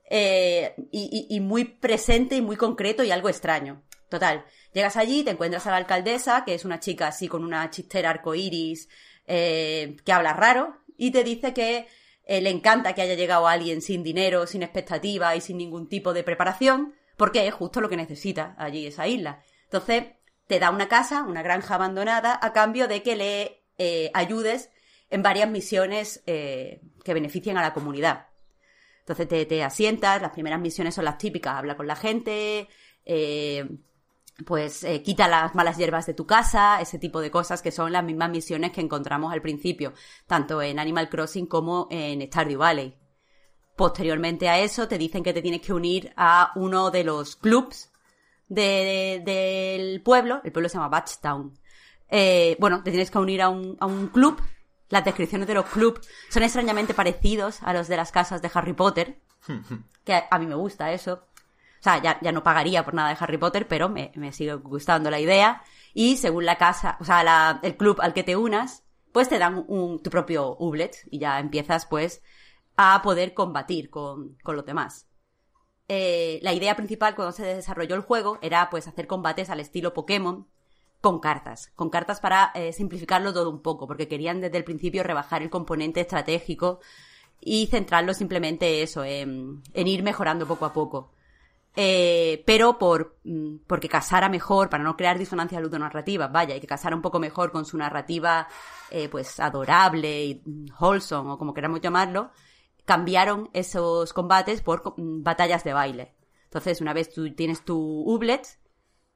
[0.10, 3.84] y, muy presente y muy concreto y algo extraño.
[4.08, 7.70] Total, llegas allí, te encuentras a la alcaldesa, que es una chica así con una
[7.72, 8.88] chistera arcoiris,
[9.28, 11.88] eh, que habla raro, y te dice que
[12.26, 16.14] eh, le encanta que haya llegado alguien sin dinero, sin expectativa y sin ningún tipo
[16.14, 19.44] de preparación, porque es justo lo que necesita allí esa isla.
[19.66, 20.06] Entonces,
[20.48, 24.70] te da una casa, una granja abandonada, a cambio de que le eh, ayudes
[25.10, 28.28] en varias misiones eh, que beneficien a la comunidad.
[29.00, 32.70] Entonces te, te, asientas, las primeras misiones son las típicas, habla con la gente,
[33.06, 33.68] eh,
[34.46, 37.92] pues eh, quita las malas hierbas de tu casa, ese tipo de cosas que son
[37.92, 39.94] las mismas misiones que encontramos al principio,
[40.28, 42.98] tanto en Animal Crossing como en Stardew Valley.
[43.76, 47.92] Posteriormente a eso te dicen que te tienes que unir a uno de los clubs
[48.48, 51.58] de, de, del pueblo, el pueblo se llama Batchtown.
[52.10, 54.42] Eh, bueno, te tienes que unir a un, a un club.
[54.90, 58.74] Las descripciones de los clubs son extrañamente parecidos a los de las casas de Harry
[58.74, 59.20] Potter,
[60.04, 61.24] que a, a mí me gusta eso.
[61.84, 64.54] O sea, ya, ya no pagaría por nada de Harry Potter, pero me, me sigue
[64.56, 65.62] gustando la idea.
[65.94, 69.38] Y según la casa, o sea, la, el club al que te unas, pues te
[69.38, 72.22] dan tu propio Ublet y ya empiezas pues
[72.78, 75.08] a poder combatir con, con los demás.
[75.88, 79.94] eh, la idea principal cuando se desarrolló el juego era pues hacer combates al estilo
[79.94, 80.48] Pokémon
[81.02, 85.04] con cartas, con cartas para eh, simplificarlo todo un poco, porque querían desde el principio
[85.04, 86.80] rebajar el componente estratégico
[87.42, 91.14] y centrarlo simplemente eso, en, ir mejorando poco a poco.
[91.76, 96.68] Eh, pero por mm, porque casara mejor, para no crear disonancias ludonarrativas, vaya, y que
[96.68, 98.48] casara un poco mejor con su narrativa
[98.92, 100.44] eh, pues adorable y
[100.80, 102.32] wholesome, o como queramos llamarlo,
[102.86, 106.16] cambiaron esos combates por mm, batallas de baile.
[106.46, 108.60] Entonces, una vez tú tienes tu Ublet,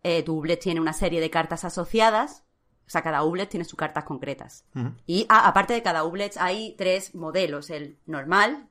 [0.01, 2.43] eh, tu Ublet tiene una serie de cartas asociadas.
[2.87, 4.65] O sea, cada Ublet tiene sus cartas concretas.
[5.05, 7.69] Y ah, aparte de cada Ublet hay tres modelos.
[7.69, 8.69] El normal,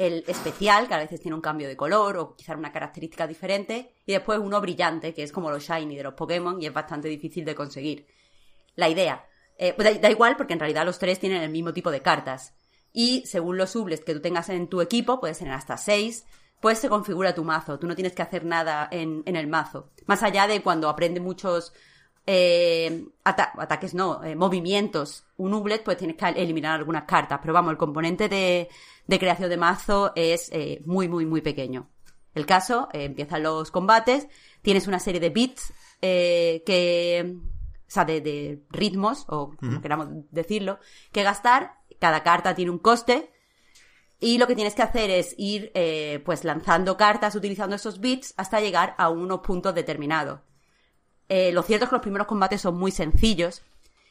[0.00, 3.92] el especial, que a veces tiene un cambio de color o quizás una característica diferente.
[4.06, 7.06] Y después uno brillante, que es como los shiny de los Pokémon y es bastante
[7.06, 8.06] difícil de conseguir.
[8.76, 9.26] La idea.
[9.58, 12.54] Eh, pues da, igual porque en realidad los tres tienen el mismo tipo de cartas.
[12.94, 16.24] Y según los Ublets que tú tengas en tu equipo, puedes tener hasta seis,
[16.62, 17.78] pues se configura tu mazo.
[17.78, 19.90] Tú no tienes que hacer nada en, el mazo.
[20.06, 21.74] Más allá de cuando aprende muchos
[22.26, 27.38] eh, ataques, no, eh, movimientos, un Ublet, pues tienes que eliminar algunas cartas.
[27.40, 28.68] Pero vamos, el componente de,
[29.18, 31.88] creación de mazo es eh, muy, muy, muy pequeño.
[32.34, 34.28] El caso, empiezan los combates,
[34.62, 37.36] tienes una serie de bits que.
[37.36, 40.78] O sea, de, ritmos, o como queramos decirlo,
[41.10, 41.74] que gastar.
[41.98, 43.30] Cada carta tiene un coste
[44.20, 48.34] y lo que tienes que hacer es ir eh, pues lanzando cartas utilizando esos bits
[48.36, 50.40] hasta llegar a unos puntos determinados.
[51.30, 53.62] Eh, lo cierto es que los primeros combates son muy sencillos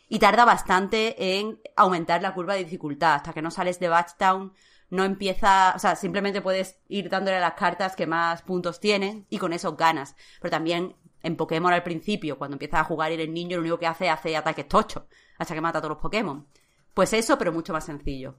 [0.08, 3.16] y tarda bastante en aumentar la curva de dificultad.
[3.16, 4.54] Hasta que no sales de Batchtown
[4.90, 9.38] no empieza, o sea, simplemente puedes ir dándole las cartas que más puntos tienen y
[9.38, 10.16] con eso ganas.
[10.40, 13.80] Pero también en Pokémon al principio, cuando empiezas a jugar y el niño lo único
[13.80, 15.04] que hace es hacer ataques tochos
[15.38, 16.48] hasta que mata a todos los Pokémon.
[16.94, 18.36] Pues eso, pero mucho más sencillo.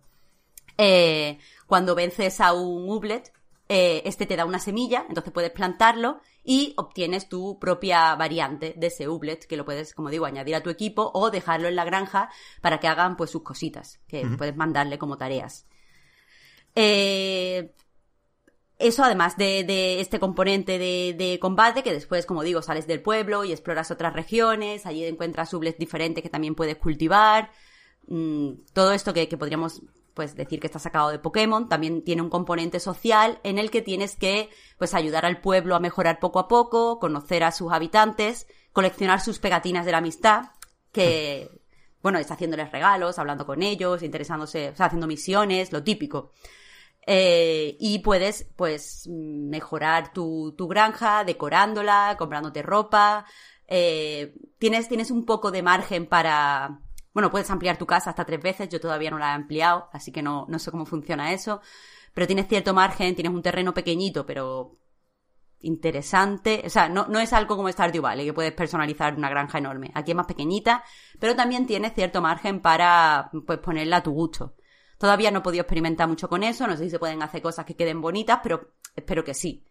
[0.78, 3.30] Eh, cuando vences a un Ublet,
[3.72, 8.88] eh, este te da una semilla, entonces puedes plantarlo y obtienes tu propia variante de
[8.88, 11.84] ese Ublet, que lo puedes, como digo, añadir a tu equipo o dejarlo en la
[11.84, 12.30] granja
[12.60, 15.68] para que hagan pues sus cositas, que puedes mandarle como tareas.
[16.74, 17.72] Eh,
[18.76, 23.52] eso además de, este componente de, combate, que después, como digo, sales del pueblo y
[23.52, 27.52] exploras otras regiones, allí encuentras Ublets diferentes que también puedes cultivar.
[28.08, 29.80] Mm, todo esto que podríamos
[30.20, 33.80] pues decir que está sacado de Pokémon, también tiene un componente social en el que
[33.80, 38.46] tienes que pues ayudar al pueblo a mejorar poco a poco, conocer a sus habitantes,
[38.74, 40.50] coleccionar sus pegatinas de la amistad,
[40.92, 41.62] que
[42.02, 46.32] bueno, está haciéndoles regalos, hablando con ellos, interesándose, o sea, haciendo misiones, lo típico.
[47.06, 53.24] Eh, y puedes, pues, mejorar tu, tu granja, decorándola, comprándote ropa.
[53.68, 58.40] Eh, tienes, tienes un poco de margen para, bueno, puedes ampliar tu casa hasta tres
[58.40, 61.60] veces, yo todavía no la he ampliado, así que no, no sé cómo funciona eso.
[62.14, 64.78] Pero tienes cierto margen, tienes un terreno pequeñito, pero
[65.60, 66.62] interesante.
[66.64, 69.90] O sea, no, no es algo como Stardew Valley, que puedes personalizar una granja enorme.
[69.94, 70.84] Aquí es más pequeñita,
[71.18, 74.54] pero también tienes cierto margen para pues, ponerla a tu gusto.
[74.98, 77.64] Todavía no he podido experimentar mucho con eso, no sé si se pueden hacer cosas
[77.64, 79.64] que queden bonitas, pero espero que sí.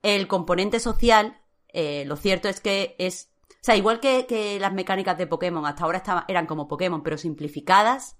[0.00, 1.38] El componente social,
[1.68, 5.84] eh, lo cierto es que es o sea, igual que, las mecánicas de Pokémon hasta
[5.84, 8.18] ahora eran como Pokémon, pero simplificadas,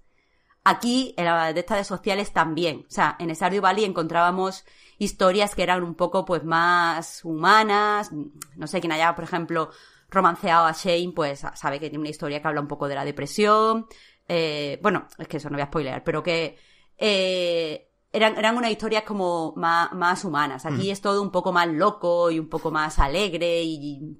[0.63, 2.85] aquí en la de estas de sociales también.
[2.87, 4.65] O sea, en Stardew Valley encontrábamos
[4.97, 8.11] historias que eran un poco pues más humanas.
[8.55, 9.69] No sé, quien haya, por ejemplo,
[10.09, 13.05] romanceado a Shane, pues sabe que tiene una historia que habla un poco de la
[13.05, 13.87] depresión.
[14.27, 16.57] Eh, bueno, es que eso no voy a spoilear, pero que
[16.97, 20.65] eh, eran, eran unas historias como más, humanas.
[20.65, 20.91] Aquí mm.
[20.91, 24.17] es todo un poco más loco y un poco más alegre y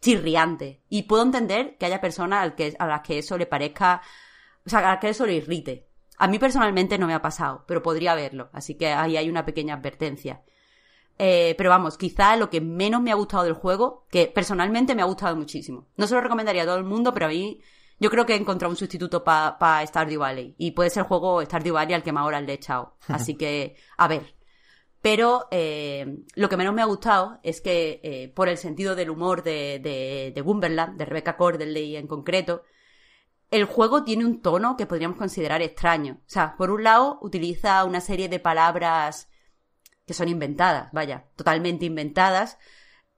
[0.00, 0.82] chirriante.
[0.88, 4.02] Y puedo entender que haya personas al que, a las que eso le parezca,
[4.66, 5.88] o sea, a las que eso le irrite.
[6.18, 8.50] A mí personalmente no me ha pasado, pero podría haberlo.
[8.52, 10.42] Así que ahí hay una pequeña advertencia.
[11.18, 15.02] Eh, pero vamos, quizá lo que menos me ha gustado del juego, que personalmente me
[15.02, 15.88] ha gustado muchísimo.
[15.96, 17.60] No se lo recomendaría a todo el mundo, pero a mí
[17.98, 20.54] yo creo que he encontrado un sustituto para pa Stardew Valley.
[20.58, 22.94] Y puede ser el juego Stardew Valley al que más horas le he echado.
[23.08, 24.34] Así que, a ver,
[25.00, 29.10] pero eh, lo que menos me ha gustado es que, eh, por el sentido del
[29.10, 32.62] humor de, de, de de Rebecca Cordeley en concreto,
[33.50, 36.20] el juego tiene un tono que podríamos considerar extraño.
[36.26, 39.28] O sea, por un lado, utiliza una serie de palabras
[40.04, 42.58] que son inventadas, vaya, totalmente inventadas.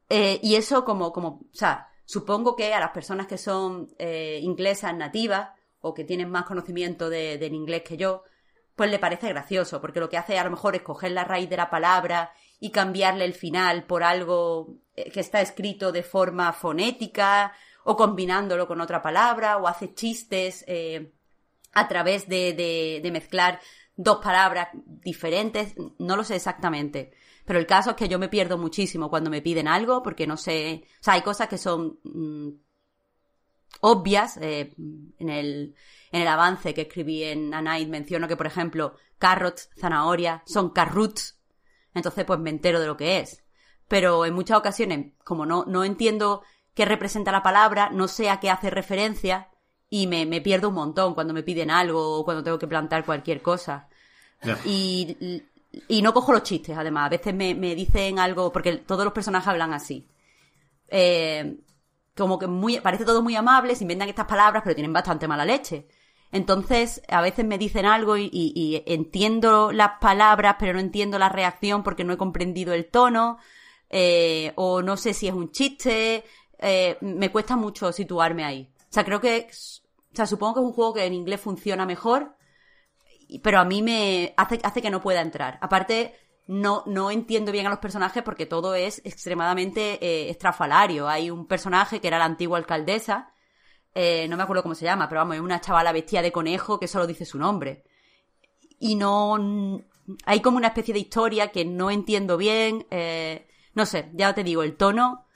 [0.08, 3.88] Eh, y eso como, como, o sea, supongo que a las personas que son
[4.42, 5.50] inglesas nativas
[5.80, 8.24] o que tienen más conocimiento del inglés que yo,
[8.74, 11.50] pues le parece gracioso, porque lo que hace a lo mejor es coger la raíz
[11.50, 16.52] de la palabra y cambiarle el final por algo eh, que está escrito de forma
[16.52, 17.52] fonética
[17.84, 21.12] o combinándolo con otra palabra o hace chistes eh,
[21.72, 22.52] a través de,
[23.02, 23.60] de, mezclar
[23.96, 27.12] dos palabras diferentes, no lo sé exactamente.
[27.44, 30.36] Pero el caso es que yo me pierdo muchísimo cuando me piden algo porque no
[30.36, 32.50] sé, o sea, hay cosas que son mm,
[33.80, 34.36] obvias.
[34.38, 35.74] Eh, en, el,
[36.12, 40.70] en el avance que escribí en A Night menciono que, por ejemplo, carrots, zanahoria, son
[40.70, 41.38] carrots.
[41.94, 43.44] Entonces, pues me entero de lo que es.
[43.88, 46.42] Pero en muchas ocasiones, como no, no entiendo
[46.74, 49.48] qué representa la palabra, no sé a qué hace referencia
[49.88, 53.04] y me, me pierdo un montón cuando me piden algo o cuando tengo que plantar
[53.04, 53.88] cualquier cosa.
[54.64, 55.42] Y,
[55.88, 57.06] y no cojo los chistes, además.
[57.06, 60.08] A veces me, me dicen algo, porque todos los personajes hablan así.
[60.88, 61.56] Eh,
[62.20, 65.44] como que muy, parece todo muy amable, se inventan estas palabras, pero tienen bastante mala
[65.44, 65.86] leche.
[66.32, 71.82] Entonces, a veces me dicen algo y, entiendo las palabras, pero no entiendo la reacción
[71.82, 73.38] porque no he comprendido el tono,
[73.88, 76.24] eh, o no sé si es un chiste,
[76.58, 78.70] eh, me cuesta mucho situarme ahí.
[78.78, 81.86] O sea, creo que, o sea, supongo que es un juego que en inglés funciona
[81.86, 82.36] mejor,
[83.42, 85.58] pero a mí me hace, hace que no pueda entrar.
[85.62, 86.14] Aparte,
[86.50, 91.08] no, no entiendo bien a los personajes porque todo es extremadamente eh, estrafalario.
[91.08, 93.32] Hay un personaje que era la antigua alcaldesa,
[93.94, 96.80] eh, no me acuerdo cómo se llama, pero vamos, es una chavala vestida de conejo
[96.80, 97.84] que solo dice su nombre.
[98.80, 99.80] Y no...
[100.26, 102.84] Hay como una especie de historia que no entiendo bien.
[102.90, 105.26] Eh, no sé, ya te digo, el tono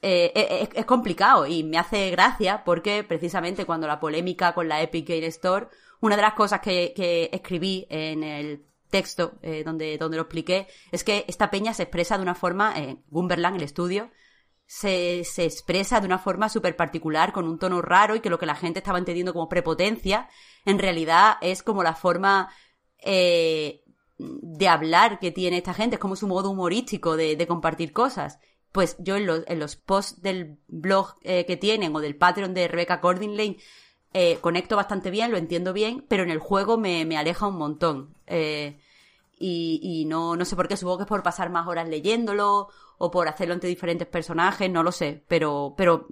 [0.00, 0.30] es,
[0.74, 5.26] es, complicado y me hace gracia porque precisamente cuando la polémica con la Epic Game
[5.26, 5.66] Store,
[6.00, 11.02] una de las cosas que escribí en el texto eh, donde, donde lo expliqué, es
[11.02, 14.10] que esta peña se expresa de una forma, eh, Gumberland, el estudio,
[14.66, 18.38] se, se expresa de una forma súper particular, con un tono raro y que lo
[18.38, 20.28] que la gente estaba entendiendo como prepotencia,
[20.64, 22.48] en realidad es como la forma
[22.98, 23.82] eh,
[24.18, 28.38] de hablar que tiene esta gente, es como su modo humorístico de, de compartir cosas.
[28.70, 32.54] Pues yo en los, en los posts del blog eh, que tienen o del Patreon
[32.54, 33.58] de Rebecca Cordingley
[34.14, 37.56] eh, conecto bastante bien, lo entiendo bien, pero en el juego me, me aleja un
[37.56, 38.14] montón.
[38.26, 38.78] Eh,
[39.42, 43.10] y, no, no sé por qué, supongo que es por pasar más horas leyéndolo o
[43.10, 46.06] por hacerlo entre diferentes personajes, no lo sé, pero, pero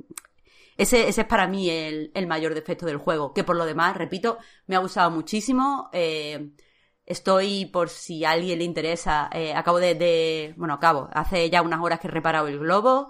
[0.77, 4.39] ese, es para mí el, el mayor defecto del juego, que por lo demás, repito,
[4.67, 5.91] me ha gustado muchísimo.
[5.93, 6.51] Eh,
[7.11, 11.61] estoy, por si a alguien le interesa, eh, acabo de, de, bueno, acabo, hace ya
[11.61, 13.09] unas horas que he reparado el globo,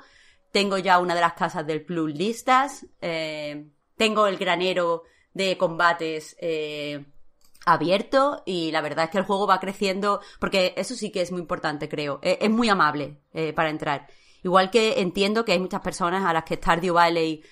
[0.53, 6.35] tengo ya una de las casas del club listas, eh, tengo el granero de combates
[6.41, 7.05] eh,
[7.67, 11.33] abierto y la verdad es que el juego va creciendo porque eso sí que es
[11.33, 12.19] muy importante, creo.
[12.23, 14.07] E, es, muy amable eh, para entrar.
[14.43, 17.43] Igual que entiendo que hay muchas personas a las que Stardew Valley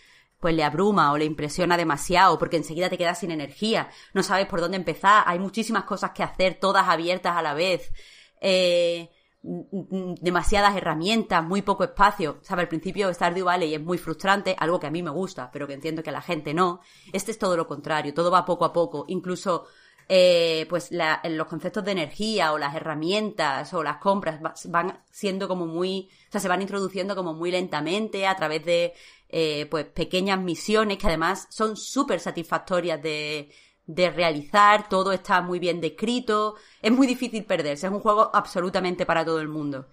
[0.41, 4.47] pues le abruma o le impresiona demasiado porque enseguida te quedas sin energía, no sabes
[4.47, 7.93] por dónde empezar, hay muchísimas cosas que hacer, todas abiertas a la vez.
[8.41, 9.11] Eh,
[9.41, 12.39] demasiadas herramientas, muy poco espacio.
[12.43, 15.67] Sabe, al principio Stardew Valley es muy frustrante, algo que a mí me gusta, pero
[15.67, 16.81] que entiendo que a la gente no.
[17.13, 19.05] Este es todo lo contrario, todo va poco a poco.
[19.09, 19.67] Incluso
[20.09, 25.67] eh, pues los conceptos de energía o las herramientas o las compras van siendo como
[25.67, 28.95] muy, o sea, se van introduciendo como muy lentamente a través de
[29.29, 33.53] eh, pues pequeñas misiones que además son súper satisfactorias de,
[33.85, 39.05] de realizar, todo está muy bien descrito, es muy difícil perderse, es un juego absolutamente
[39.05, 39.89] para todo el mundo.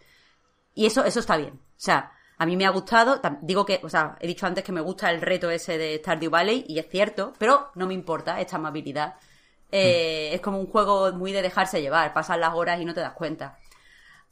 [0.73, 1.55] Y eso, eso está bien.
[1.55, 4.71] O sea, a mí me ha gustado, digo que, o sea, he dicho antes que
[4.71, 8.39] me gusta el reto ese de Stardew Valley, y es cierto, pero no me importa
[8.41, 9.15] esta amabilidad.
[9.75, 10.33] Eh.
[10.33, 13.13] Es como un juego muy de dejarse llevar, pasan las horas y no te das
[13.13, 13.57] cuenta.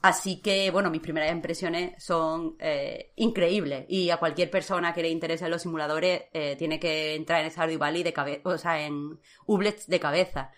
[0.01, 3.85] Así que, bueno, mis primeras impresiones son eh, increíbles.
[3.87, 7.79] Y a cualquier persona que le interese los simuladores eh, tiene que entrar en Stardew
[7.79, 10.51] Valley de cabeza, o sea, en Ublets de cabeza.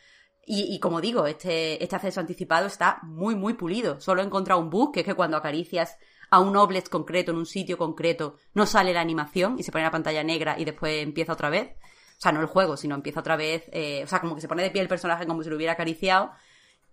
[0.47, 3.99] Y, como digo, este, este acceso anticipado está muy, muy pulido.
[3.99, 5.97] Solo he encontrado un bug, que es que cuando acaricias
[6.29, 9.83] a un Oblet concreto en un sitio concreto, no sale la animación y se pone
[9.83, 11.71] la pantalla negra y después empieza otra vez.
[12.17, 13.63] O sea, no el juego, sino empieza otra vez.
[13.71, 15.73] Eh, o sea, como que se pone de pie el personaje como si lo hubiera
[15.73, 16.31] acariciado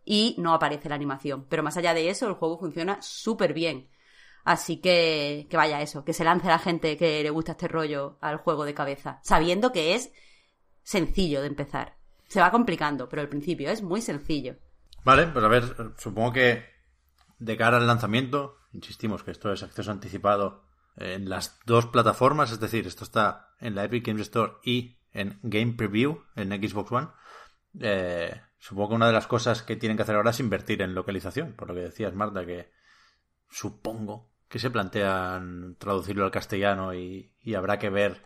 [0.04, 1.46] y no aparece la animación.
[1.48, 3.88] Pero más allá de eso, el juego funciona súper bien.
[4.44, 8.18] Así que, que vaya eso, que se lance la gente que le gusta este rollo
[8.20, 10.12] al juego de cabeza, sabiendo que es
[10.82, 11.96] sencillo de empezar.
[12.26, 14.56] Se va complicando, pero al principio es muy sencillo.
[15.04, 15.64] Vale, pues a ver,
[15.98, 16.64] supongo que
[17.38, 20.64] de cara al lanzamiento, insistimos que esto es acceso anticipado
[20.96, 25.38] en las dos plataformas, es decir, esto está en la Epic Games Store y en
[25.42, 27.08] Game Preview en Xbox One.
[27.80, 30.94] Eh, Supongo que una de las cosas que tienen que hacer ahora es invertir en
[30.94, 32.70] localización, por lo que decías, Marta, que
[33.50, 38.22] supongo que se plantean traducirlo al castellano y, habrá que ver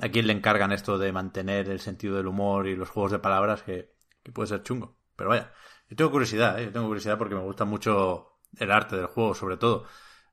[0.00, 3.20] a quién le encargan esto de mantener el sentido del humor y los juegos de
[3.20, 3.94] palabras, que,
[4.34, 4.98] puede ser chungo.
[5.14, 5.52] Pero vaya,
[5.88, 6.64] yo tengo curiosidad, ¿eh?
[6.64, 9.86] yo tengo curiosidad porque me gusta mucho el arte del juego, sobre todo.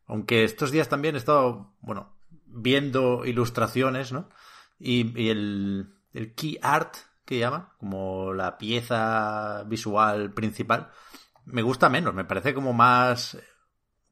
[0.08, 2.18] Aunque estos días también he estado, bueno,
[2.48, 4.30] viendo ilustraciones, ¿no?
[4.86, 10.92] Y, y el, el key art que llama, como la pieza visual principal,
[11.46, 13.38] me gusta menos, me parece como más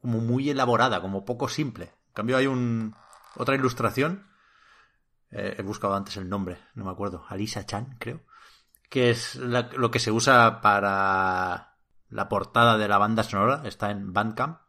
[0.01, 1.85] como muy elaborada, como poco simple.
[2.07, 2.95] En cambio hay un
[3.35, 4.27] otra ilustración,
[5.29, 8.21] eh, he buscado antes el nombre, no me acuerdo, Alisa Chan, creo,
[8.89, 11.75] que es lo que se usa para
[12.09, 14.59] la portada de la banda sonora, está en Bandcamp,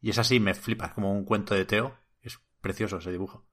[0.00, 3.44] y es así, me flipa, es como un cuento de Teo, es precioso ese dibujo.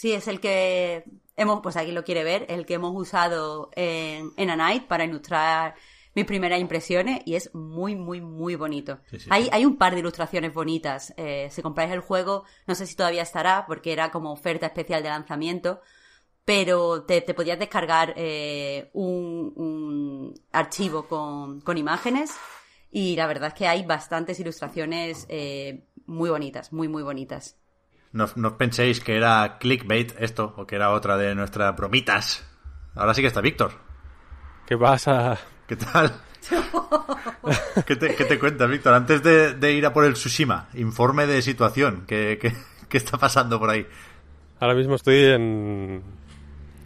[0.00, 1.04] Sí, es el que
[1.36, 5.04] hemos, pues aquí lo quiere ver, el que hemos usado en, en A Night para
[5.04, 5.74] ilustrar
[6.14, 9.00] mis primeras impresiones y es muy, muy, muy bonito.
[9.28, 11.12] hay, hay un par de ilustraciones bonitas.
[11.18, 15.02] Eh, si compráis el juego, no sé si todavía estará porque era como oferta especial
[15.02, 15.82] de lanzamiento,
[16.46, 22.30] pero te, podías descargar eh, un, archivo con, con, imágenes
[22.90, 27.59] y la verdad es que hay bastantes ilustraciones eh, muy bonitas, muy, muy bonitas.
[28.12, 32.44] No, no penséis que era clickbait esto o que era otra de nuestras bromitas.
[32.94, 33.72] Ahora sí que está Víctor.
[34.66, 35.38] ¿Qué pasa?
[35.66, 36.12] ¿Qué tal?
[37.86, 38.94] ¿Qué, te, ¿Qué, cuentas, Víctor?
[38.94, 42.04] Antes de, ir a por el Tsushima, informe de situación.
[42.06, 42.38] ¿Qué,
[42.88, 43.86] qué, está pasando por ahí?
[44.58, 46.02] Ahora mismo estoy en,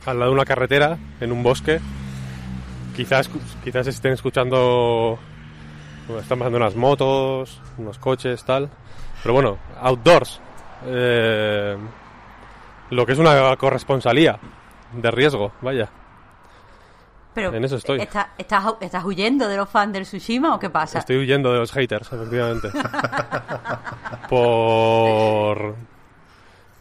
[0.05, 1.81] al lado de una carretera, en un bosque.
[2.95, 3.31] Quizás,
[3.63, 5.19] quizás estén escuchando.
[6.21, 8.71] están pasando unas motos, unos coches, tal.
[9.23, 10.41] Pero bueno, outdoors.
[10.87, 11.77] Eh,
[12.91, 14.39] lo que es una corresponsalía
[14.93, 15.89] de riesgo, vaya.
[17.35, 18.01] Pero, en eso estoy.
[18.01, 21.01] ¿estás, ¿Estás huyendo de los fans del Tsushima o qué pasa?
[21.01, 22.69] Estoy huyendo de los haters, efectivamente.
[24.29, 25.75] Por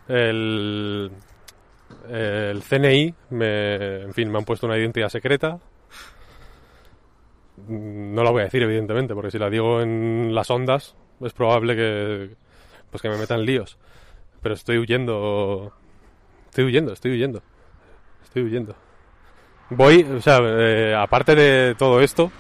[0.08, 1.12] el,
[2.08, 5.58] el CNI, me, en fin, me han puesto una identidad secreta.
[7.68, 11.76] No la voy a decir, evidentemente, porque si la digo en las ondas, es probable
[11.76, 12.36] que,
[12.92, 13.80] pues que me metan líos.
[14.44, 15.74] Pero estoy huyendo.
[16.50, 17.42] Estoy huyendo, estoy huyendo.
[18.24, 18.76] Estoy huyendo.
[19.70, 22.32] Voy, o sea, eh, aparte de todo esto,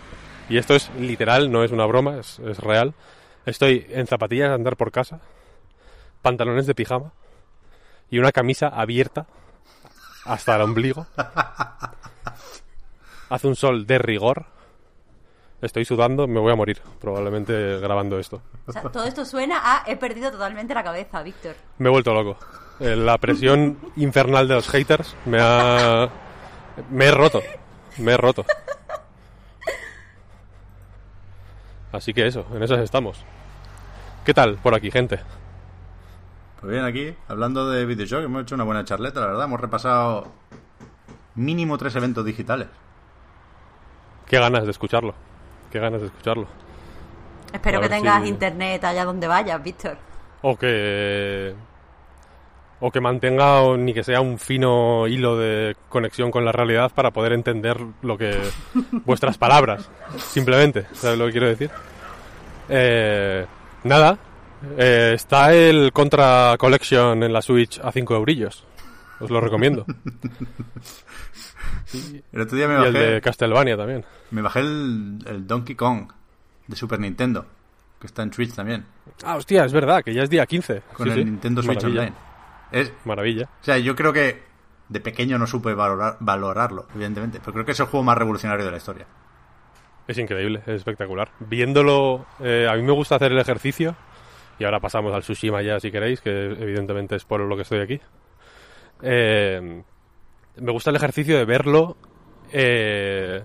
[0.49, 2.93] y esto es literal, no es una broma, es, real,
[3.45, 5.21] estoy en zapatillas de andar por casa,
[6.21, 7.13] pantalones de pijama
[8.11, 9.25] y una camisa abierta
[10.25, 11.07] hasta el ombligo.
[13.29, 14.45] Hace un sol de rigor.
[15.63, 18.41] Estoy sudando, me voy a morir, probablemente grabando esto.
[18.67, 21.55] O sea, todo esto suena a he perdido totalmente la cabeza, Víctor.
[21.77, 22.37] Me he vuelto loco.
[22.81, 26.09] Eh, la presión infernal de los haters me ha
[26.91, 27.41] me he roto.
[27.97, 28.45] Me he roto.
[31.93, 33.23] Así que eso, en esas estamos.
[34.25, 35.21] ¿Qué tal por aquí, gente?
[36.59, 39.45] Pues bien, aquí, hablando de videojuegos, hemos hecho una buena charleta, la verdad.
[39.45, 40.27] Hemos repasado
[41.35, 42.67] mínimo tres eventos digitales.
[44.25, 45.15] Qué ganas de escucharlo.
[45.73, 46.45] Qué ganas de escucharlo.
[47.51, 49.97] Espero que tengas internet allá donde vayas, Víctor.
[50.43, 51.55] O que
[52.79, 57.09] o que mantenga ni que sea un fino hilo de conexión con la realidad para
[57.09, 58.39] poder entender lo que
[59.03, 61.71] vuestras palabras, simplemente, ¿sabes lo que quiero decir?
[62.69, 63.43] Eh,
[63.83, 64.19] nada,
[64.77, 68.63] eh, está el Contra Collection en la Switch a 5 eurillos,
[69.23, 69.85] os lo recomiendo.
[72.31, 74.05] el otro día me bajé, y el de Castlevania también.
[74.31, 76.11] Me bajé el, Donkey Kong
[76.67, 77.45] de Super Nintendo,
[77.99, 78.85] que está en Switch también.
[79.23, 80.81] Ah, hostia, es verdad, que ya es día 15.
[80.93, 82.13] Con el Nintendo Switch Online.
[82.71, 83.49] Es, Maravilla.
[83.61, 84.41] O sea, yo creo que
[84.89, 88.71] de pequeño no supe valorarlo, evidentemente, pero creo que es el juego más revolucionario de
[88.71, 89.05] la historia.
[90.07, 91.29] Es increíble, es espectacular.
[91.39, 93.95] Viéndolo, eh, a mí me gusta hacer el ejercicio,
[94.59, 97.79] y ahora pasamos al Tsushima ya si queréis, que evidentemente es por lo que estoy
[97.79, 97.99] aquí.
[99.03, 99.83] Eh,
[100.55, 101.97] me gusta el ejercicio de verlo
[102.51, 103.43] eh,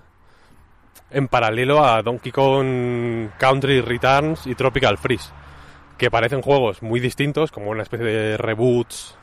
[1.11, 5.31] en paralelo a Donkey Kong Country Returns y Tropical Freeze,
[5.97, 9.17] que parecen juegos muy distintos, como una especie de reboots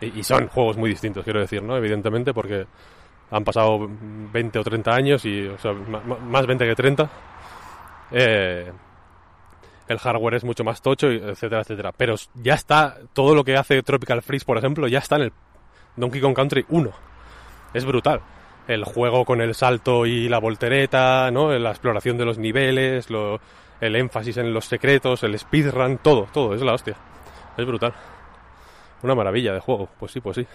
[0.00, 1.76] y, son juegos muy distintos, quiero decir, ¿no?
[1.76, 2.66] Evidentemente, porque
[3.30, 7.10] han pasado 20 o 30 años y, o sea, más 20 que 30.
[8.12, 8.72] Eh,
[9.88, 11.92] el hardware es mucho más tocho, etcétera, etcétera.
[11.96, 15.32] Pero ya está, todo lo que hace Tropical Freeze, por ejemplo, ya está en el
[15.96, 16.90] Donkey Kong Country 1.
[17.74, 18.20] Es brutal.
[18.68, 21.50] El juego con el salto y la voltereta, ¿no?
[21.58, 23.08] La exploración de los niveles,
[23.80, 26.96] el énfasis en los secretos, el speedrun, todo, todo, es la hostia.
[27.56, 27.92] Es brutal.
[29.02, 30.46] Una maravilla de juego, pues sí, pues sí.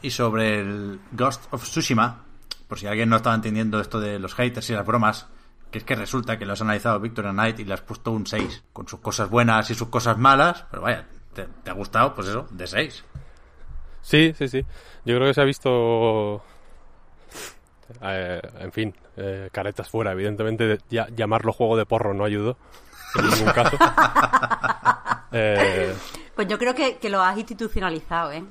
[0.00, 2.22] Y sobre el Ghost of Tsushima,
[2.68, 5.26] por si alguien no estaba entendiendo esto de los haters y las bromas,
[5.70, 8.26] que es que resulta que lo has analizado Victor Knight y le has puesto un
[8.26, 12.28] 6, con sus cosas buenas y sus cosas malas, pero vaya, te, ha gustado, pues
[12.28, 13.04] eso, de 6.
[14.02, 14.64] Sí, sí, sí.
[15.04, 16.42] Yo creo que se ha visto
[18.02, 20.12] eh, en fin, eh, caretas fuera.
[20.12, 22.56] Evidentemente, llamarlo juego de porro no ayudó
[23.18, 23.76] en ningún caso.
[25.30, 25.94] Eh,
[26.34, 28.42] pues yo creo que, lo has institucionalizado, ¿eh?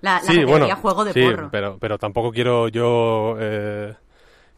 [0.00, 3.94] La, sí, bueno, juego de sí, Pero, pero tampoco quiero yo eh,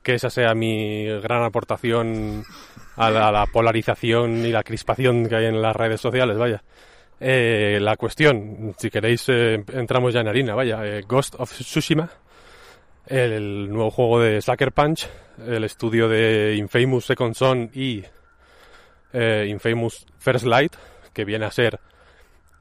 [0.03, 2.45] que esa sea mi gran aportación
[2.97, 6.63] a la, polarización y la crispación que hay en las redes sociales, vaya.
[7.19, 10.85] Eh, la cuestión, si queréis, eh, entramos ya en harina, vaya.
[10.85, 12.11] Eh, Ghost of Tsushima,
[13.07, 15.09] el nuevo juego de Sucker Punch,
[15.47, 18.05] el estudio de Infamous Second Son y
[19.15, 20.75] Infamous First Light,
[21.15, 21.81] que viene a ser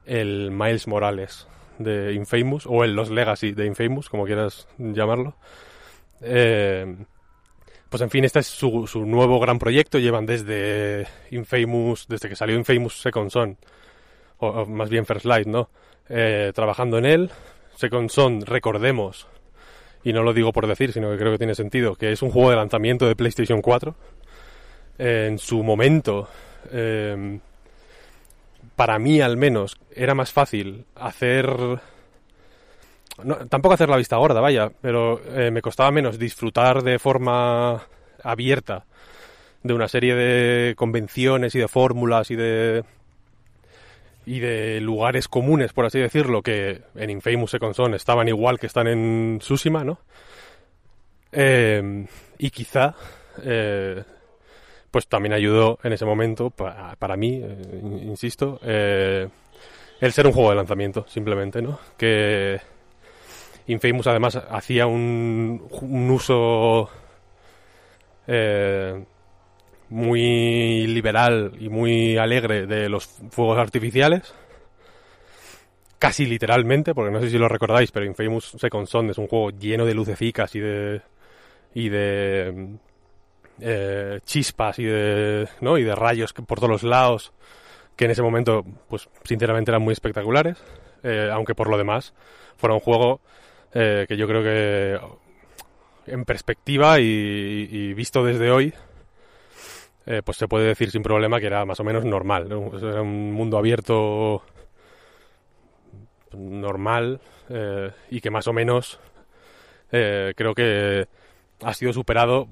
[0.06, 1.46] el Miles Morales
[1.78, 5.36] de Infamous, o el Los Legacy de Infamous, como quieras llamarlo.
[6.18, 9.98] pues en fin, este es su, su, nuevo gran proyecto.
[9.98, 13.58] Llevan desde Infamous, desde que salió Infamous Second Son,
[14.38, 15.68] o, más bien First Light, ¿no?
[16.08, 17.30] Eh, trabajando en él.
[17.76, 19.26] Second Son, recordemos,
[20.02, 22.30] y no lo digo por decir, sino que creo que tiene sentido, que es un
[22.30, 23.94] juego de lanzamiento de PlayStation 4.
[24.98, 26.26] en su momento,
[26.72, 27.38] em,
[28.76, 31.46] para mí al menos, era más fácil hacer...
[33.50, 37.82] tampoco hacer la vista gorda, vaya, pero eh, me costaba menos disfrutar de forma
[38.22, 38.86] abierta
[39.62, 42.84] de una serie de convenciones y de fórmulas y de
[44.26, 48.66] y de lugares comunes, por así decirlo, que en Infamous Second Son estaban igual que
[48.66, 50.00] están en Tsushima, ¿no?
[51.30, 52.04] Eh,
[52.36, 52.96] y quizá,
[53.44, 54.02] eh,
[54.90, 60.56] pues también ayudó en ese momento, para, mí, eh, insisto, el ser un juego de
[60.56, 61.78] lanzamiento, simplemente, ¿no?
[61.96, 62.60] Que
[63.68, 66.90] Infamous además hacía un, un uso
[69.88, 74.34] muy liberal y muy alegre de los fuegos artificiales.
[75.98, 79.50] Casi literalmente, porque no sé si lo recordáis, pero Infamous Second Son es un juego
[79.50, 81.00] lleno de lucecicas y de.
[81.74, 82.76] y de.
[83.60, 85.48] Eh, chispas y de.
[85.60, 85.78] ¿no?
[85.78, 87.32] y de rayos por todos los lados.
[87.96, 90.62] Que en ese momento, pues sinceramente eran muy espectaculares.
[91.02, 92.12] Eh, aunque por lo demás,
[92.56, 93.20] fuera un juego
[93.72, 95.00] eh, que yo creo que.
[96.12, 98.74] en perspectiva y visto desde hoy,
[100.06, 102.46] eh, pues se puede decir sin problema que era más o menos normal.
[102.46, 104.42] Era un mundo abierto
[106.32, 109.00] normal eh, y que más o menos
[109.90, 111.08] eh, creo que
[111.64, 112.46] ha sido superado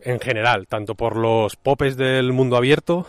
[0.00, 3.06] en general, tanto por los popes del mundo abierto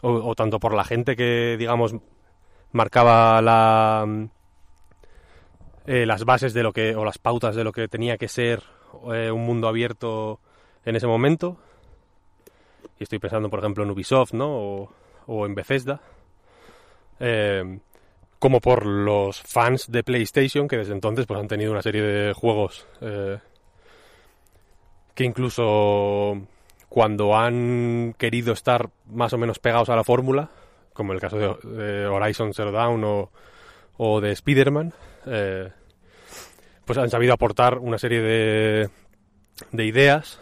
[0.00, 1.96] o, tanto por la gente que, digamos,
[2.70, 4.06] marcaba la,
[5.86, 8.62] las bases de lo que, o las pautas de lo que tenía que ser
[9.02, 10.38] un mundo abierto
[10.84, 11.58] en ese momento
[12.98, 14.88] y estoy pensando, por ejemplo, en Ubisoft, ¿no?
[15.26, 16.00] O, en Bethesda.
[17.20, 17.78] Eh,
[18.38, 22.32] como por los fans de PlayStation, que desde entonces pues, han tenido una serie de
[22.32, 23.38] juegos eh,
[25.14, 26.40] que incluso
[26.88, 30.50] cuando han querido estar más o menos pegados a la fórmula,
[30.92, 33.30] como el caso de, Horizon Zero Dawn o,
[33.96, 34.94] o de Spider-Man,
[35.26, 35.70] eh,
[36.84, 38.90] pues han sabido aportar una serie de,
[39.72, 40.40] de ideas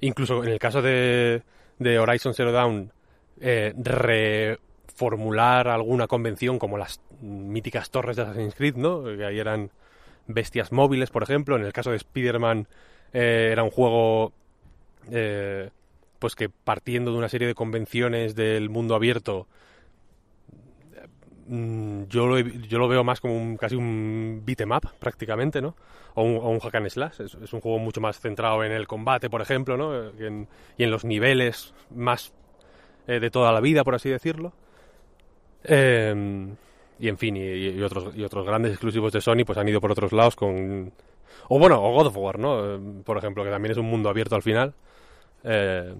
[0.00, 1.42] incluso en el caso de,
[1.78, 2.92] de Horizon Zero Dawn,
[3.40, 9.04] eh, reformular alguna convención como las míticas torres de Assassin's Creed, ¿no?
[9.04, 9.70] Que ahí eran
[10.26, 11.56] bestias móviles, por ejemplo.
[11.56, 12.66] En el caso de Spider-Man
[13.12, 14.32] eh, era un juego
[15.10, 15.70] eh,
[16.18, 19.46] pues que partiendo de una serie de convenciones del mundo abierto
[21.48, 25.74] yo lo, yo lo veo más como un, casi un beat'em up prácticamente, ¿no?
[26.16, 27.20] o un, hack and slash.
[27.20, 30.10] Es, un juego mucho más centrado en el combate, por ejemplo, ¿no?
[30.18, 30.24] y,
[30.82, 32.32] en, los niveles más
[33.06, 34.52] eh, de toda la vida, por así decirlo.
[35.62, 36.56] Em,
[36.98, 39.92] y en fin, y, otros, y otros grandes exclusivos de Sony pues han ido por
[39.92, 40.90] otros lados con...
[41.48, 42.74] O bueno, o God of War, ¿no?
[42.74, 44.72] Em, por ejemplo, que también es un mundo abierto al final.
[45.44, 45.94] Eh,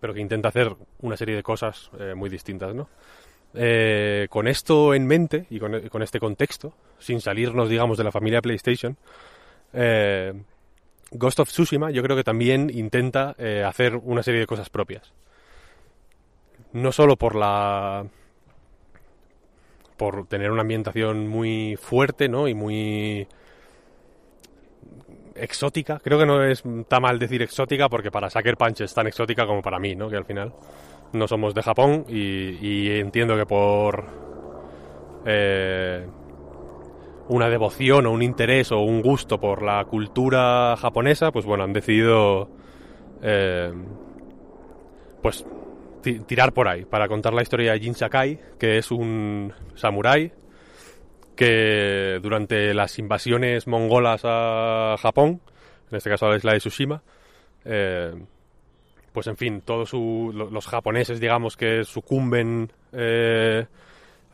[0.00, 2.88] pero que intenta hacer una serie de cosas eh, muy distintas, ¿no?
[3.54, 8.40] Eh, con esto en mente y con, este contexto, sin salirnos, digamos, de la familia
[8.40, 8.96] PlayStation,
[9.74, 10.32] eh,
[11.10, 15.12] Ghost of Tsushima yo creo que también intenta eh, hacer una serie de cosas propias.
[16.72, 18.06] No solo por la
[19.98, 22.48] por tener una ambientación muy fuerte, ¿no?
[22.48, 23.28] Y muy
[25.34, 26.00] exótica.
[26.02, 29.46] Creo que no es tan mal decir exótica porque para Sucker Punch es tan exótica
[29.46, 30.08] como para mí, ¿no?
[30.08, 30.52] Que al final
[31.12, 34.04] no somos de Japón y, entiendo que por
[35.26, 36.06] eh,
[37.28, 41.72] una devoción o un interés o un gusto por la cultura japonesa, pues bueno, han
[41.72, 42.48] decidido
[43.22, 43.72] eh,
[45.22, 45.44] pues
[46.26, 50.32] tirar por ahí para contar la historia de Jin Sakai, que es un samurái
[51.36, 55.40] que durante las invasiones mongolas a Japón,
[55.90, 57.02] en este caso a la isla de Tsushima,
[57.64, 58.12] eh,
[59.12, 63.66] pues en fin, todos los japoneses, digamos, que sucumben eh,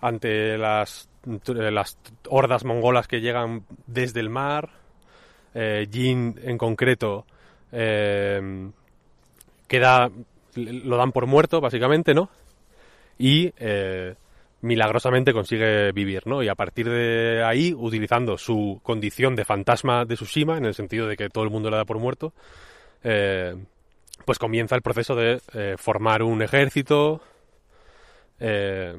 [0.00, 1.08] ante las,
[1.44, 1.98] las
[2.28, 4.70] hordas mongolas que llegan desde el mar,
[5.54, 7.26] eh, Jin en concreto
[7.72, 8.70] eh,
[9.66, 10.10] queda
[10.54, 12.30] lo dan por muerto básicamente, ¿no?
[13.18, 14.14] Y eh,
[14.62, 16.42] milagrosamente consigue vivir, ¿no?
[16.42, 21.06] Y a partir de ahí, utilizando su condición de fantasma de Tsushima, en el sentido
[21.06, 22.32] de que todo el mundo le da por muerto,
[23.04, 23.54] eh,
[24.24, 27.20] pues comienza el proceso de eh, formar un ejército.
[28.40, 28.96] eh,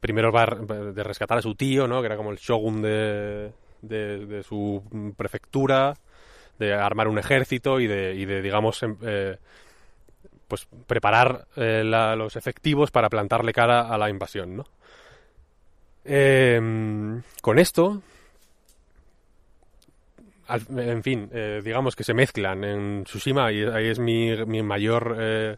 [0.00, 2.00] primero va de rescatar a su tío, ¿no?
[2.00, 3.52] Que era como el shogun de,
[3.82, 4.82] de, de su
[5.16, 5.94] prefectura,
[6.58, 9.36] de armar un ejército y de, y de digamos, em- eh,
[10.48, 14.64] pues preparar eh, los efectivos para plantarle cara a la invasión, ¿no?
[16.04, 18.00] Em, con esto,
[20.48, 25.16] en fin, eh, digamos que se mezclan en Tsushima y ahí es mi, mi mayor...
[25.18, 25.56] eh,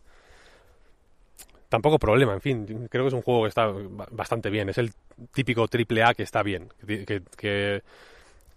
[1.68, 4.78] tampoco problema, en fin, creo que es un juego que está ba- bastante bien, es
[4.78, 4.92] el
[5.32, 7.82] típico triple A que está bien, que, que,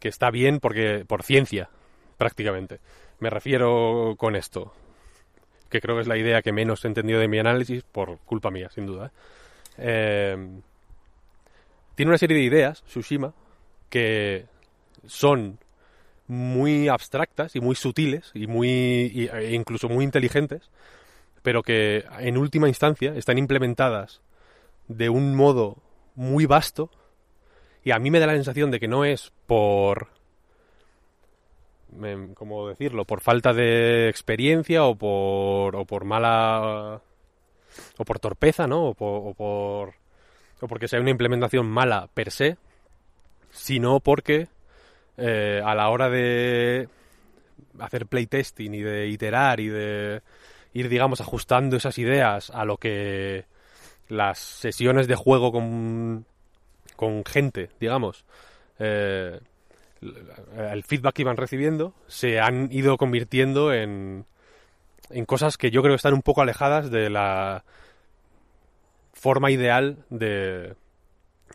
[0.02, 1.70] está bien porque por ciencia,
[2.18, 2.80] prácticamente.
[3.20, 4.74] Me refiero con esto,
[5.70, 8.50] que creo que es la idea que menos he entendido de mi análisis por culpa
[8.50, 9.12] mía, sin duda.
[9.78, 10.38] Eh,
[11.96, 13.34] tiene una serie de ideas, Tsushima,
[13.90, 14.46] que
[15.06, 15.60] son
[16.32, 20.72] muy abstractas y muy sutiles y muy e incluso muy inteligentes,
[21.42, 24.22] pero que en última instancia están implementadas
[24.88, 25.84] de un modo
[26.16, 26.90] muy vasto
[27.84, 30.08] y a mí me da la sensación de que no es por
[32.02, 33.04] em, ¿cómo decirlo?
[33.04, 37.02] por falta de experiencia o por o por mala
[37.98, 38.86] o por torpeza, ¿no?
[38.86, 39.96] O por, o por
[40.62, 42.56] o porque sea una implementación mala per se,
[43.50, 44.48] sino porque
[45.18, 46.88] eh, a la hora de
[47.80, 50.22] hacer playtesting y de iterar y de
[50.74, 53.46] ir, digamos, ajustando esas ideas a lo que
[54.08, 56.26] las sesiones de juego con,
[56.96, 58.26] con gente, digamos,
[58.80, 59.40] eh,
[60.02, 64.26] el feedback que iban recibiendo, se han ido convirtiendo en,
[65.10, 67.64] en cosas que yo creo que están un poco alejadas de la
[69.14, 70.76] forma ideal de,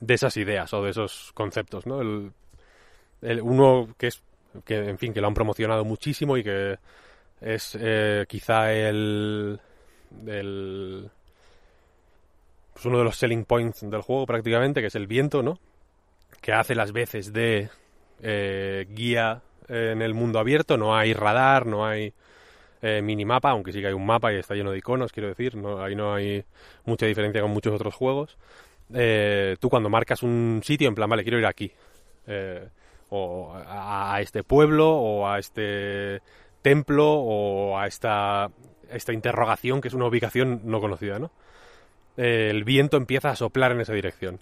[0.01, 2.01] de esas ideas o de esos conceptos, ¿no?
[2.01, 2.33] El,
[3.23, 4.23] el- uno que es
[4.65, 6.79] que en fin que lo han promocionado muchísimo y que
[7.41, 9.61] es eh, quizá el,
[10.27, 11.11] el
[12.73, 15.59] pues uno de los selling points del juego prácticamente que es el viento no
[16.41, 17.69] que hace las veces de
[18.23, 20.77] eh, guía en el mundo abierto.
[20.77, 22.13] No hay radar no hay
[22.83, 25.57] eh, minimapa aunque sí que hay un mapa y está lleno de iconos quiero decir.
[25.57, 26.45] No ahí no hay
[26.85, 28.37] mucha diferencia con muchos otros juegos.
[28.95, 31.73] Eh, tú cuando marcas un sitio en plan vale quiero ir aquí
[32.27, 32.69] eh,
[33.11, 36.21] o a, este pueblo o a este
[36.63, 38.51] templo o a esta,
[38.91, 41.31] esta interrogación que es una ubicación no conocida, ¿no?
[42.17, 44.41] El viento empieza a soplar en esa dirección.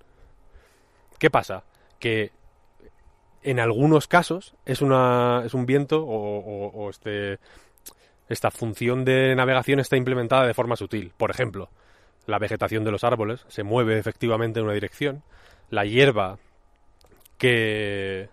[1.18, 1.64] ¿Qué pasa?
[1.98, 2.30] Que
[3.42, 7.38] en algunos casos es, una, es un viento o, o- o este,
[8.28, 11.12] esta función de navegación está implementada de forma sutil.
[11.16, 11.68] Por ejemplo,
[12.26, 15.22] la vegetación de los árboles se mueve efectivamente en una dirección.
[15.68, 16.38] La hierba
[17.38, 18.28] que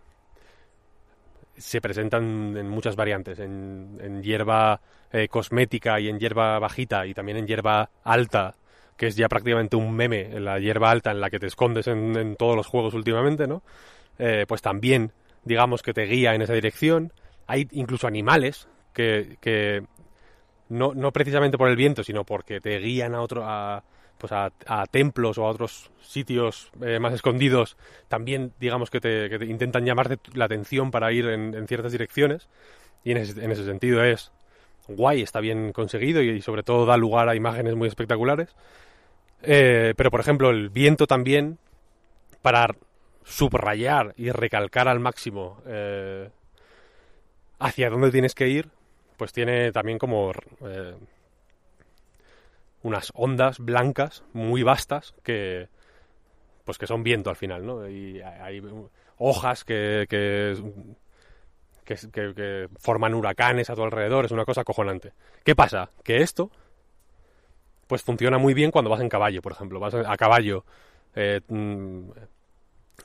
[1.62, 4.82] se presentan en muchas variantes, en, hierba
[5.12, 8.56] eh, cosmética y en hierba bajita y también en hierba alta,
[8.98, 12.16] que es ya prácticamente un meme, la hierba alta en la que te escondes en,
[12.18, 13.64] en todos los juegos últimamente, ¿no?
[14.20, 15.12] Eh, pues también,
[15.44, 17.12] digamos que te guía en esa dirección.
[17.48, 19.84] Hay incluso animales que, que
[20.70, 23.84] no, no precisamente por el viento, sino porque te guían a otro, a,
[24.22, 24.52] pues a,
[24.92, 27.76] templos o a otros sitios eh, más escondidos,
[28.08, 32.48] también digamos que te, intentan llamarte la atención para ir en, ciertas direcciones.
[33.04, 34.32] Y en ese, en ese sentido es
[34.88, 38.56] guay, está bien conseguido y, sobre todo da lugar a imágenes muy espectaculares.
[39.42, 41.58] Eh, pero por ejemplo el viento también,
[42.44, 42.68] para
[43.24, 46.30] subrayar y recalcar al máximo eh,
[47.58, 48.70] hacia dónde tienes que ir,
[49.18, 50.32] pues tiene también como
[52.84, 55.70] unas ondas blancas muy vastas que
[56.66, 57.90] pues que son viento al final, ¿no?
[57.90, 58.62] Y hay
[59.18, 60.56] hojas que, que,
[61.86, 65.14] que, que- forman huracanes a tu alrededor, es una cosa acojonante.
[65.44, 65.90] ¿Qué pasa?
[66.04, 66.52] Que esto
[67.88, 69.80] pues funciona muy bien cuando vas en caballo, por ejemplo.
[69.80, 70.64] Vas a caballo
[71.14, 72.10] eh, mm,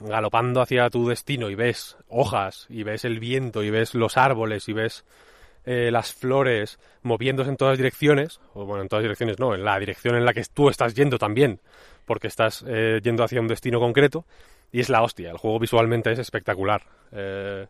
[0.00, 4.68] galopando hacia tu destino y ves hojas y ves el viento y ves los árboles
[4.68, 5.04] y ves
[5.66, 9.78] eh, las flores moviéndose en todas direcciones, o bueno, en todas direcciones no, en la
[9.78, 11.60] dirección en la que tú estás yendo también,
[12.05, 14.24] porque estás eh, yendo hacia un destino concreto,
[14.70, 16.82] y es la hostia, el juego visualmente es espectacular.
[17.12, 17.66] Eh,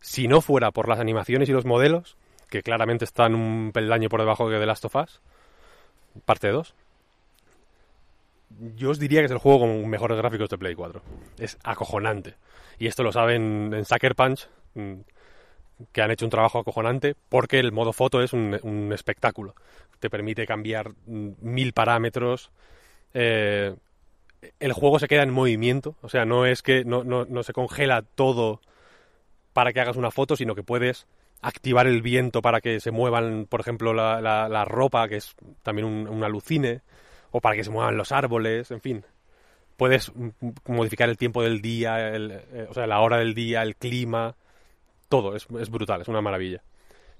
[0.00, 2.16] si no fuera por las animaciones y los modelos,
[2.50, 5.20] que claramente están un peldaño por debajo de The Last of Us,
[6.24, 6.74] parte 2,
[8.76, 11.00] yo os diría que es el juego con mejores gráficos de Play 4.
[11.38, 12.34] Es acojonante.
[12.78, 15.00] Y esto lo saben en Sucker Punch, mm,
[15.92, 19.54] que han hecho un trabajo acojonante, porque el modo foto es un, espectáculo.
[19.98, 22.50] Te permite cambiar mm, mil parámetros.
[23.14, 23.74] Eh,
[24.58, 27.52] el juego se queda en movimiento, o sea, no es que no, no, no se
[27.52, 28.60] congela todo
[29.52, 31.06] para que hagas una foto, sino que puedes
[31.42, 35.34] activar el viento para que se muevan, por ejemplo, la, la, la ropa, que es
[35.62, 36.82] también un, un, alucine,
[37.30, 39.04] o para que se muevan los árboles, en fin.
[39.76, 40.12] Puedes
[40.66, 44.36] modificar el tiempo del día, el, eh, o sea, la hora del día, el clima,
[45.10, 46.62] todo, es, es brutal, es una maravilla.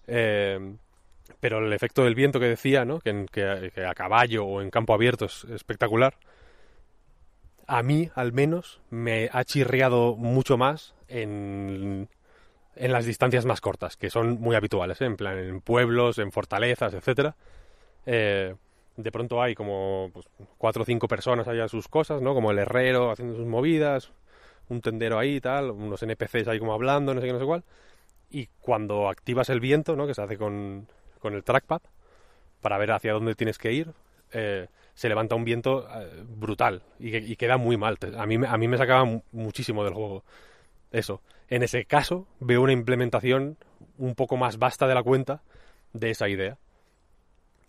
[0.06, 0.76] Eh,
[1.40, 3.00] pero el efecto del viento que decía, ¿no?
[3.00, 6.14] Que, que, que, a caballo o en campo abierto es espectacular.
[7.66, 12.08] A mí, al menos, me ha chirriado mucho más en,
[12.76, 15.04] en las distancias más cortas, que son muy habituales, ¿eh?
[15.04, 17.36] en plan en pueblos, en fortalezas, etcétera.
[18.06, 18.54] Eh,
[18.96, 20.26] de pronto hay como pues,
[20.58, 22.34] cuatro o cinco personas allá sus cosas, ¿no?
[22.34, 24.12] Como el herrero haciendo sus movidas,
[24.70, 27.64] un tendero ahí tal, unos NPCs ahí como hablando, no sé qué, no sé cuál.
[28.30, 30.06] Y cuando activas el viento, ¿no?
[30.06, 30.86] Que se hace con,
[31.18, 31.82] con el trackpad,
[32.60, 33.92] para ver hacia dónde tienes que ir,
[34.32, 37.98] eh, se levanta un viento eh, brutal y, y, queda muy mal.
[38.16, 40.24] A mí, a mí me sacaba muchísimo del juego
[40.92, 41.20] eso.
[41.48, 43.56] En ese caso, veo una implementación
[43.98, 45.42] un poco más vasta de la cuenta
[45.92, 46.58] de esa idea.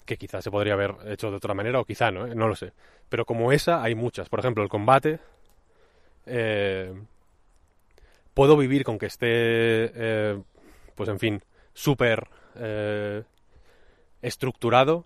[0.06, 2.36] Que quizás se podría haber hecho de otra manera o quizá no, ¿eh?
[2.36, 2.74] no lo sé.
[3.10, 4.30] Pero como esa hay muchas.
[4.30, 5.20] Por ejemplo, el combate.
[6.26, 6.94] Eh,
[8.34, 10.42] puedo vivir con que esté, eh,
[10.96, 11.42] pues en fin,
[11.74, 13.24] súper eh,
[14.22, 15.06] estructurado.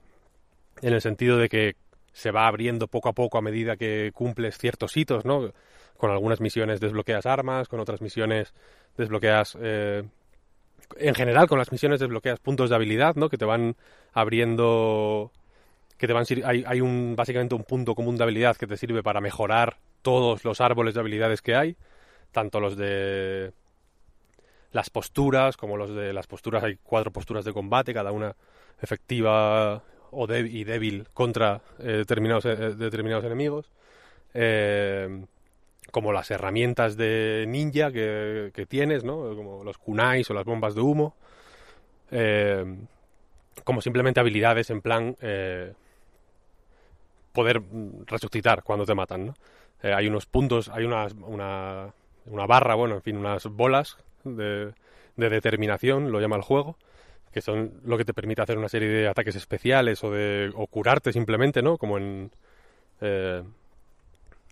[0.82, 1.76] En el sentido de que
[2.12, 5.52] se va abriendo poco a poco a medida que cumples ciertos hitos, ¿no?
[5.98, 8.54] Con algunas misiones desbloqueas armas, con otras misiones
[8.98, 9.58] desbloqueas...
[9.62, 10.04] Eh,
[10.98, 13.30] en general, con las misiones desbloqueas puntos de habilidad, ¿no?
[13.30, 13.76] Que te van
[14.14, 15.32] abriendo...
[15.98, 16.26] Que te van...
[16.46, 20.46] Hay, hay un, básicamente un punto común de habilidad que te sirve para mejorar todos
[20.46, 21.76] los árboles de habilidades que hay.
[22.32, 23.52] Tanto los de
[24.72, 28.36] las posturas, como los de las posturas, hay cuatro posturas de combate, cada una
[28.80, 33.72] efectiva o de, y débil contra eh, determinados, eh, determinados enemigos.
[34.36, 35.26] Eh,
[35.90, 39.36] como las herramientas de ninja que, que, tienes, ¿no?
[39.36, 41.16] Como los kunais o las bombas de humo.
[43.64, 45.16] Como simplemente habilidades en plan
[47.32, 47.62] poder
[48.06, 49.34] resucitar cuando te matan, ¿no?
[49.86, 51.94] Eh, hay unos puntos, hay una, una,
[52.26, 54.74] una, barra, bueno, en fin, unas bolas de,
[55.16, 56.76] de, determinación, lo llama el juego,
[57.32, 60.66] que son lo que te permite hacer una serie de ataques especiales o de o
[60.66, 61.78] curarte simplemente, ¿no?
[61.78, 62.32] Como en
[63.00, 63.44] eh,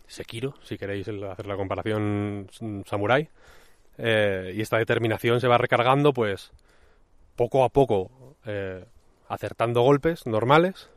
[0.06, 2.48] Sekiro, si queréis hacer la comparación
[2.86, 3.28] samurai.
[3.98, 6.52] Eh, y esta determinación se va recargando, pues,
[7.36, 8.36] poco a poco,
[9.28, 10.92] acertando golpes normales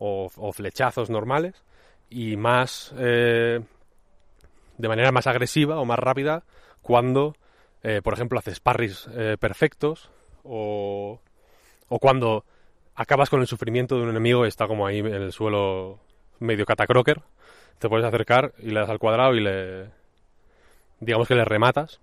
[0.00, 1.62] o, o, flechazos normales
[2.10, 3.60] y más, eh,
[4.76, 6.44] de manera más agresiva o más rápida
[6.82, 7.34] cuando,
[7.82, 10.10] eh, por ejemplo, haces parries eh, perfectos
[10.44, 11.20] o,
[11.88, 12.44] o cuando
[12.94, 16.00] acabas con el sufrimiento de un enemigo y está como ahí en el suelo
[16.40, 17.22] medio catacroker
[17.78, 19.86] te puedes acercar y le das al cuadrado y le.
[21.00, 22.00] digamos que le rematas.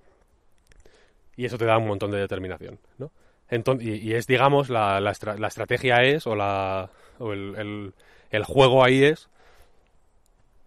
[1.37, 3.11] Y eso te da un montón de determinación, ¿no?
[3.49, 7.93] Entonces, y, es, digamos, la, la, estra la, estrategia es, o, la, o el,
[8.31, 9.29] el juego ahí es.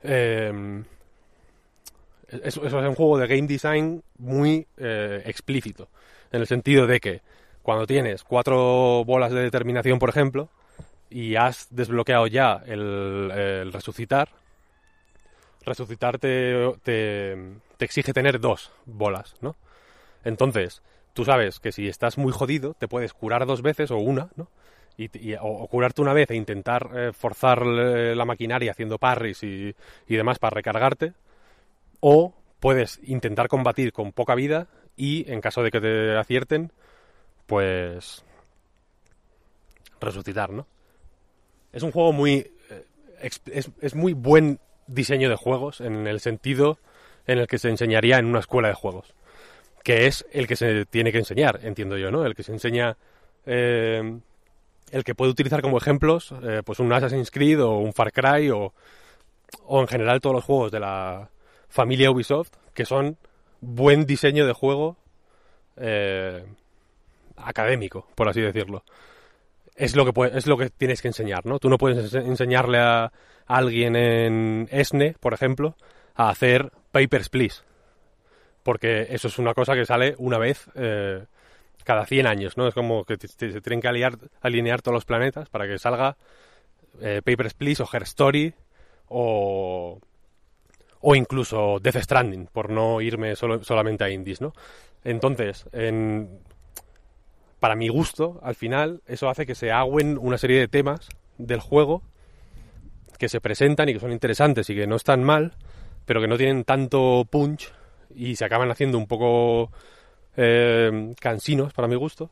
[0.03, 0.83] Eh,
[2.29, 5.89] eso, es un juego de game design muy eh, explícito.
[6.31, 7.23] En el sentido de que
[7.63, 10.49] cuando tienes cuatro bolas de determinación, por ejemplo,
[11.11, 14.29] y has desbloqueado ya el, resucitar,
[15.65, 17.37] resucitar te, te,
[17.79, 19.57] exige tener dos bolas, ¿no?
[20.25, 20.83] Entonces,
[21.15, 24.49] tú sabes que si estás muy jodido, te puedes curar dos veces o una, ¿no?
[24.99, 29.75] Y, y o, curarte una vez e intentar eh, forzar la maquinaria haciendo parries y,
[30.07, 31.15] y demás para recargarte.
[32.01, 34.67] O puedes intentar combatir con poca vida
[34.97, 36.73] y, en caso de que te acierten,
[37.47, 38.25] pues
[40.01, 40.67] resucitar, ¿no?
[41.73, 42.51] Es un juego muy...
[42.71, 42.85] Eh,
[43.21, 46.79] es, es, muy buen diseño de juegos en el sentido
[47.27, 49.15] en el que se enseñaría en una escuela de juegos.
[49.83, 52.25] Que es el que se tiene que enseñar, entiendo yo, ¿no?
[52.25, 52.97] El que se enseña...
[53.47, 54.19] Eh,
[54.93, 58.51] el que puede utilizar como ejemplos eh, pues un Assassin's Creed o un Far Cry
[58.51, 58.73] o,
[59.67, 61.31] o en general todos los juegos de la
[61.69, 63.17] familia Ubisoft que son
[63.61, 64.97] buen diseño de juego
[65.77, 66.45] eh,
[67.37, 68.85] académico, por así decirlo.
[69.75, 71.61] Es lo, que es lo que tienes que enseñar, ¿no?
[71.61, 73.13] Tú no puedes enseñarle a,
[73.47, 75.77] alguien en ESNE, por ejemplo,
[76.15, 77.63] a hacer Papers, Please.
[78.63, 81.25] Porque eso es una cosa que sale una vez eh,
[81.89, 82.69] cada 100 años, ¿no?
[82.69, 86.19] Es como que se tienen que aliar, alinear todos los planetas para que salga
[87.01, 88.53] eh, Papers, Please o Her Story
[89.07, 89.99] o,
[91.01, 94.53] o incluso Death Stranding, por no irme solo, solamente a indies, ¿no?
[95.03, 96.41] Entonces, en,
[97.59, 101.09] para mi gusto, al final, eso hace que se agüen una serie de temas
[101.39, 102.03] del juego
[103.19, 105.55] que se presentan y que son interesantes y que no están mal,
[106.05, 107.73] pero que no tienen tanto punch
[108.15, 109.73] y se acaban haciendo un poco
[110.39, 112.31] eh, cansinos para mi gusto.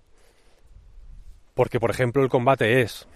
[1.55, 3.09] Porque, por ejemplo, el combate es.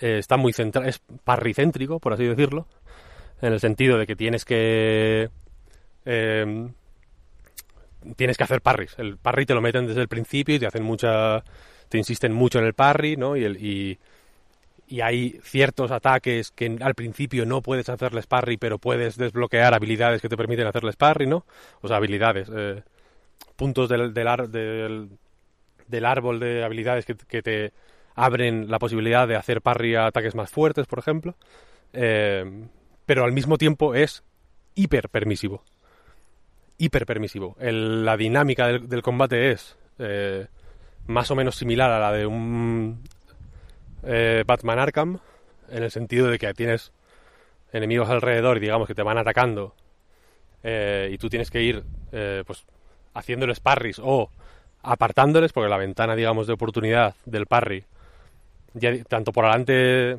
[0.00, 0.88] eh, está muy centrado.
[0.88, 2.66] Es parricéntrico, por así decirlo.
[3.42, 5.30] En el sentido de que tienes que.
[6.06, 6.68] eh,
[8.16, 8.94] tienes que hacer parries.
[8.98, 11.42] El parry te lo meten desde el principio y te hacen mucha.
[11.88, 13.36] Te insisten mucho en el parry, ¿no?
[13.36, 13.98] Y, el, y,
[14.88, 20.22] y hay ciertos ataques que al principio no puedes hacerles parry, pero puedes desbloquear habilidades
[20.22, 21.44] que te permiten hacerles parry, ¿no?
[21.82, 22.50] O sea, habilidades.
[22.54, 22.82] eh,
[23.56, 25.10] puntos del, del, ar- del,
[25.88, 27.72] del árbol de habilidades que, te
[28.14, 31.34] abren la posibilidad de hacer parry a ataques más fuertes, por ejemplo.
[31.92, 32.66] Eh,
[33.06, 34.22] pero al mismo tiempo es
[34.74, 35.64] hiper permisivo.
[36.78, 37.56] Hiper permisivo.
[37.60, 40.46] El- la dinámica del, del combate es eh,
[41.06, 43.02] más o menos similar a la de un
[44.04, 45.18] eh, Batman Arkham,
[45.70, 46.92] en el sentido de que tienes
[47.72, 49.74] enemigos alrededor y digamos que te van atacando
[50.62, 51.82] eh, y tú tienes que ir
[52.12, 52.64] eh, pues
[53.14, 54.30] haciéndoles parries o
[54.82, 57.84] apartándoles porque la ventana digamos de oportunidad del parry
[58.74, 60.14] ya tanto por adelante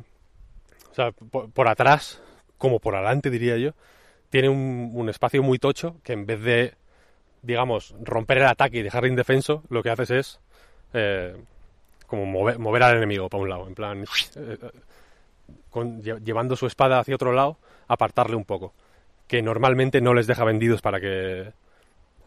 [0.90, 2.22] o sea por, por atrás
[2.58, 3.72] como por adelante diría yo
[4.30, 6.74] tiene un, un espacio muy tocho que en vez de
[7.42, 10.40] digamos romper el ataque y dejarle indefenso lo que haces es
[10.94, 11.36] eh,
[12.06, 14.04] como mover, mover al enemigo para un lado en plan
[14.36, 14.58] eh,
[15.70, 17.58] con- lle- llevando su espada hacia otro lado
[17.88, 18.72] apartarle un poco
[19.28, 21.52] que normalmente no les deja vendidos para que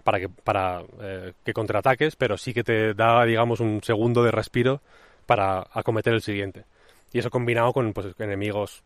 [0.08, 4.32] para que para eh, que contraataques, pero sí que te da digamos un segundo de
[4.32, 4.80] respiro
[5.26, 6.64] para acometer el siguiente.
[7.12, 8.84] Y eso combinado con pues enemigos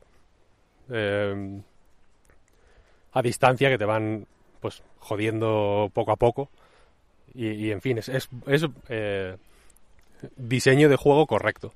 [0.89, 1.61] eh,
[3.13, 4.25] a distancia que te van
[4.61, 6.49] pues jodiendo poco a poco
[7.35, 9.37] y, en fin es, es, es, eh,
[10.37, 11.71] diseño de juego correcto.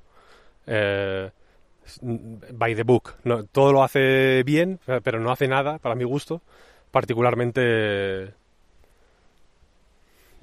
[0.65, 1.29] Eh,
[2.01, 3.13] by the book.
[3.51, 6.41] Todo lo hace bien, pero no hace nada, para mi gusto,
[6.89, 8.33] particularmente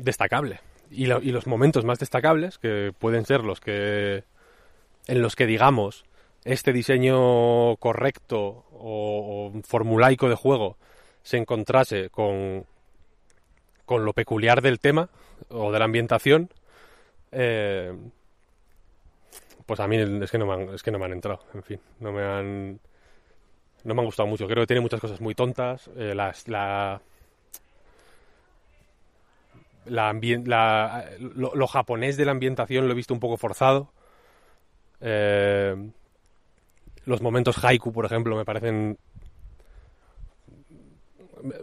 [0.03, 0.61] destacable.
[0.91, 4.25] Y, lo, y, los momentos más destacables, que pueden ser los que
[5.07, 6.05] en los que digamos
[6.45, 10.77] este diseño correcto o, formulaico de juego
[11.23, 12.67] se encontrase con,
[13.85, 15.09] con lo peculiar del tema
[15.49, 16.51] o de la ambientación,
[17.31, 17.93] eh,
[19.67, 21.63] pues a mí es que no me han, es que no me han entrado, en
[21.63, 22.81] fin, no me han
[23.85, 24.47] no me han gustado mucho.
[24.47, 25.91] Creo que tiene muchas cosas muy tontas.
[25.97, 27.01] Eh, las, la,
[29.87, 30.13] la,
[30.45, 33.93] la lo, japonés de la ambientación lo he visto un poco forzado.
[35.01, 35.75] Eh,
[37.05, 38.99] los momentos haiku, por ejemplo, me parecen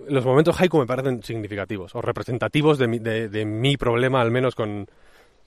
[0.10, 4.54] los momentos haiku me parecen significativos o representativos de mi, de mi problema, al menos
[4.54, 4.90] con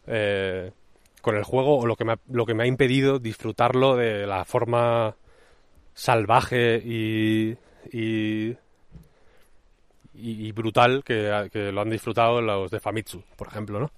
[0.07, 0.73] eh,
[1.21, 4.27] con el juego o lo que, me ha, lo que me ha impedido disfrutarlo de
[4.27, 5.15] la forma
[5.95, 7.57] salvaje y,
[7.93, 8.57] y,
[10.15, 13.91] y, brutal que, lo han disfrutado los de Famitsu, por ejemplo, ¿no?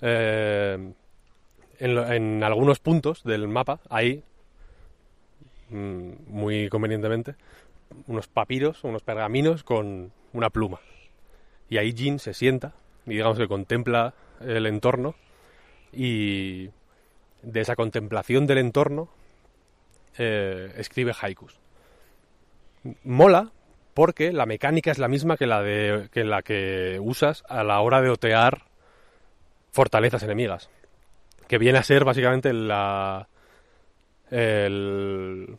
[0.00, 0.92] Eh,
[1.78, 4.22] en, algunos puntos del mapa hay,
[5.70, 7.34] mmm, muy convenientemente,
[8.06, 10.80] unos papiros, unos pergaminos con una pluma.
[11.68, 12.72] Y ahí Jin se sienta
[13.06, 15.14] y digamos que contempla el entorno
[15.92, 16.68] y
[17.42, 19.08] de esa contemplación del entorno
[20.18, 21.58] eh, escribe haikus.
[23.04, 23.50] Mola
[23.94, 27.80] porque la mecánica es la misma que la, de, que la que usas a la
[27.80, 28.62] hora de otear
[29.72, 30.70] fortalezas enemigas.
[31.48, 33.28] Que viene a ser básicamente la.
[34.30, 35.58] El,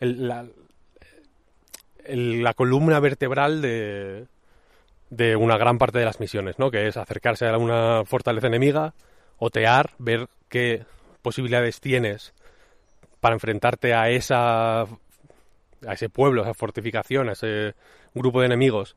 [0.00, 0.46] el, la,
[2.06, 4.26] la columna vertebral de,
[5.08, 6.70] de una gran parte de las misiones, ¿no?
[6.70, 8.94] Que es acercarse a una fortaleza enemiga,
[9.38, 10.84] otear, ver qué
[11.22, 12.34] posibilidades tienes
[13.20, 14.86] para enfrentarte a esa
[15.86, 17.74] a ese pueblo, a esa fortificación, a ese
[18.14, 18.96] grupo de enemigos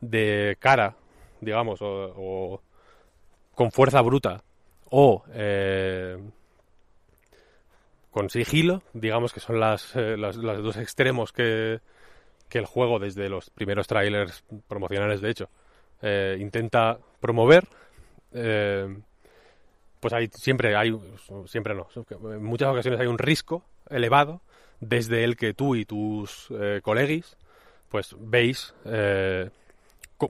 [0.00, 0.96] de cara,
[1.40, 2.62] digamos, o, o
[3.54, 4.42] con fuerza bruta
[4.90, 6.18] o eh,
[8.10, 11.80] con sigilo, digamos que son las, eh, dos extremos que,
[12.50, 15.48] el juego desde los primeros trailers promocionales de hecho
[16.02, 17.66] eh, intenta promover
[18.30, 20.94] pues hay siempre hay
[21.46, 21.88] siempre no
[22.30, 24.42] en muchas ocasiones hay un risco elevado
[24.82, 27.38] desde el que tú y tus eh, colegis
[27.88, 29.48] pues veis eh,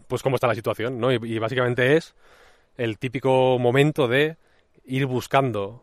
[0.07, 2.15] pues cómo está la situación no y, y, básicamente es
[2.77, 4.37] el típico momento de
[4.85, 5.83] ir buscando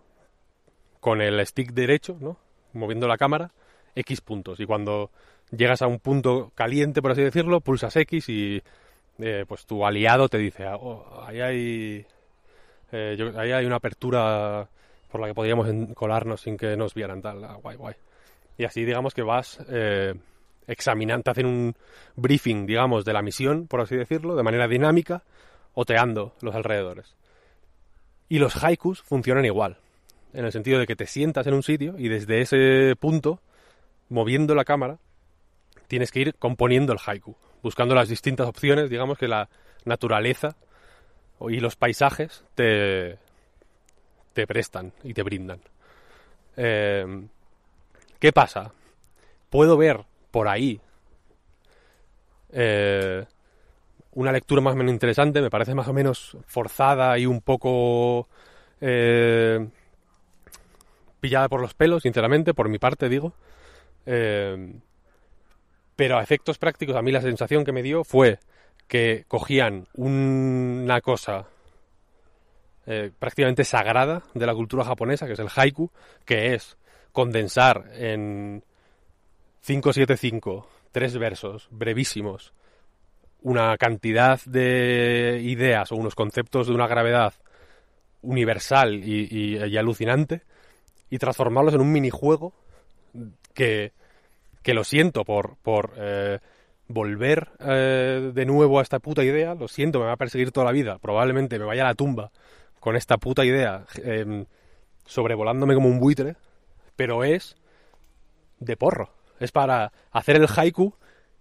[1.00, 2.38] con el stick derecho no
[2.74, 3.52] moviendo la cámara
[3.96, 4.60] X puntos.
[4.60, 5.12] Y cuando
[5.52, 8.62] llegas a un punto caliente, por así decirlo, pulsas X y
[9.20, 12.06] eh, pues tu aliado te dice, ah, oh, ahí hay,
[12.92, 14.68] eh, ahí hay una apertura
[15.12, 17.96] por la que podríamos colarnos sin que nos vieran tal, ah, guay, guay.
[18.60, 20.14] Y así digamos que vas eh,
[20.68, 21.76] examinando, te hacen un
[22.18, 25.24] briefing, digamos, de la misión, por así decirlo, de manera dinámica,
[25.76, 27.16] oteando los alrededores.
[28.28, 29.78] Y los haikus funcionan igual,
[30.34, 33.40] en el sentido de que te sientas en un sitio y desde ese punto,
[34.10, 34.98] moviendo la cámara,
[35.88, 39.48] tienes que ir componiendo el haiku, buscando las distintas opciones, digamos que la
[39.86, 40.58] naturaleza
[41.48, 43.20] y los paisajes te,
[44.34, 45.62] te prestan y te brindan.
[46.58, 47.06] Eh,
[48.20, 48.74] ¿Qué pasa?
[49.50, 50.02] Puedo ver
[50.32, 50.82] por ahí
[52.52, 53.26] eh,
[54.12, 58.28] una lectura más o menos interesante, me parece más o menos forzada y un poco
[58.82, 59.68] eh,
[61.22, 63.34] pillada por los pelos, sinceramente, por mi parte digo.
[64.06, 64.74] Eh,
[65.96, 68.40] pero a efectos prácticos, a mí la sensación que me dio fue
[68.88, 71.48] que cogían una cosa
[73.20, 75.92] prácticamente sagrada de la cultura japonesa, que es el haiku,
[76.26, 76.76] que es
[77.12, 78.64] condensar en
[79.62, 82.54] 575, tres versos brevísimos,
[83.42, 87.34] una cantidad de ideas o unos conceptos de una gravedad
[88.22, 90.42] universal y, alucinante
[91.10, 92.54] y transformarlos en un minijuego
[93.54, 93.94] que,
[94.62, 96.40] que lo siento por, por eh,
[96.90, 100.66] volver eh, de nuevo a esta puta idea, lo siento, me va a perseguir toda
[100.66, 102.32] la vida, probablemente me vaya a la tumba
[102.80, 104.46] con esta puta idea em,
[105.06, 106.36] sobrevolándome como un buitre,
[107.00, 107.56] pero es
[108.60, 109.10] de porro.
[109.40, 110.94] Es para hacer el haiku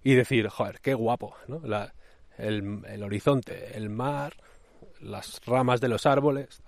[0.05, 1.61] y decir, joder, qué guapo, ¿no?
[2.37, 4.35] el, horizonte, el mar,
[5.01, 6.63] las ramas de los árboles.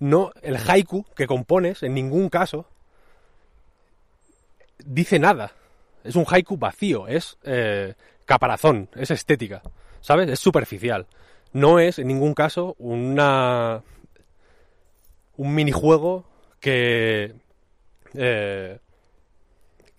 [0.00, 2.66] No, el haiku que compones en ningún caso
[4.84, 5.52] dice nada.
[6.02, 7.94] Es un haiku vacío, es eh,
[8.24, 9.62] caparazón, es estética,
[10.00, 10.28] ¿sabes?
[10.28, 11.06] Es superficial.
[11.52, 13.84] No es en ningún caso una
[15.36, 16.24] un minijuego
[16.58, 17.43] que
[18.14, 18.78] eh,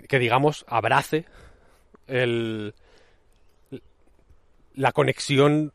[0.07, 1.25] que digamos abrace
[2.07, 2.73] el,
[4.73, 5.73] la conexión,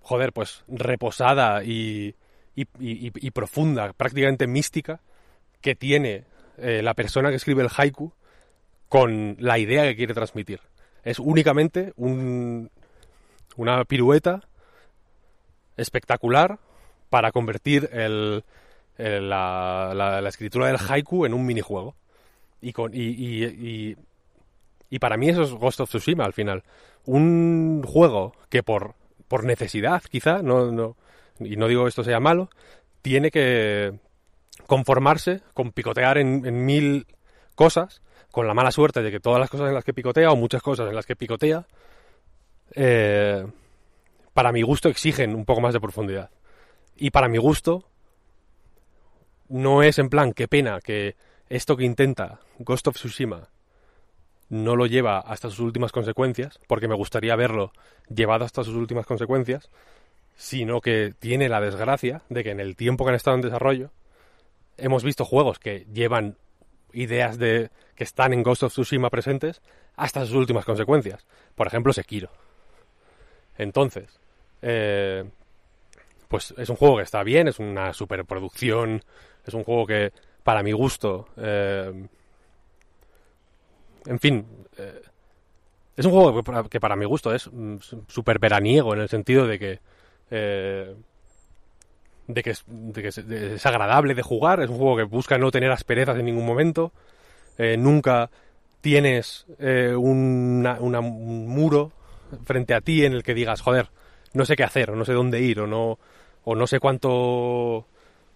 [0.00, 2.14] joder, pues reposada y,
[2.54, 5.00] y, profunda, prácticamente mística,
[5.60, 6.24] que tiene
[6.58, 8.12] eh, la persona que escribe el haiku
[8.88, 10.60] con la idea que quiere transmitir.
[11.02, 12.70] Es únicamente un,
[13.56, 14.42] una pirueta
[15.76, 16.58] espectacular
[17.10, 18.44] para convertir el,
[18.98, 21.94] la, la, escritura del haiku en un minijuego.
[22.60, 22.72] Y,
[24.90, 26.62] y, para mí eso es Ghost of Tsushima al final.
[27.04, 28.94] Un juego que por,
[29.28, 30.96] por necesidad, quizá, no, no,
[31.40, 32.48] y no digo esto sea malo,
[33.02, 33.98] tiene que
[34.66, 37.06] conformarse con picotear en, mil
[37.54, 40.36] cosas, con la mala suerte de que todas las cosas en las que picotea, o
[40.36, 41.66] muchas cosas en las que picotea,
[42.74, 43.46] eh,
[44.32, 46.30] para mi gusto exigen un poco más de profundidad.
[46.96, 47.88] Y para mi gusto,
[49.54, 51.14] no es en plan, qué pena que
[51.48, 53.50] esto que intenta Ghost of Tsushima
[54.48, 57.72] no lo lleva hasta sus últimas consecuencias, porque me gustaría verlo
[58.08, 59.70] llevado hasta sus últimas consecuencias,
[60.34, 63.92] sino que tiene la desgracia de que en el tiempo que han estado en desarrollo
[64.76, 66.36] hemos visto juegos que llevan
[66.92, 69.62] ideas de que están en Ghost of Tsushima presentes
[69.94, 71.28] hasta sus últimas consecuencias.
[71.54, 72.30] Por ejemplo, Sekiro.
[73.56, 74.18] Entonces,
[74.62, 75.22] eh,
[76.26, 79.04] pues es un juego que está bien, es una superproducción,
[79.46, 80.12] es un juego que,
[80.42, 82.06] para mi gusto, eh,
[84.06, 84.46] en fin,
[84.78, 85.02] eh,
[85.96, 87.50] es un juego que para, mi gusto es
[88.08, 89.80] súper veraniego en el sentido de que,
[90.30, 90.94] eh,
[92.26, 96.26] de que, es, agradable de jugar, es un juego que busca no tener asperezas en
[96.26, 96.92] ningún momento,
[97.78, 98.30] nunca
[98.80, 101.92] tienes un muro
[102.44, 103.88] frente a ti en el que digas, joder,
[104.32, 105.98] no sé qué hacer, o no sé dónde ir, o no,
[106.44, 107.86] o no sé cuánto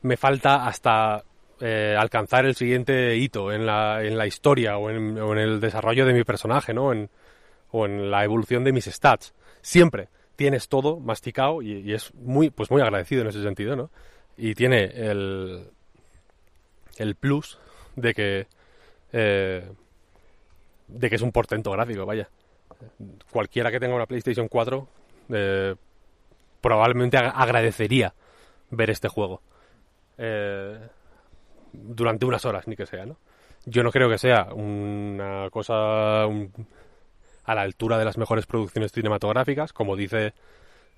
[0.02, 1.24] me falta hasta
[1.60, 6.12] eh, alcanzar el siguiente hito en la, en la historia o en, el desarrollo de
[6.12, 6.92] mi personaje, ¿no?
[6.92, 7.10] En,
[7.70, 9.34] o en la evolución de mis stats.
[9.60, 13.90] Siempre tienes todo masticado y, es muy, pues muy agradecido en ese sentido, ¿no?
[14.36, 15.68] Y tiene el,
[16.96, 17.58] el plus
[17.96, 18.46] de que,
[19.12, 19.68] eh,
[20.86, 22.28] de que es un portento gráfico, vaya.
[23.30, 24.88] Cualquiera que tenga una PlayStation 4
[25.30, 25.74] eh,
[26.60, 28.14] probablemente agradecería
[28.70, 29.42] ver este juego.
[30.18, 30.78] Eh,
[31.72, 33.16] durante unas horas, ni que sea, ¿no?
[33.66, 39.72] Yo no creo que sea una cosa a la altura de las mejores producciones cinematográficas,
[39.72, 40.32] como dice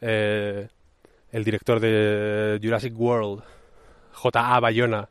[0.00, 0.68] eh,
[1.32, 3.42] el director de Jurassic World,
[4.12, 4.60] J.A.
[4.60, 5.08] Bayona,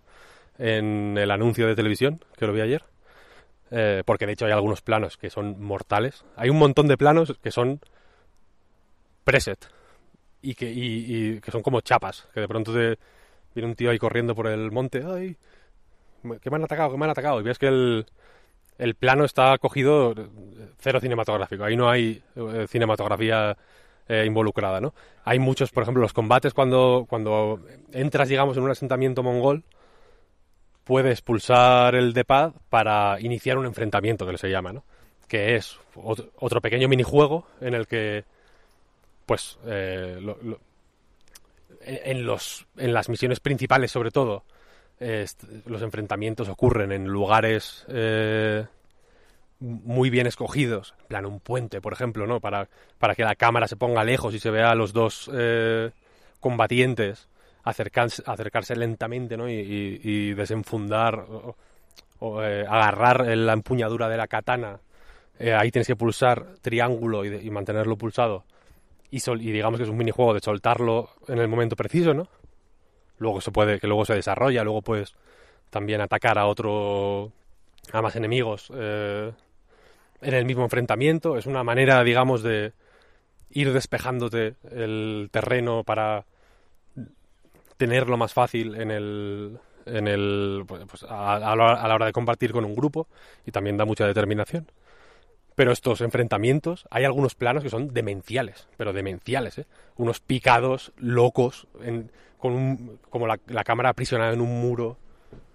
[0.57, 2.83] en el anuncio de televisión, que lo vi ayer.
[3.71, 6.25] eh, porque de hecho hay algunos planos que son mortales.
[6.35, 7.79] Hay un montón de planos que son
[9.23, 9.59] preset
[10.41, 12.97] y que, y, y que son como chapas, que de pronto te,
[13.59, 15.35] viene un tío ahí corriendo por el monte, ¡ay!
[16.41, 17.39] Que me han atacado, que me han atacado.
[17.39, 18.05] Y ves que el,
[18.77, 20.13] el plano está cogido
[20.79, 21.63] cero cinematográfico.
[21.63, 23.57] Ahí no hay eh, cinematografía
[24.07, 24.93] eh, involucrada, ¿no?
[25.23, 27.59] Hay muchos, por ejemplo, los combates cuando, cuando
[27.91, 29.63] entras, digamos, en un asentamiento mongol,
[30.83, 34.83] puedes pulsar el D-pad para iniciar un enfrentamiento, que se llama, ¿no?
[35.27, 38.23] Que es otro pequeño minijuego en el que,
[39.25, 40.37] pues, eh, lo,
[41.81, 44.43] en, los, en las misiones principales, sobre todo,
[44.99, 45.25] eh,
[45.65, 48.65] los enfrentamientos ocurren en lugares eh,
[49.59, 52.39] muy bien escogidos, en plan un puente, por ejemplo, ¿no?
[52.39, 55.91] Para, para que la cámara se ponga lejos y se vea a los dos eh,
[56.39, 57.27] combatientes
[57.63, 59.49] acercarse, acercarse lentamente, ¿no?
[59.49, 61.55] Y, desenfundar o,
[62.19, 64.79] o eh, agarrar la empuñadura de la katana.
[65.37, 68.43] Eh, ahí tienes que pulsar triángulo y mantenerlo pulsado
[69.11, 72.27] y, sol, y digamos que es un minijuego de soltarlo en el momento preciso, ¿no?
[73.17, 75.15] Luego se puede, que luego se desarrolla, luego puedes
[75.69, 77.31] también atacar a otro,
[77.91, 79.31] a más enemigos eh,
[80.21, 81.37] en el mismo enfrentamiento.
[81.37, 82.73] Es una manera, digamos, de
[83.51, 86.25] ir despejándote el terreno para
[87.77, 92.65] tenerlo más fácil en el, en el pues, a, a, la hora de compartir con
[92.65, 93.07] un grupo
[93.45, 94.67] y también da mucha determinación.
[95.59, 99.65] Pero estos enfrentamientos, hay algunos planos que son demenciales, pero demenciales, ¿eh?
[99.97, 104.95] Unos picados locos, en, con un, como la, la, cámara aprisionada en un muro.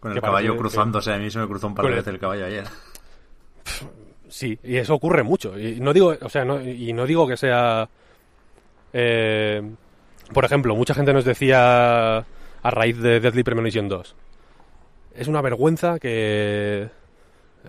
[0.00, 2.14] Con el caballo cruzándose, que, a mí se me cruzó un par de veces el...
[2.16, 2.64] el caballo ayer.
[4.28, 5.58] Sí, y eso ocurre mucho.
[5.58, 7.88] Y no digo, o sea, no, y no digo que sea...
[8.92, 9.62] Eh,
[10.34, 14.16] por ejemplo, mucha gente nos decía a raíz de Deadly Premonition 2.
[15.14, 16.90] Es una vergüenza que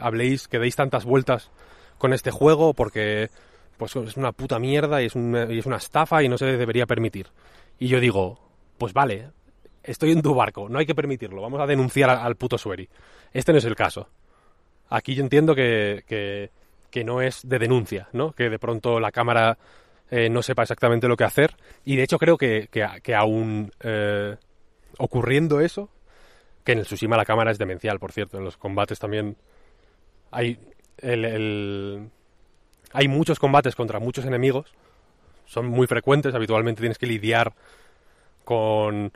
[0.02, 1.49] habléis, que deis tantas vueltas
[1.97, 3.30] con este juego porque
[3.77, 7.27] pues es una puta mierda y es, una, estafa y no se debería permitir.
[7.77, 8.39] Y yo digo,
[8.77, 9.30] pues vale,
[9.84, 12.88] estoy en tu barco, no hay que permitirlo, vamos a denunciar al puto Sueri.
[13.34, 14.09] Este no es el caso.
[14.89, 16.51] Aquí yo entiendo que, que,
[16.89, 18.31] que no es de denuncia, ¿no?
[18.31, 19.57] Que de pronto la cámara
[20.09, 21.55] eh, no sepa exactamente lo que hacer.
[21.84, 24.38] Y de hecho creo que, que, que aún eh,
[24.97, 25.89] ocurriendo eso,
[26.63, 29.38] que en el Tsushima la cámara es demencial, por cierto, en los combates también
[30.31, 30.59] hay
[31.06, 32.10] el,
[32.94, 34.73] hay muchos combates contra muchos enemigos,
[35.45, 37.53] son muy frecuentes, habitualmente tienes que lidiar
[38.44, 39.11] con,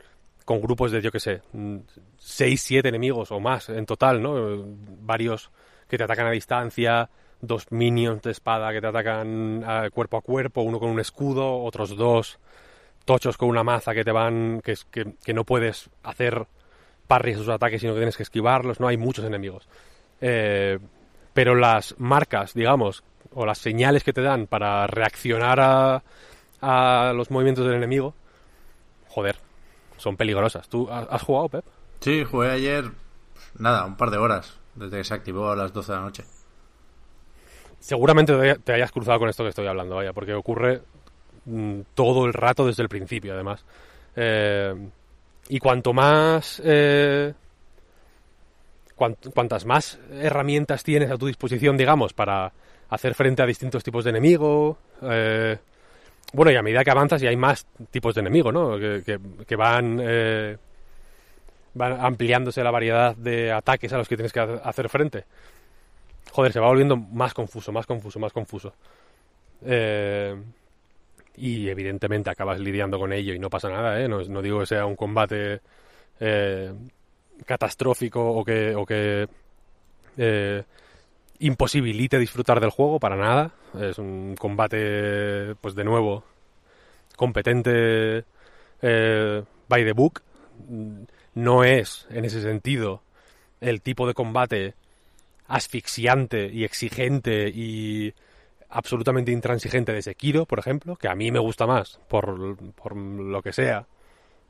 [0.46, 1.42] grupos de, yo que sé,
[2.18, 4.64] 6, 7 enemigos o más en total, ¿no?
[5.02, 5.50] Varios
[5.88, 7.08] que te atacan a distancia,
[7.40, 11.96] dos minions de espada que te atacan cuerpo a cuerpo, uno con un escudo, otros
[11.96, 12.38] dos
[13.04, 16.46] tochos con una maza que te van, que, que, que no puedes hacer
[17.06, 19.68] parries a sus ataques, sino que tienes que esquivarlos, no hay muchos enemigos.
[20.20, 20.78] Eh,
[21.32, 23.02] pero las marcas, digamos,
[23.34, 26.02] o las señales que te dan para reaccionar a,
[26.60, 28.14] a los movimientos del enemigo,
[29.08, 29.36] joder,
[29.96, 30.68] son peligrosas.
[30.68, 31.64] ¿Tú has jugado, Pep?
[32.00, 32.90] Sí, jugué ayer,
[33.58, 36.24] nada, un par de horas, desde que se activó a las 12 de la noche.
[37.78, 40.82] Seguramente te hayas cruzado con esto que estoy hablando, vaya, porque ocurre
[41.44, 43.64] mmm, todo el rato desde el principio, además.
[44.16, 44.74] Eh,
[45.48, 47.32] y cuanto más eh,
[49.34, 52.52] cuantas más herramientas tienes a tu disposición, digamos, para
[52.90, 54.78] hacer frente a distintos tipos de enemigo.
[55.02, 55.56] Eh,
[56.32, 58.78] bueno, y a medida que avanzas y hay más tipos de enemigo, ¿no?
[58.78, 60.56] Que, que, van, eh,
[61.74, 65.24] van ampliándose la variedad de ataques a los que tienes que hacer frente.
[66.32, 68.74] Joder, se va volviendo más confuso, más confuso, más confuso.
[69.64, 70.36] Eh,
[71.36, 74.08] y evidentemente acabas lidiando con ello y no pasa nada, ¿eh?
[74.08, 75.60] No, no digo que sea un combate
[76.20, 76.72] eh,
[77.46, 79.28] catastrófico o que, o que
[80.16, 80.64] eh,
[81.38, 83.52] imposibilite disfrutar del juego para nada.
[83.78, 86.24] Es un combate, pues de nuevo,
[87.16, 88.24] competente
[88.82, 90.22] eh, by the book.
[91.34, 93.02] No es, en ese sentido,
[93.60, 94.74] el tipo de combate
[95.46, 98.14] asfixiante y exigente y
[98.68, 103.42] absolutamente intransigente de Sekiro, por ejemplo, que a mí me gusta más, por, por lo
[103.42, 103.86] que sea,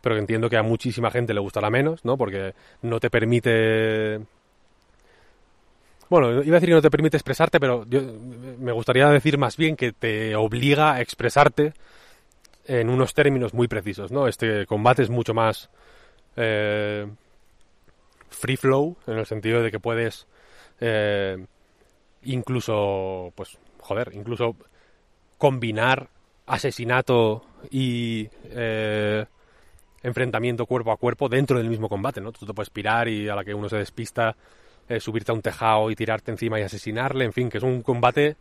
[0.00, 2.16] pero que entiendo que a muchísima gente le gustará menos, ¿no?
[2.16, 4.20] Porque no te permite...
[6.08, 8.00] Bueno, iba a decir que no te permite expresarte, pero yo,
[8.58, 11.72] me gustaría decir más bien que te obliga a expresarte
[12.66, 14.26] en unos términos muy precisos, ¿no?
[14.26, 15.70] Este combate es mucho más
[16.36, 17.06] eh,
[18.28, 20.26] free flow, en el sentido de que puedes
[20.80, 21.44] eh,
[22.22, 24.56] incluso, pues, joder, incluso
[25.38, 26.08] combinar
[26.46, 28.28] asesinato y...
[28.44, 29.26] Eh,
[30.02, 32.32] enfrentamiento cuerpo a cuerpo dentro del mismo combate, ¿no?
[32.32, 34.34] Tú te puedes pirar y a la que uno se despista
[34.88, 37.82] eh, subirte a un tejado y tirarte encima y asesinarle, en fin, que es un
[37.82, 38.36] combate,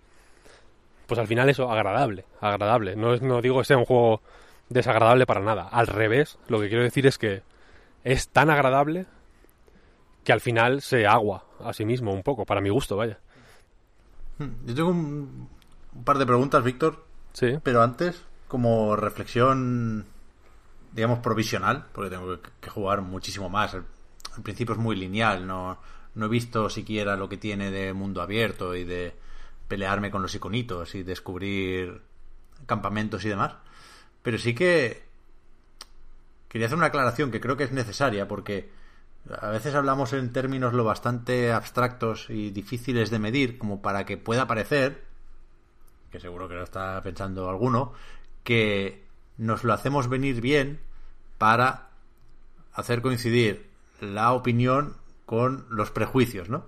[1.06, 2.96] pues al final eso, agradable, agradable.
[2.96, 4.22] No, es, no digo que sea un juego
[4.70, 7.42] desagradable para nada, al revés, lo que quiero decir es que
[8.04, 9.06] es tan agradable
[10.24, 13.20] que al final se agua a sí mismo un poco, para mi gusto, vaya.
[14.38, 15.50] Hmm, yo tengo un,
[15.96, 17.58] un par de preguntas, Víctor, Sí.
[17.64, 20.06] pero antes, como reflexión,
[20.92, 23.76] digamos, provisional, porque tengo que, jugar muchísimo más.
[23.76, 23.86] Al
[24.44, 25.80] principio es muy lineal, no,
[26.16, 29.16] no he visto siquiera lo que tiene de mundo abierto y de
[29.68, 32.02] pelearme con los iconitos y descubrir
[32.66, 33.54] campamentos y demás.
[34.22, 35.04] Pero sí que
[36.48, 38.72] quería hacer una aclaración que creo que es necesaria porque
[39.42, 44.18] a veces hablamos en términos lo bastante abstractos y difíciles de medir como para que
[44.18, 45.10] pueda parecer
[46.10, 47.94] que seguro que lo está pensando alguno,
[48.44, 49.06] que
[49.40, 50.80] nos lo hacemos venir bien
[51.40, 51.88] para
[52.74, 53.68] hacer coincidir
[54.00, 54.96] la opinión
[55.26, 56.66] con los prejuicios, ¿no?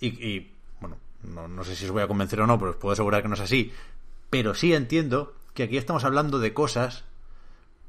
[0.00, 2.76] Y, y, bueno, no, no sé si os voy a convencer o no, pero os
[2.76, 3.72] puedo asegurar que no es así.
[4.30, 7.04] Pero sí entiendo que aquí estamos hablando de cosas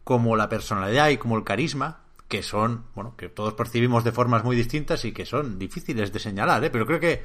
[0.03, 4.43] como la personalidad y como el carisma, que son, bueno, que todos percibimos de formas
[4.43, 6.69] muy distintas y que son difíciles de señalar, ¿eh?
[6.69, 7.23] Pero creo que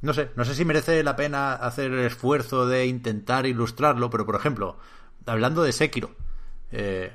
[0.00, 4.24] no sé, no sé si merece la pena hacer el esfuerzo de intentar ilustrarlo, pero
[4.24, 4.76] por ejemplo,
[5.26, 6.10] hablando de Sekiro,
[6.70, 7.12] eh,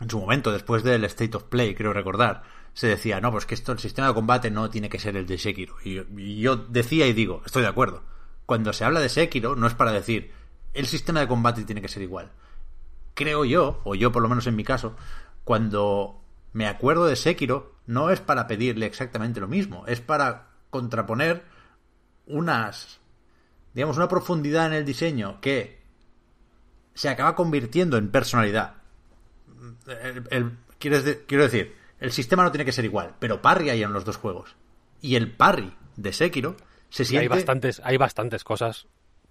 [0.00, 2.42] en su momento, después del State of Play, creo recordar,
[2.72, 5.26] se decía, no, pues que esto, el sistema de combate no tiene que ser el
[5.26, 5.76] de Sekiro.
[5.84, 8.02] Y, y yo decía y digo, estoy de acuerdo.
[8.46, 10.32] Cuando se habla de Sekiro, no es para decir,
[10.72, 12.32] el sistema de combate tiene que ser igual.
[13.14, 14.96] Creo yo, o yo por lo menos en mi caso,
[15.44, 16.20] cuando
[16.52, 21.44] me acuerdo de Sekiro, no es para pedirle exactamente lo mismo, es para contraponer
[22.26, 23.00] unas
[23.74, 25.83] digamos una profundidad en el diseño que
[26.94, 28.74] se acaba convirtiendo en personalidad.
[29.86, 33.82] El, el, quiero, quiero decir el sistema no tiene que ser igual pero parry hay
[33.82, 34.56] en los dos juegos.
[35.00, 36.56] Y el parry de Sekiro
[36.88, 38.86] se siente hay bastantes hay bastantes cosas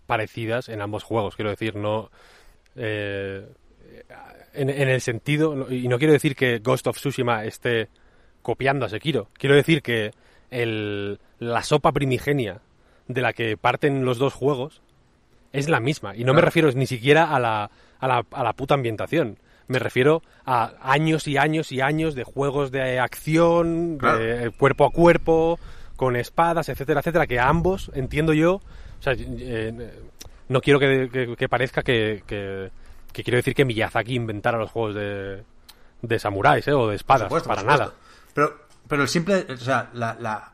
[0.05, 2.11] parecidas en ambos juegos quiero decir no
[2.75, 3.47] eh,
[4.53, 7.89] en, en el sentido y no quiero decir que Ghost of Tsushima esté
[8.43, 9.29] copiando a Sekiro.
[9.33, 10.11] Quiero decir que
[10.51, 12.61] el, la sopa primigenia
[13.07, 14.83] de la que parten los dos juegos
[15.53, 16.15] es la misma.
[16.15, 16.35] Y no Claro.
[16.35, 17.69] me refiero ni siquiera a la,
[17.99, 19.37] a, la, a la puta ambientación.
[19.67, 24.17] Me refiero a años y años y años de juegos de acción, Claro.
[24.19, 25.57] de cuerpo a cuerpo,
[25.95, 28.61] con espadas, etcétera, etcétera, que ambos, entiendo yo, o
[29.01, 29.93] sea, eh,
[30.49, 32.71] no quiero que, que- que parezca que, que-
[33.13, 35.43] quiero decir que Miyazaki inventara los juegos de,
[36.01, 36.73] de samuráis, ¿eh?
[36.73, 37.93] o de espadas, supuesto, para nada.
[38.33, 38.53] Pero,
[38.87, 40.52] pero el simple, o sea, la, la-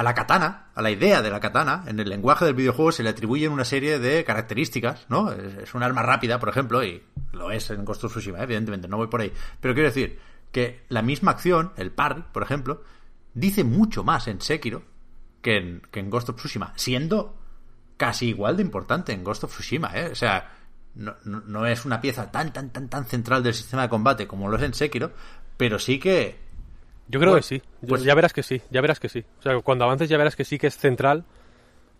[0.00, 3.02] a la katana, a la idea de la katana, en el lenguaje del videojuego se
[3.02, 5.30] le atribuyen una serie de características, ¿no?
[5.30, 7.02] Es, un arma rápida, por ejemplo, y
[7.32, 9.30] lo es en Ghost of Tsushima, evidentemente, no voy por ahí.
[9.60, 10.18] Pero quiero decir
[10.52, 12.82] que la misma acción, el parry, por ejemplo,
[13.34, 14.84] dice mucho más en Sekiro
[15.42, 17.36] que en, que en Ghost of Tsushima, siendo
[17.98, 20.08] casi igual de importante en Ghost of Tsushima, ¿eh?
[20.12, 20.50] O sea,
[20.94, 24.26] no, no, no es una pieza tan, tan, tan, tan central del sistema de combate
[24.26, 25.12] como lo es en Sekiro,
[25.58, 26.38] pero sí que
[27.10, 27.62] Yo creo Pues- que sí.
[27.88, 28.62] Pues- ya verás que sí.
[28.70, 29.24] Ya verás que sí.
[29.40, 31.24] O sea, cuando avances ya verás que sí que es central,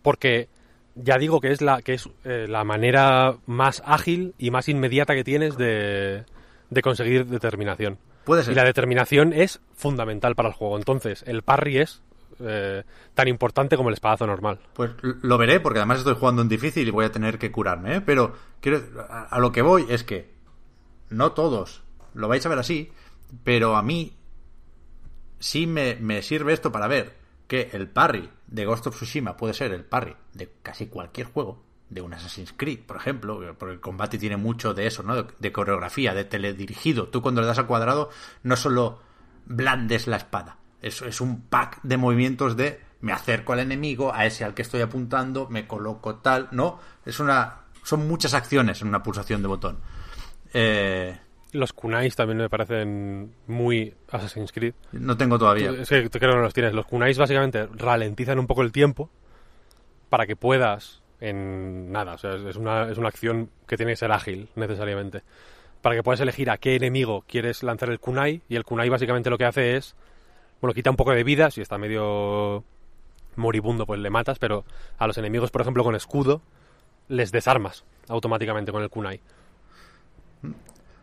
[0.01, 0.47] porque
[0.95, 5.13] ya digo que es la que es eh, la manera más ágil y más inmediata
[5.15, 6.23] que tienes de,
[6.69, 7.97] de conseguir determinación.
[8.23, 8.53] puede ser.
[8.53, 10.77] Y la determinación es fundamental para el juego.
[10.77, 12.01] Entonces, el parry es
[12.43, 12.83] eh,
[13.13, 14.59] tan importante como el espadazo normal.
[14.73, 17.97] Pues lo veré, porque además estoy jugando en difícil y voy a tener que curarme,
[17.97, 18.01] ¿eh?
[18.01, 20.31] Pero quiero, a, a lo que voy es que
[21.09, 21.83] no todos
[22.13, 22.91] lo vais a ver así,
[23.43, 24.13] pero a mí
[25.41, 29.53] sí me, me sirve esto para ver que el parry de Ghost of Tsushima puede
[29.53, 33.81] ser el parry de casi cualquier juego, de un Assassin's Creed, por ejemplo, porque el
[33.81, 35.23] combate tiene mucho de eso, ¿no?
[35.23, 37.09] De, coreografía, de teledirigido.
[37.09, 38.09] Tú cuando le das al cuadrado
[38.43, 39.01] no solo
[39.45, 44.25] blandes la espada, es, es un pack de movimientos de me acerco al enemigo, a
[44.25, 46.79] ese al que estoy apuntando, me coloco tal, ¿no?
[47.05, 47.63] Es una...
[47.83, 49.79] Son muchas acciones en una pulsación de botón.
[50.53, 51.19] Eh,
[51.51, 54.73] Los kunais también me parecen muy Assassin's Creed.
[54.93, 55.71] no tengo todavía.
[55.71, 56.73] Es que creo que no los tienes.
[56.73, 59.09] Los kunais básicamente ralentizan un poco el tiempo
[60.09, 62.13] para que puedas en nada.
[62.13, 65.23] O sea, es una, es una acción que tiene que ser ágil necesariamente.
[65.81, 69.29] Para que puedas elegir a qué enemigo quieres lanzar el kunai y el kunai básicamente
[69.29, 69.95] lo que hace es,
[70.61, 72.63] bueno, quita un poco de vida, si está medio
[73.35, 74.65] moribundo pues le matas, pero
[74.97, 76.41] a los enemigos, por ejemplo, con escudo,
[77.07, 79.21] les desarmas automáticamente con el kunai.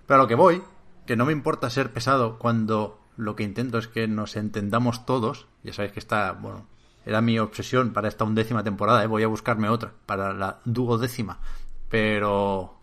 [0.08, 0.62] Pero a lo que voy,
[1.06, 5.46] que no me importa ser pesado cuando lo que intento es que nos entendamos todos.
[5.62, 6.66] Ya sabéis que está, bueno,
[7.04, 9.06] era mi obsesión para esta undécima temporada, ¿eh?
[9.06, 11.38] voy a buscarme otra, para la duodécima.
[11.90, 12.74] Pero...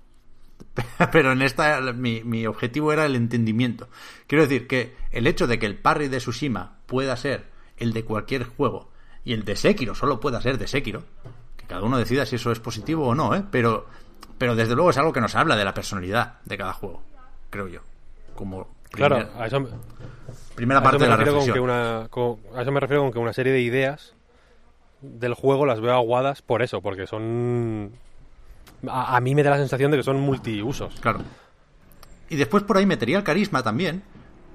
[1.12, 3.90] Pero en esta mi, mi objetivo era el entendimiento.
[4.28, 8.06] Quiero decir que el hecho de que el parry de Tsushima pueda ser el de
[8.06, 8.92] cualquier juego,
[9.24, 11.04] y el de Sekiro solo pueda ser de Sekiro,
[11.58, 13.44] que cada uno decida si eso es positivo o no, ¿eh?
[13.52, 13.88] Pero,
[14.38, 17.04] pero desde luego es algo que nos habla de la personalidad de cada juego,
[17.50, 17.80] creo yo.
[18.36, 19.68] Como Claro, a eso,
[20.56, 21.54] primera a parte de me la refiero con reflexión.
[21.54, 24.14] que una, con- a eso me refiero con que una serie de ideas
[25.02, 27.92] del juego las veo aguadas por eso, porque son...
[28.88, 30.96] A, a mí me da la sensación de que son multiusos.
[31.02, 31.20] Claro.
[32.30, 34.02] Y después por ahí metería el carisma también,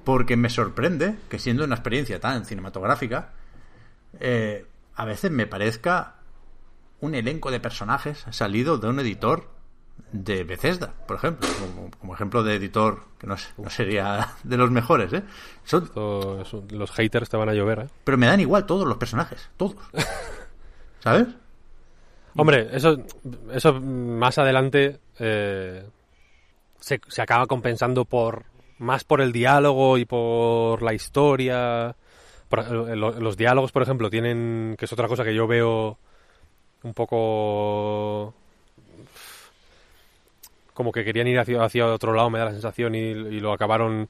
[0.03, 3.29] porque me sorprende que siendo una experiencia tan cinematográfica,
[4.19, 4.65] eh,
[4.95, 6.15] a veces me parezca
[6.99, 9.47] un elenco de personajes salido de un editor
[10.11, 13.35] de Bethesda, por ejemplo, como, como ejemplo de editor que no,
[13.69, 15.23] sería de los mejores, ¿eh?
[15.63, 17.87] Son, Esto los haters te van a llover, ¿eh?
[18.03, 19.75] pero me dan igual todos los personajes, todos.
[20.99, 21.27] ¿Sabes?
[22.35, 22.97] Hombre, eso,
[23.51, 25.83] eso más adelante eh,
[26.79, 28.45] se, se acaba compensando por
[28.77, 31.95] más por el diálogo y por la historia.
[32.49, 32.59] Por-
[32.89, 35.97] eh, lo- los diálogos, por ejemplo, tienen que es otra cosa que yo veo
[36.83, 38.33] un poco
[40.73, 43.53] como que querían ir hacia, hacia otro lado, me da la sensación, y, y lo
[43.53, 44.07] acabaron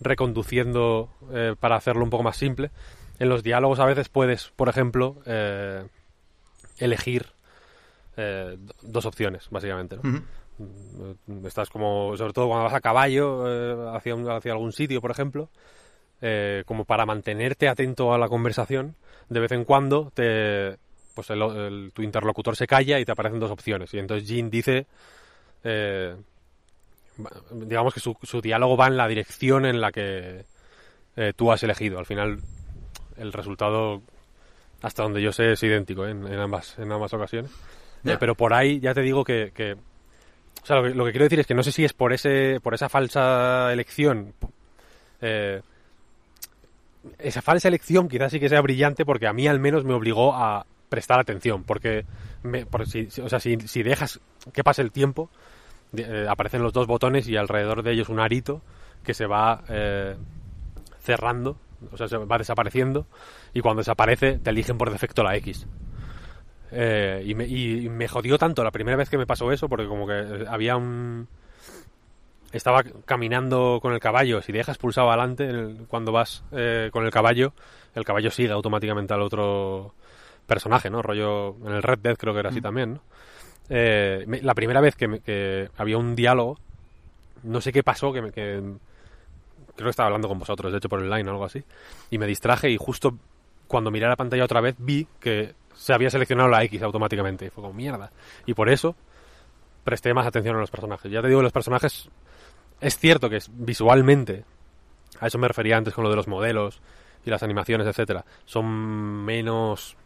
[0.00, 2.70] reconduciendo eh, para hacerlo un poco más simple.
[3.18, 5.84] En los diálogos a veces puedes, por ejemplo, eh,
[6.78, 7.26] elegir
[8.16, 9.96] eh, dos opciones, básicamente.
[11.46, 15.48] Estás como, sobre todo cuando vas a caballo hacia, un- hacia algún sitio, por ejemplo,
[16.66, 18.94] como para mantenerte atento a la conversación,
[19.28, 20.76] de vez en cuando te,
[21.14, 23.92] pues el- el- tu interlocutor se calla y te aparecen dos opciones.
[23.94, 24.86] Y entonces Jean dice,
[25.64, 26.16] eh,
[27.52, 30.44] digamos que su, su diálogo va en la dirección en la que
[31.16, 31.98] eh, tú has elegido.
[31.98, 32.38] Al final,
[33.16, 34.02] el resultado,
[34.82, 36.10] hasta donde yo sé, es idéntico ¿eh?
[36.10, 37.50] en, en ambas, en ambas ocasiones.
[38.14, 41.10] Eh, pero por ahí ya te digo que, que- o sea, lo que, lo que
[41.12, 44.32] quiero decir es que no sé si es por ese, por esa falsa elección.
[45.20, 45.60] eh,
[47.18, 50.34] esa falsa elección quizás sí que sea brillante porque a mí al menos me obligó
[50.34, 51.64] a prestar atención.
[51.64, 52.04] Porque,
[52.42, 54.20] me, por si, si- o sea, si, si dejas
[54.52, 55.28] que pase el tiempo,
[55.96, 58.62] eh, aparecen los dos botones y alrededor de ellos un arito
[59.04, 60.16] que se va eh,
[61.00, 61.56] cerrando,
[61.92, 63.06] o sea, se va desapareciendo
[63.52, 65.66] y cuando desaparece te eligen por defecto la X.
[66.70, 69.86] Eh, y, me, y me jodió tanto la primera vez que me pasó eso, porque
[69.86, 71.28] como que eh, había un...
[72.52, 77.10] Estaba caminando con el caballo, si dejas pulsado adelante, el- cuando vas eh, con el
[77.10, 77.54] caballo,
[77.94, 79.94] el caballo sigue automáticamente al otro
[80.46, 81.00] personaje, ¿no?
[81.02, 83.00] Rollo, en el Red Dead creo que era así también, ¿no?
[83.74, 85.22] Eh, la primera vez que, me-
[85.78, 86.58] había un diálogo,
[87.42, 88.78] no sé qué pasó, que, me, creo
[89.76, 91.64] que estaba hablando con vosotros, de hecho por el line o algo así,
[92.10, 93.16] y me distraje y justo
[93.66, 97.46] cuando miré la pantalla otra vez vi que se había seleccionado la X automáticamente.
[97.46, 98.10] Y fue como mierda.
[98.44, 98.94] Y por eso
[99.84, 101.10] presté más atención a los personajes.
[101.10, 102.10] Ya te digo, los personajes
[102.82, 104.44] es cierto que es, visualmente,
[105.18, 106.82] a eso me refería antes con lo de los modelos
[107.24, 108.66] y las animaciones, etcétera, son
[109.24, 109.96] menos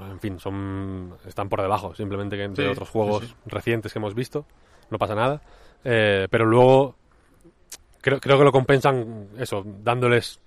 [0.00, 3.34] en fin, son están por debajo simplemente que de Sí, otros juegos sí, sí.
[3.46, 4.46] recientes que hemos visto.
[4.90, 5.40] No pasa nada.
[5.84, 6.96] Eh, pero luego
[8.00, 10.40] creo, creo que lo compensan eso, dándoles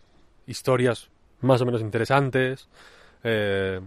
[0.48, 1.10] historias
[1.42, 2.68] más o menos interesantes,
[3.24, 3.80] eh,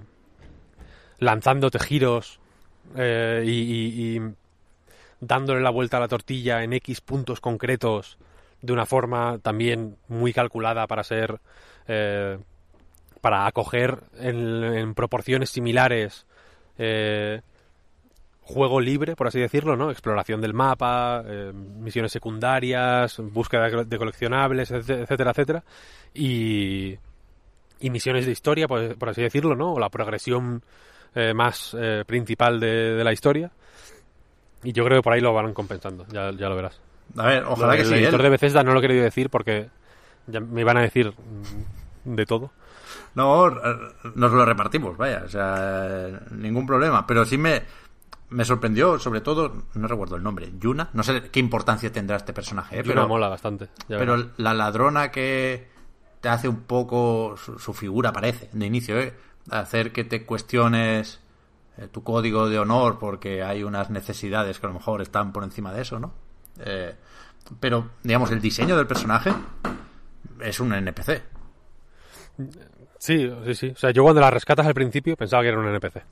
[1.19, 2.41] lanzándote giros
[2.97, 4.21] eh, y, y- y
[5.21, 8.19] dándole la vuelta a la tortilla en X puntos concretos
[8.63, 11.41] de una forma también muy calculada para ser
[11.89, 12.39] eh,
[13.21, 16.27] para acoger en, en proporciones similares
[16.79, 17.43] eh,
[18.43, 19.91] juego libre, por así decirlo, ¿no?
[19.91, 25.65] Exploración del mapa, eh, misiones secundarias, búsqueda de coleccionables, etc- etcétera, etcétera.
[26.15, 26.99] Y,
[27.81, 29.75] y misiones de historia, por, por así decirlo, ¿no?
[29.75, 30.63] O la progresión
[31.15, 33.51] eh, más eh, principal de, de la historia.
[34.65, 36.81] Y yo creo que por ahí lo van compensando, ya, ya lo verás.
[37.17, 37.95] A ver, ojalá que sí.
[37.95, 38.25] editor ¿eh?
[38.25, 39.69] de Bethesda no lo he querido decir porque
[40.27, 41.13] ya me iban a decir
[42.05, 42.51] de todo.
[43.15, 43.51] No,
[44.15, 47.07] nos lo repartimos, vaya, o sea, ningún problema.
[47.07, 47.63] Pero sí me,
[48.31, 50.91] me sorprendió, sobre todo, no recuerdo el nombre, Yuna.
[50.93, 52.83] No sé qué importancia tendrá este personaje, ¿eh?
[52.83, 53.69] Yuna pero, mola bastante.
[53.89, 54.31] pero verás.
[54.37, 55.69] la ladrona que
[56.21, 59.15] te hace un poco, su, su figura parece, de inicio, ¿eh?
[59.51, 61.21] Hacer que te cuestiones
[61.81, 65.45] eh, tu código de honor porque hay unas necesidades que a lo mejor están por
[65.45, 66.13] encima de eso, ¿no?
[66.59, 66.95] Eh,
[67.59, 69.33] pero, digamos, el diseño del personaje
[70.41, 71.23] es un NPC.
[73.01, 73.69] Sí, sí, sí.
[73.71, 76.03] O sea, yo cuando la rescatas al principio pensaba que era un NPC,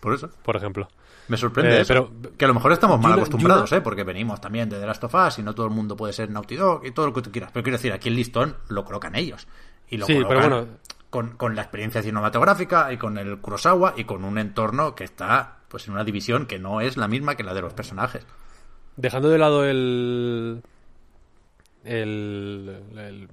[0.00, 0.30] Por eso.
[0.42, 0.88] por ejemplo.
[1.28, 1.88] Me sorprende Eh, eso.
[1.88, 3.80] pero- que a lo mejor estamos mal Yuna- acostumbrados, Yuna- ¿eh?
[3.82, 6.30] Porque venimos también de The Last of Us y no todo el mundo puede ser
[6.30, 7.50] Naughty Dog y todo lo que tú quieras.
[7.52, 9.46] Pero quiero decir, aquí el listón lo colocan ellos.
[9.90, 10.66] Y lo Sí, pero colocan bueno.
[11.10, 15.56] con, con la experiencia cinematográfica y con el Kurosawa y con un entorno que está
[15.68, 18.24] pues en una división que no es la misma que la de los personajes.
[18.96, 20.62] Dejando de lado el.
[21.84, 22.80] el.
[22.96, 23.28] el-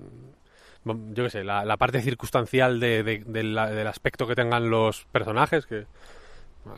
[0.85, 4.69] yo qué sé, la, la parte circunstancial de, de- de la- del aspecto que tengan
[4.69, 5.85] los personajes, que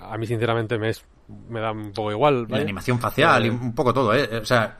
[0.02, 1.06] a mí sinceramente me, es,
[1.50, 2.46] me da un poco igual.
[2.50, 4.38] La animación facial y Eh, un poco todo, ¿eh?
[4.38, 4.78] O sea,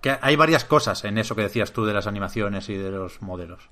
[0.00, 3.20] que hay varias cosas en eso que decías tú de las animaciones y de los
[3.22, 3.68] modelos.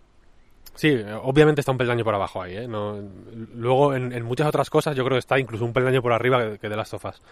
[0.75, 2.69] Sí, obviamente está un peldaño por abajo ahí, ¿eh?
[2.69, 3.01] No,
[3.55, 6.43] luego, en, en muchas otras cosas, yo creo que está incluso un peldaño por arriba
[6.43, 7.23] que, que de las sofás.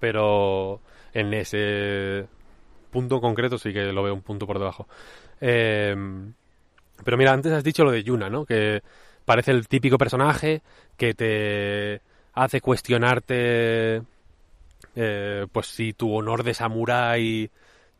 [0.00, 0.80] Pero
[1.14, 2.26] en ese
[2.90, 4.86] punto concreto sí que lo veo un punto por debajo.
[5.40, 5.96] Eh,
[7.04, 8.44] pero mira, antes has dicho lo de Yuna, ¿no?
[8.44, 8.82] Que
[9.24, 10.62] parece el típico personaje
[10.96, 12.00] que te
[12.34, 14.02] hace cuestionarte,
[14.96, 17.50] eh, pues si tu honor de samurái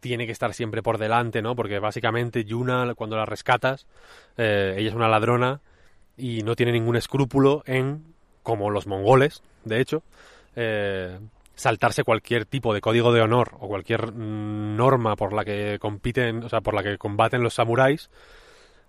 [0.01, 1.57] tiene que estar siempre por delante, ¿no?
[1.57, 3.87] Porque básicamente Yuna, cuando la rescatas,
[4.37, 5.61] eh, ella es una ladrona
[6.17, 8.05] y no tiene ningún escrúpulo en,
[8.43, 10.03] como los mongoles, de hecho,
[10.57, 11.19] eh,
[11.55, 16.45] saltarse cualquier tipo de código de honor o cualquier mm, norma por la que compiten,
[16.45, 18.11] o sea, por la que combaten los samuráis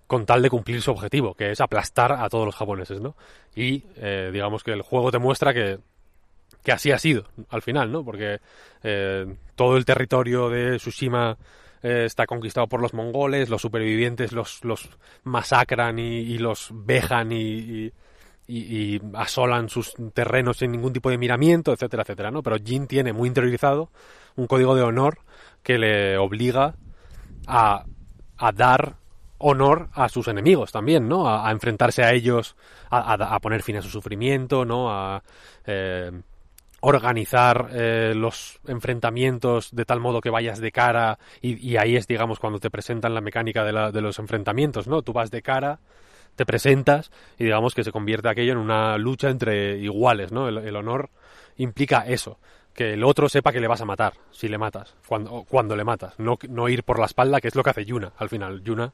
[0.06, 3.16] con tal de cumplir su objetivo, que es aplastar a todos los japoneses, ¿no?
[3.54, 5.78] Y eh, digamos que el juego te muestra que,
[6.62, 8.04] que así ha sido al final, ¿no?
[8.04, 8.40] Porque
[8.82, 11.36] eh, todo el territorio de Tsushima
[11.82, 14.60] eh, está conquistado por los mongoles, los supervivientes los,
[15.24, 17.92] masacran y, los vejan y-
[18.48, 22.44] y asolan sus terrenos sin ningún tipo de miramiento, etcétera, etcétera, ¿no?
[22.44, 23.90] Pero Jin tiene muy interiorizado
[24.36, 25.18] un código de honor
[25.64, 26.76] que le obliga
[27.48, 27.84] a,
[28.36, 28.96] a dar
[29.38, 31.28] honor a sus enemigos también, ¿no?
[31.28, 32.56] A, enfrentarse a ellos,
[32.90, 34.90] a, a- poner fin a su sufrimiento, ¿no?
[34.90, 35.22] A
[35.66, 36.10] eh,
[36.80, 42.06] organizar eh, los enfrentamientos de tal modo que vayas de cara y, y ahí es,
[42.06, 45.02] digamos, cuando te presentan la mecánica de, la- de los enfrentamientos, ¿no?
[45.02, 45.80] Tú vas de cara,
[46.36, 50.48] te presentas y digamos que se convierte aquello en una lucha entre iguales, ¿no?
[50.48, 51.10] El honor
[51.56, 52.38] implica eso,
[52.76, 55.84] que el otro sepa que le vas a matar si le matas, cuando, cuando le
[55.84, 58.62] matas, no, no ir por la espalda, que es lo que hace Yuna al final.
[58.62, 58.92] Yuna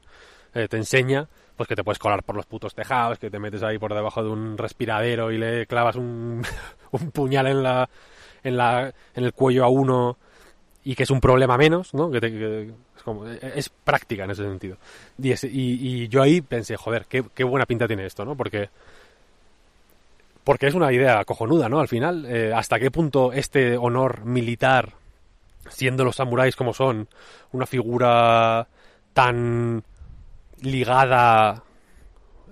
[0.53, 3.61] eh, te enseña pues que te puedes colar por los putos tejados, que te metes
[3.61, 6.41] ahí por debajo de un respiradero y le clavas un,
[6.91, 7.89] un puñal en la,
[8.43, 10.17] en la en el cuello a uno
[10.83, 12.09] y que es un problema menos, ¿no?
[12.11, 14.77] Que, te- que es, como- es práctica en ese sentido.
[15.21, 18.35] Y, y- y yo ahí pensé, joder, qué, qué buena pinta tiene esto, ¿no?
[18.35, 18.69] Porque
[20.43, 21.79] porque es una idea cojonuda, ¿no?
[21.79, 24.93] Al final, eh, hasta qué punto este honor militar,
[25.69, 27.07] siendo los samuráis como son,
[27.51, 28.67] una figura
[29.13, 29.83] tan
[30.61, 31.63] ligada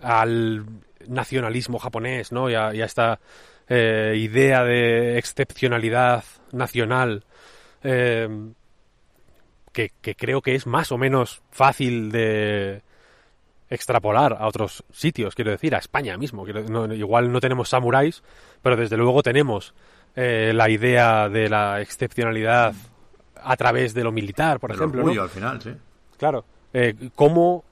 [0.02, 0.66] al
[1.08, 2.50] nacionalismo japonés, ¿no?
[2.50, 3.20] Y a, esta
[3.68, 7.26] eh, idea de excepcionalidad nacional,
[7.84, 8.28] eh,
[9.74, 12.82] que creo que es más o menos fácil de
[13.72, 16.44] extrapolar a otros sitios, quiero decir, a España mismo.
[16.44, 18.22] Quiero- no- igual no tenemos samuráis,
[18.62, 19.74] pero desde luego tenemos
[20.16, 22.74] eh, la idea de la excepcionalidad
[23.44, 25.00] a través de lo militar, por El ejemplo.
[25.02, 25.06] ¿no?
[25.06, 25.72] orgullo al final, sí.
[26.18, 26.46] Claro.
[26.74, 27.64] Eh, cómo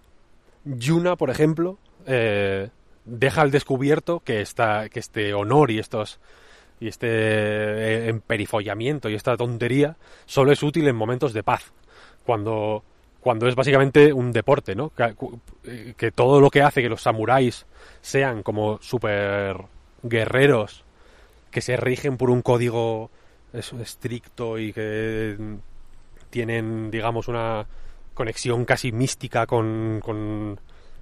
[0.64, 1.78] Yuna, por ejemplo,
[2.08, 2.70] eh,
[3.06, 6.20] deja al descubierto que, esta, que este honor y estos
[6.82, 11.74] y este eh, emperifollamiento y esta tontería solo es útil en momentos de paz.
[12.26, 12.84] Cuando,
[13.20, 14.92] cuando es básicamente un deporte, ¿no?
[15.64, 17.66] Eh, que todo lo que hace que los samuráis
[18.02, 19.58] sean como super
[20.04, 20.86] guerreros
[21.52, 23.10] que se rigen por un código
[23.54, 25.36] estricto y que
[26.30, 27.66] tienen, digamos, una
[28.14, 30.60] conexión casi mística con,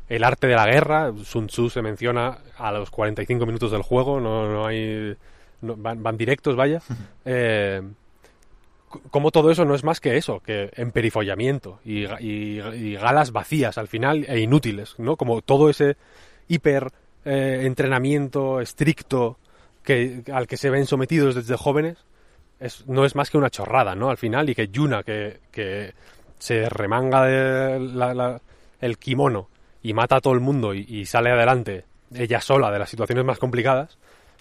[0.08, 1.12] el arte de la guerra.
[1.24, 5.16] Sun Tzu se menciona a los 45 minutos del juego, no, no hay.
[5.62, 6.82] no- van, directos, vaya.
[9.12, 13.32] como todo eso no es más que eso, que emperifollamiento y, ga- y- y galas
[13.32, 15.16] vacías al final e inútiles, ¿no?
[15.18, 15.98] Como todo ese
[16.48, 16.92] hiper
[17.26, 19.38] eh, entrenamiento estricto
[20.34, 21.98] al que se ven sometidos desde jóvenes
[22.60, 24.10] es, no es más que una chorrada, ¿no?
[24.10, 25.40] Al final, y que Yuna, que,
[26.40, 28.42] se remanga de la- la-
[28.80, 29.50] el kimono
[29.82, 33.40] y mata a todo el mundo y, sale adelante ella sola de las situaciones más
[33.40, 33.98] complicadas,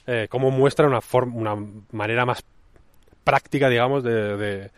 [0.07, 1.57] eh, cómo muestra una, forma, una
[1.93, 2.45] manera más
[3.27, 4.71] práctica, digamos, de,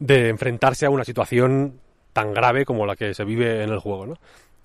[0.00, 1.80] enfrentarse a una situación
[2.12, 4.14] tan grave como la que se vive en el juego, ¿no?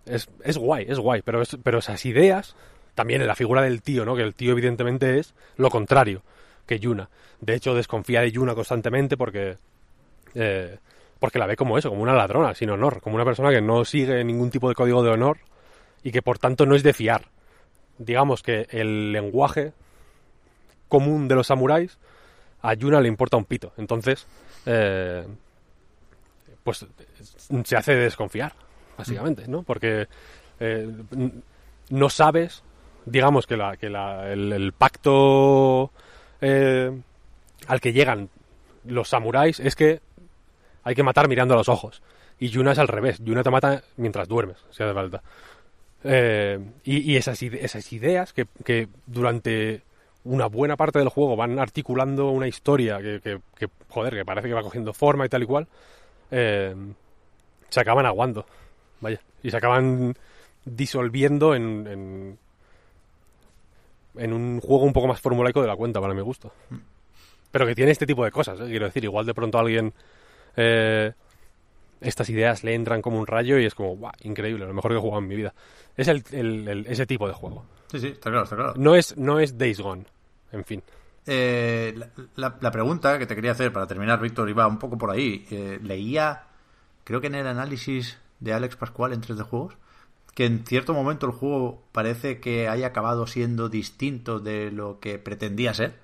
[0.08, 0.28] Es,
[0.58, 1.42] guay, es guay, pero
[1.80, 2.56] esas ideas,
[2.96, 4.16] también en la figura del tío, ¿no?
[4.16, 6.24] Que el tío evidentemente es lo contrario
[6.66, 7.08] que Yuna.
[7.40, 9.58] De hecho, desconfía de Yuna constantemente porque
[10.34, 10.80] eh,
[11.20, 13.86] porque la ve como eso, como una ladrona, sin honor, como una persona que no
[13.86, 15.38] sigue ningún tipo de código de honor
[16.04, 17.30] y que por tanto no es de fiar.
[18.00, 19.74] Digamos que el lenguaje
[20.90, 22.00] común de los samuráis
[22.70, 23.74] a Yuna le importa un pito.
[23.78, 24.26] Entonces,
[24.66, 25.26] eh,
[26.64, 26.86] pues
[27.64, 28.54] se hace desconfiar,
[28.98, 29.64] básicamente, ¿no?
[29.64, 30.08] Porque
[30.60, 30.90] eh,
[31.90, 32.64] no sabes,
[33.06, 33.74] digamos que, la,
[34.32, 35.92] el, pacto
[36.42, 36.92] eh,
[37.68, 38.30] al que llegan
[38.86, 40.02] los samuráis es que
[40.84, 42.02] hay que matar mirando a los ojos.
[42.40, 43.20] Y Yuna es al revés.
[43.24, 45.22] Yuna te mata mientras duermes, si hace falta.
[46.84, 49.82] Y, esas, ide- esas ideas que durante
[50.26, 54.48] una buena parte del juego van articulando una historia que, que- que, joder, que parece
[54.48, 55.68] que va cogiendo forma y tal y cual,
[56.32, 56.76] eh,
[57.70, 58.46] se acaban aguando.
[59.02, 59.20] Vaya.
[59.44, 60.16] Y se acaban
[60.66, 62.40] disolviendo en, en,
[64.18, 66.52] en un juego un poco más formulaico de la cuenta, para mi gusto.
[67.52, 68.66] Pero que tiene este tipo de cosas, ¿eh?
[68.68, 69.04] quiero decir.
[69.04, 69.94] Igual de pronto alguien...
[70.58, 71.12] eh,
[72.02, 74.12] estas ideas le entran como un rayo y es como, ¡guau!
[74.24, 75.54] Increíble, lo mejor que he jugado en mi vida.
[75.96, 77.66] Es el, el- el- ese tipo de juego.
[77.90, 78.74] Sí, sí, está claro, está claro.
[78.76, 80.04] No es, no es Days Gone,
[80.56, 80.84] en fin.
[81.28, 81.98] Eh,
[82.36, 85.46] la, pregunta que te quería hacer para terminar, Víctor, iba un poco por ahí.
[85.50, 86.44] Eh, leía,
[87.04, 89.76] creo que en el análisis de Alex Pascual en 3D Juegos,
[90.34, 95.18] que en cierto momento el juego parece que haya acabado siendo distinto de lo que
[95.18, 96.00] pretendía ser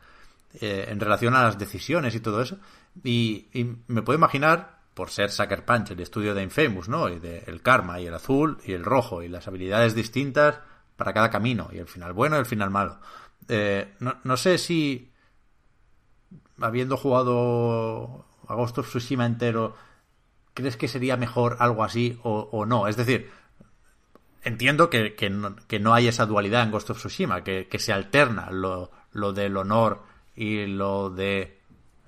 [0.60, 2.58] eh, en relación a las decisiones y todo eso.
[3.04, 7.10] Y, y me puedo imaginar, por ser Sucker Punch, el estudio de Infamous, ¿no?
[7.10, 10.60] Y de el karma, y el azul, y el rojo, y las habilidades distintas
[10.96, 13.00] para cada camino, y el final bueno y el final malo.
[13.48, 15.12] Eh, no, no sé si,
[16.60, 19.76] habiendo jugado a Ghost of Tsushima entero,
[20.54, 22.88] ¿crees que sería mejor algo así o, o no?
[22.88, 23.30] Es decir,
[24.44, 27.80] entiendo que, que, no, que no hay esa dualidad en Ghost of Tsushima, que, que
[27.80, 30.04] se alterna lo, lo del honor
[30.36, 31.60] y lo de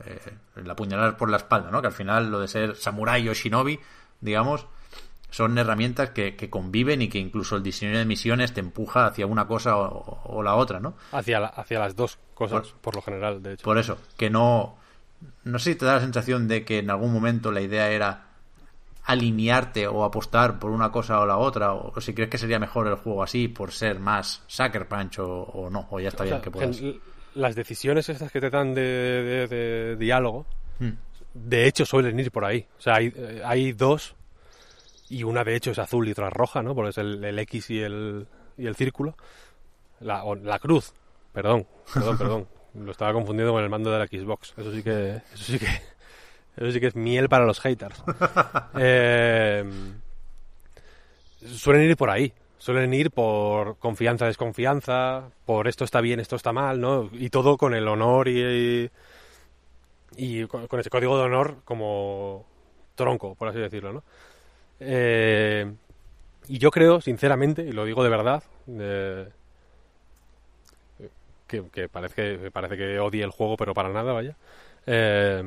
[0.06, 1.82] eh, el apuñalar por la espalda, ¿no?
[1.82, 3.80] Que al final lo de ser samurái o shinobi,
[4.22, 4.68] digamos,
[5.34, 9.26] son herramientas que, que conviven y que incluso el diseño de misiones te empuja hacia
[9.26, 10.94] una cosa o, o la otra, ¿no?
[11.12, 13.64] Hacia, la- hacia las dos cosas, Por- por, lo general, de hecho.
[13.64, 14.78] Por eso, que no.
[15.46, 18.26] No sé si te da la sensación de que en algún momento la idea era
[19.06, 22.60] alinearte o apostar por una cosa o la otra, o, o si crees que sería
[22.60, 26.24] mejor el juego así por ser más Sucker Punch o, o no, o ya está
[26.24, 26.80] bien sea, que puedas.
[27.36, 30.46] Las decisiones estas que te dan de, de- de diálogo,
[30.80, 30.90] Mm.
[31.36, 32.66] de hecho suelen ir por ahí.
[32.80, 34.16] O sea, hay, eh, hay dos,
[35.10, 36.76] y una de hecho es azul y otra es roja, ¿no?
[36.76, 38.28] Porque es el, el X y el,
[38.58, 39.16] y el círculo.
[40.00, 40.94] La, o la cruz,
[41.32, 42.48] perdón, perdón, perdón.
[42.74, 44.54] Lo estaba confundiendo con el mando de la Xbox.
[44.58, 45.68] Eso sí que, eso sí que,
[46.58, 48.04] eso sí que es miel para los haters.
[48.80, 49.64] Eh,
[51.46, 52.34] suelen ir por ahí.
[52.58, 57.10] Suelen ir por confianza, desconfianza, por esto está bien, esto está mal, ¿no?
[57.12, 58.90] Y todo con el honor y,
[60.16, 62.46] y con, con ese código de honor como
[62.96, 64.04] tronco, por así decirlo, ¿no?
[64.86, 65.72] Eh,
[66.48, 69.30] y yo creo, sinceramente, y lo digo de verdad, eh,
[71.48, 74.36] que, parece que parece odie el juego, pero para nada, vaya.
[74.86, 75.44] Eh,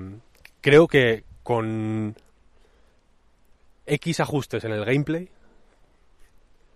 [0.60, 2.14] creo que con
[3.84, 5.28] X ajustes en el gameplay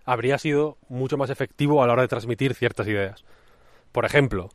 [0.05, 3.25] habría sido mucho más efectivo a la hora de transmitir ciertas ideas.
[3.93, 4.51] Por ejemplo,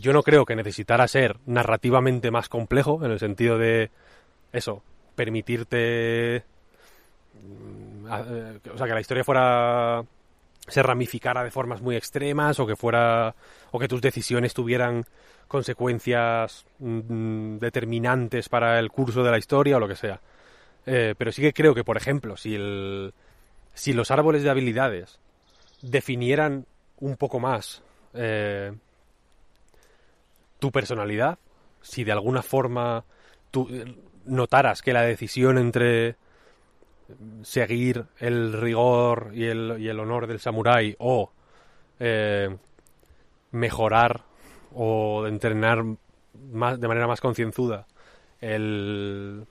[0.00, 3.90] yo no creo que necesitara ser narrativamente más complejo, en el sentido de
[4.52, 4.82] eso,
[5.14, 6.44] permitirte.
[7.34, 10.04] Mm, eh, o sea, que la historia fuera.
[10.68, 13.34] se ramificara de formas muy extremas, o que fuera.
[13.70, 15.04] o que tus decisiones tuvieran
[15.48, 20.20] consecuencias mm, determinantes para el curso de la historia, o lo que sea.
[20.86, 23.12] Eh, pero sí que creo que, por ejemplo, si el.
[23.74, 25.18] si los árboles de habilidades
[25.82, 26.66] definieran
[26.98, 27.82] un poco más.
[28.14, 28.72] eh,
[30.58, 31.38] tu personalidad,
[31.80, 33.04] si de alguna forma
[33.50, 33.68] tú
[34.26, 36.16] notaras que la decisión entre
[37.42, 41.30] seguir el rigor y el, honor del samurái o
[41.98, 42.56] eh,
[43.52, 44.22] mejorar
[44.74, 45.84] o entrenar
[46.52, 47.86] más, de manera más concienzuda
[48.40, 49.46] el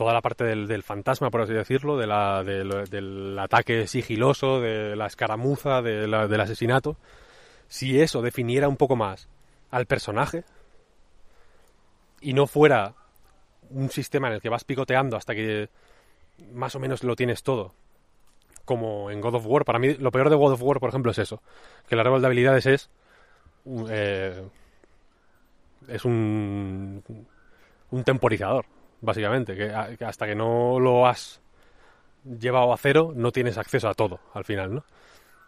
[0.00, 5.82] toda la parte del, del fantasma, por así decirlo, del, ataque sigiloso, de la escaramuza,
[5.82, 6.96] del asesinato,
[7.68, 9.28] si eso definiera un poco más
[9.70, 10.44] al personaje
[12.22, 12.94] y no fuera
[13.68, 15.68] un sistema en el que vas picoteando hasta que
[16.52, 17.74] más o menos lo tienes todo,
[18.64, 19.64] como en God of War.
[19.64, 21.42] Para mí, lo peor de God of War, por ejemplo, es eso:
[21.88, 22.90] que el árbol de habilidades es.
[23.90, 24.42] eh,
[25.88, 27.02] es un.
[27.90, 28.66] un temporizador,
[29.00, 29.56] básicamente.
[29.56, 31.40] Que, a- que hasta que no lo has
[32.24, 34.84] llevado a cero, no tienes acceso a todo al final, ¿no?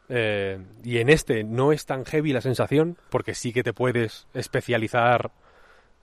[0.09, 4.27] Eh, y en este no es tan heavy la sensación, porque sí que te puedes
[4.35, 5.31] especializar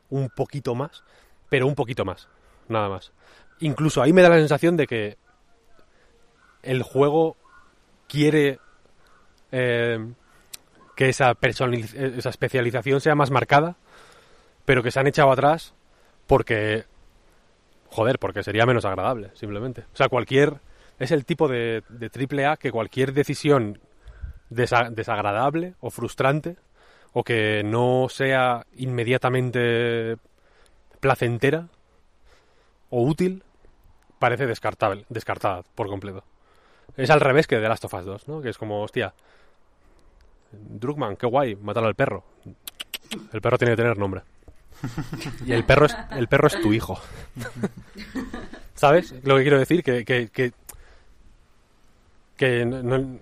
[0.10, 1.04] un poquito más,
[1.50, 2.30] pero un poquito más,
[2.68, 3.12] nada más.
[3.60, 5.18] Incluso ahí me da la sensación de que
[6.64, 7.36] el juego
[8.08, 8.60] quiere
[9.52, 10.00] eh,
[10.96, 13.76] que esa, personaliz- esa especialización sea más marcada,
[14.66, 15.74] pero que se han echado atrás
[16.28, 16.86] porque,
[17.90, 19.86] joder, porque sería menos agradable, simplemente.
[19.94, 20.60] O sea, cualquier...
[21.00, 23.80] Es el tipo de, de triple A que cualquier decisión
[24.50, 26.58] desa- desagradable o frustrante
[27.14, 30.18] o que no sea inmediatamente
[31.00, 31.70] placentera
[32.90, 33.44] o útil
[34.20, 36.24] parece descartable, descartada por completo.
[36.98, 38.42] Es al revés que de Last of Us 2, ¿no?
[38.42, 39.14] Que es como, hostia,
[40.52, 42.24] Drugman, qué guay, matar al perro.
[43.34, 44.22] El perro tiene que tener nombre.
[45.46, 47.00] Y el perro es, el perro es tu hijo.
[48.76, 49.84] ¿Sabes lo que quiero decir?
[49.84, 50.54] Que, que, que,
[52.38, 53.20] que no-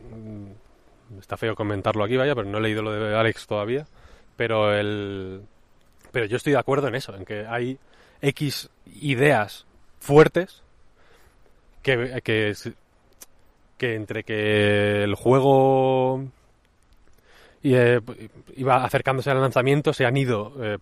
[1.19, 3.87] está feo comentarlo aquí, vaya, pero no he leído lo de Alex todavía.
[4.35, 5.41] Pero el,
[6.11, 7.79] pero yo estoy de acuerdo en eso, en que hay
[8.21, 8.69] X
[9.01, 9.65] ideas
[9.99, 10.63] fuertes
[11.87, 12.53] que, que,
[13.77, 16.21] que entre que el juego
[17.63, 18.01] y, eh,
[18.55, 20.77] iba acercándose al lanzamiento se han ido eh,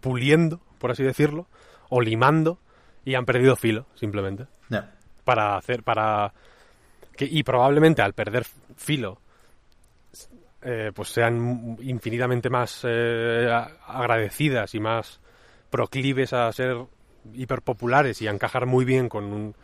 [0.00, 1.46] puliendo, por así decirlo,
[1.88, 2.58] o limando
[3.04, 4.46] y han perdido filo, simplemente.
[5.24, 6.32] Para hacer para
[7.16, 8.44] que y probablemente al perder
[8.76, 9.18] filo
[10.62, 15.20] eh, pues sean infinitamente más agradecidas y más
[15.70, 16.76] proclives a ser
[17.34, 19.54] hiperpopulares y a encajar muy bien con un-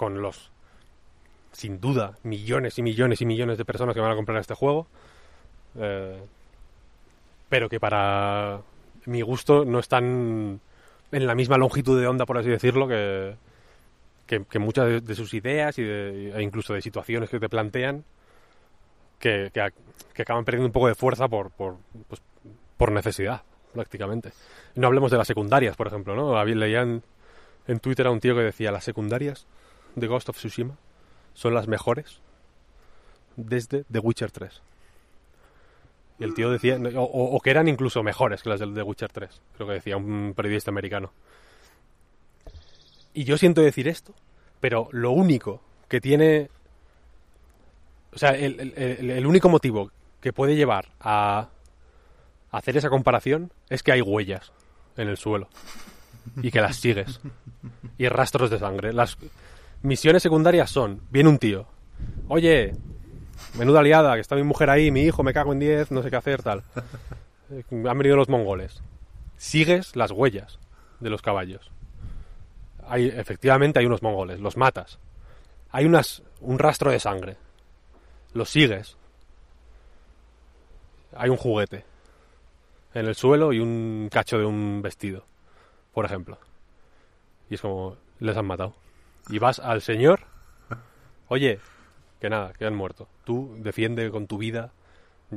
[0.00, 0.50] con los
[1.52, 4.86] sin duda millones y millones y millones de personas que van a comprar este juego
[5.76, 6.18] eh,
[7.50, 8.62] pero que para
[9.04, 10.58] mi gusto no están
[11.12, 13.36] en la misma longitud de onda por así decirlo que,
[14.58, 18.02] muchas de, sus ideas y de- e incluso de situaciones que te plantean
[19.18, 19.68] que, que,
[20.14, 21.76] que acaban perdiendo un poco de fuerza por, por,
[22.08, 22.22] pues,
[22.78, 23.42] por necesidad,
[23.74, 24.32] prácticamente.
[24.76, 26.42] No hablemos de las secundarias, por ejemplo, ¿no?
[26.42, 27.02] Leían
[27.66, 29.46] en Twitter a un tío que decía las secundarias
[29.94, 30.76] de Ghost of Tsushima
[31.34, 32.20] son las mejores
[33.36, 34.60] desde The Witcher 3.
[36.18, 39.40] Y el tío decía, o, que eran incluso mejores que las del The Witcher 3,
[39.56, 41.12] creo que decía un periodista americano.
[43.14, 44.14] Y yo siento decir esto,
[44.60, 46.50] pero lo único que tiene.
[48.12, 49.90] O sea, el- el- el único motivo
[50.20, 51.48] que puede llevar a
[52.50, 54.52] hacer esa comparación es que hay huellas
[54.96, 55.48] en el suelo
[56.42, 57.20] y que las sigues
[57.96, 58.92] y rastros de sangre.
[58.92, 59.16] Las
[59.82, 61.66] misiones secundarias son: viene un tío,
[62.28, 62.74] oye,
[63.58, 66.10] menuda liada, que está mi mujer ahí, mi hijo, me cago en 10, no sé
[66.10, 66.62] qué hacer, tal.
[67.70, 68.82] Han venido los mongoles.
[69.36, 70.58] Sigues las huellas
[71.00, 71.72] de los caballos
[72.90, 74.98] hay, efectivamente hay unos mongoles, los matas.
[75.70, 77.36] Hay unas, un rastro de sangre.
[78.34, 78.96] Los sigues.
[81.14, 81.84] Hay un juguete
[82.92, 85.24] en el suelo y un cacho de un vestido,
[85.92, 86.38] por ejemplo.
[87.48, 88.74] Y es como, les han matado.
[89.30, 90.20] Y vas al señor,
[91.28, 91.60] oye,
[92.20, 93.08] que nada, que han muerto.
[93.24, 94.72] Tú defiende con tu vida,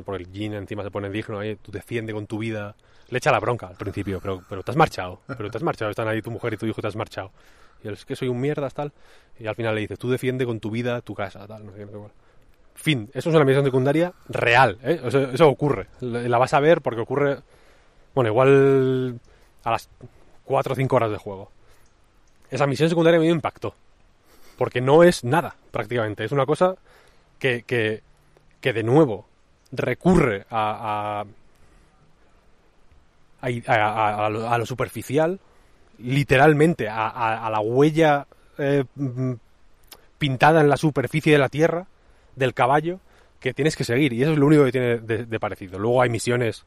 [0.05, 2.75] porque el Jin encima se pone digno, ahí, tú defiende con tu vida.
[3.09, 5.91] Le echa la bronca al principio, pero, pero te has marchado, pero te has marchado,
[5.91, 7.31] están ahí tu mujer y tu hijo, te has marchado.
[7.83, 8.91] Y él es que soy un mierdas, tal.
[9.39, 12.11] Y al final le dices, tú defiende con tu vida tu casa, tal, no.
[12.75, 14.99] Fin, eso es una misión secundaria real, ¿eh?
[15.03, 15.87] Eso, ocurre.
[15.99, 17.37] La la vas a ver porque ocurre,
[18.15, 19.19] bueno, igual
[19.63, 19.89] a las
[20.45, 21.51] 4 o 5 horas de juego.
[22.49, 23.75] Esa misión secundaria me impactó.
[24.63, 26.23] Porque no es nada, prácticamente.
[26.23, 26.75] Es una cosa
[27.37, 28.01] que, que,
[28.61, 29.25] que de nuevo
[29.73, 31.25] recurre a,
[33.41, 35.37] a, a, a- lo, lo superficial,
[35.99, 38.25] literalmente a, la huella
[38.57, 39.33] eh, mm,
[40.17, 41.87] pintada en la superficie de la tierra
[42.37, 43.01] del caballo
[43.41, 44.13] que tienes que seguir.
[44.13, 45.77] Y eso es lo único que tiene de parecido.
[45.77, 46.63] Luego hay misiones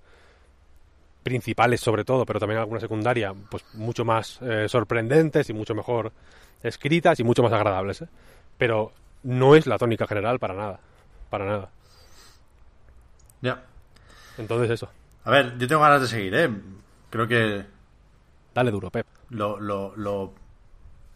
[1.27, 6.13] principales sobre todo, pero también alguna secundaria, pues mucho más eh, sorprendentes y mucho mejor
[6.63, 8.03] escritas y mucho más agradables.
[8.03, 8.09] ¿eh?
[8.57, 8.93] Pero
[9.25, 10.79] no es la tónica general para nada.
[11.29, 11.69] Para nada.
[13.43, 13.65] Ya.
[14.39, 14.89] Entonces eso.
[15.25, 16.49] A ver, yo tengo ganas de seguir, ¿eh?
[17.11, 17.65] Creo que
[18.55, 19.05] Dale duro, Pep.
[19.31, 20.33] lo, lo, lo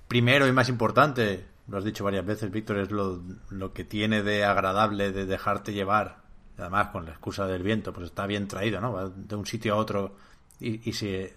[0.08, 4.24] primero y más importante, lo has dicho varias veces, Víctor, es lo, lo que tiene
[4.24, 6.16] de agradable de dejarte llevar,
[6.58, 8.92] además con la excusa del viento, pues está bien traído, ¿no?
[8.92, 10.16] Va de un sitio a otro
[10.60, 11.34] y, y se,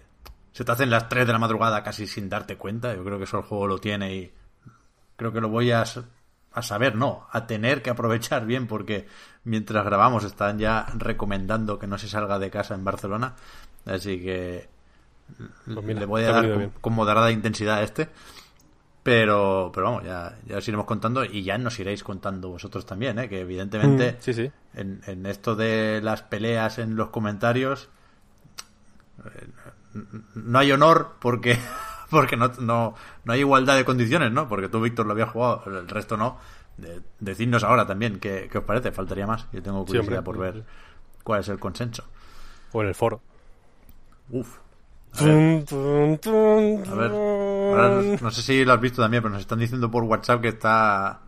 [0.52, 2.94] se te hacen las 3 de la madrugada casi sin darte cuenta.
[2.94, 4.32] Yo creo que eso el juego lo tiene y
[5.16, 5.84] creo que lo voy a,
[6.52, 9.06] a saber, no, a tener que aprovechar bien porque
[9.44, 13.34] mientras grabamos están ya recomendando que no se salga de casa en Barcelona.
[13.86, 14.68] Así que
[15.72, 18.08] Pues mira, le voy a dar con, con moderada intensidad a este.
[19.04, 23.18] Pero, pero vamos, ya, ya os iremos contando y ya nos iréis contando vosotros también,
[23.18, 23.28] ¿eh?
[23.28, 24.50] que evidentemente Mm, sí, sí.
[24.74, 27.90] En, en esto de las peleas en los comentarios
[29.24, 29.46] eh,
[30.34, 31.58] no hay honor porque
[32.10, 34.48] porque no, no, no hay igualdad de condiciones, ¿no?
[34.48, 36.38] Porque tú, Víctor, lo habías jugado, el resto no.
[36.76, 39.46] De- decidnos ahora también qué, qué os parece, faltaría más.
[39.52, 40.64] Yo tengo curiosidad por ver
[41.22, 42.04] cuál es el consenso.
[42.72, 43.20] O en el foro.
[44.30, 44.58] Uf.
[45.20, 45.64] Ver,
[46.90, 47.10] a ver.
[47.74, 50.48] Ahora no, sé si lo has visto también, pero nos están diciendo por WhatsApp que
[50.48, 51.20] está.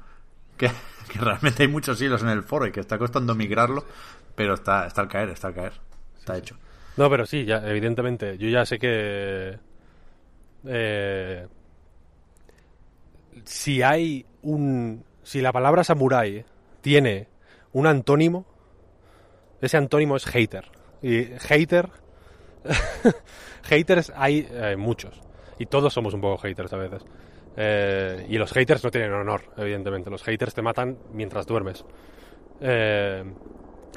[0.56, 0.70] que,
[1.12, 3.84] que realmente hay muchos hilos en el foro y que está costando migrarlo,
[4.34, 5.72] pero está, está al caer, está al caer.
[6.18, 6.56] Está hecho.
[6.96, 8.38] No, pero sí, ya, evidentemente.
[8.38, 9.58] Yo ya sé que.
[10.64, 11.46] eh,
[13.44, 15.04] si hay un...
[15.22, 16.44] Si la palabra samurai
[16.80, 17.28] tiene
[17.72, 18.46] un antónimo,
[19.60, 20.70] ese antónimo es hater.
[21.02, 21.90] Y hater...
[23.62, 25.20] haters hay eh, muchos.
[25.58, 27.04] Y todos somos un poco haters a veces.
[27.56, 30.10] Eh, y los haters no tienen honor, evidentemente.
[30.10, 31.84] Los haters te matan mientras duermes.
[32.60, 33.24] Eh,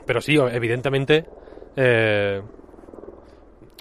[0.05, 1.25] pero sí, evidentemente,
[1.75, 2.41] eh,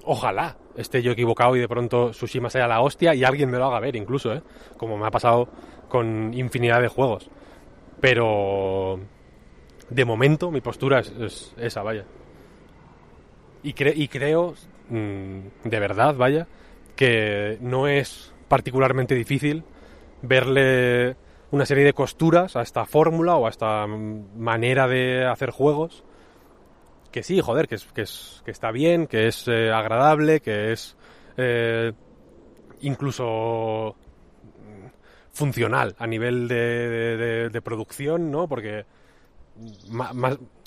[0.04, 3.66] ojalá esté yo equivocado y de pronto Tsushima sea la hostia y alguien me lo
[3.66, 4.42] haga ver, incluso, ¿eh?
[4.76, 5.48] como me ha pasado
[5.88, 7.30] con infinidad de juegos.
[8.00, 9.00] Pero
[9.90, 12.04] de momento mi postura es, esa, vaya.
[13.62, 14.54] Y, y creo,
[14.88, 16.46] mm, de verdad, vaya,
[16.98, 19.62] que no es particularmente difícil
[20.20, 21.14] verle
[21.52, 26.02] una serie de costuras a esta fórmula o a esta manera de hacer juegos
[27.12, 30.72] que sí, joder, que, es, que, es, que está bien, que es eh, agradable, que
[30.72, 30.96] es
[31.36, 31.92] eh,
[32.80, 33.94] incluso
[35.30, 38.48] funcional a nivel de, de, producción, ¿no?
[38.48, 38.86] Porque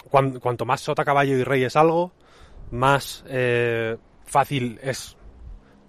[0.10, 2.14] cuanto más sota, caballo y rey es algo,
[2.72, 5.18] más eh, fácil es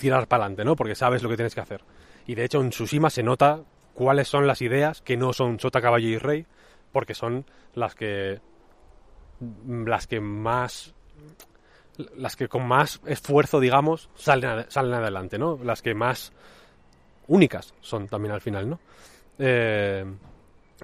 [0.02, 0.74] tirar para adelante, ¿no?
[0.74, 1.82] Porque sabes lo que tienes que hacer.
[2.26, 3.60] Y de hecho en Tsushima se nota
[3.94, 6.44] cuáles son las ideas que no son sota, caballo y rey,
[6.90, 8.40] porque son las que
[9.66, 10.92] las que más
[12.16, 15.58] las que con más esfuerzo, digamos, salen, salen adelante, ¿no?
[15.62, 16.32] Las que más
[17.28, 18.80] únicas son también al final, ¿no?
[19.38, 20.04] Eh,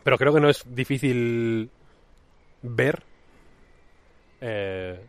[0.05, 1.71] pero creo que no es difícil
[2.63, 3.03] ver,
[4.41, 5.01] eh,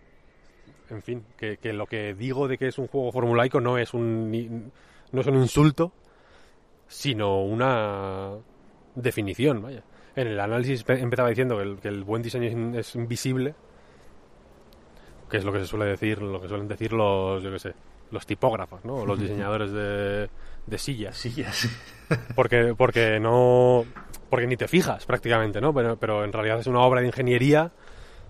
[0.92, 3.94] en fin, que, que, lo que digo de que es un juego formulaico no es
[3.94, 4.72] un,
[5.12, 5.92] no es un insulto,
[6.88, 8.32] sino una
[8.96, 9.84] definición, vaya
[10.16, 13.56] en el análisis empezaba diciendo que el, buen diseño es, invisible,
[15.30, 17.74] que es lo que se suele decir, lo que suelen decir los, yo qué sé,
[18.12, 19.06] los tipógrafos, ¿no?
[19.06, 20.30] Los diseñadores de,
[20.66, 21.18] de sillas.
[21.18, 21.70] Sillas.
[22.36, 23.86] Porque, porque no,
[24.32, 25.76] porque ni te fijas prácticamente, ¿no?
[25.76, 27.72] Pero, pero en realidad es una obra de ingeniería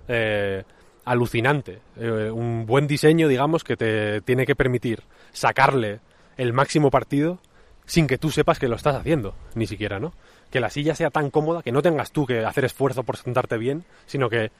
[0.09, 0.65] eh,
[1.11, 1.79] alucinante.
[1.97, 5.99] Eh, un buen diseño, digamos, que te tiene que permitir sacarle
[6.37, 7.39] el máximo partido
[7.85, 10.13] sin que tú sepas que lo estás haciendo, ni siquiera, ¿no?
[10.49, 13.57] que la silla sea tan cómoda que no tengas tú que hacer esfuerzo por sentarte
[13.57, 14.51] bien, sino que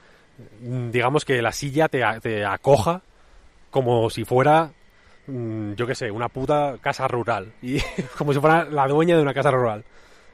[0.62, 3.02] mm, digamos que la silla te, te acoja
[3.70, 4.72] como si fuera,
[5.28, 7.80] mm, yo qué sé, una puta casa rural, y
[8.18, 9.84] como si fuera la dueña de una casa rural.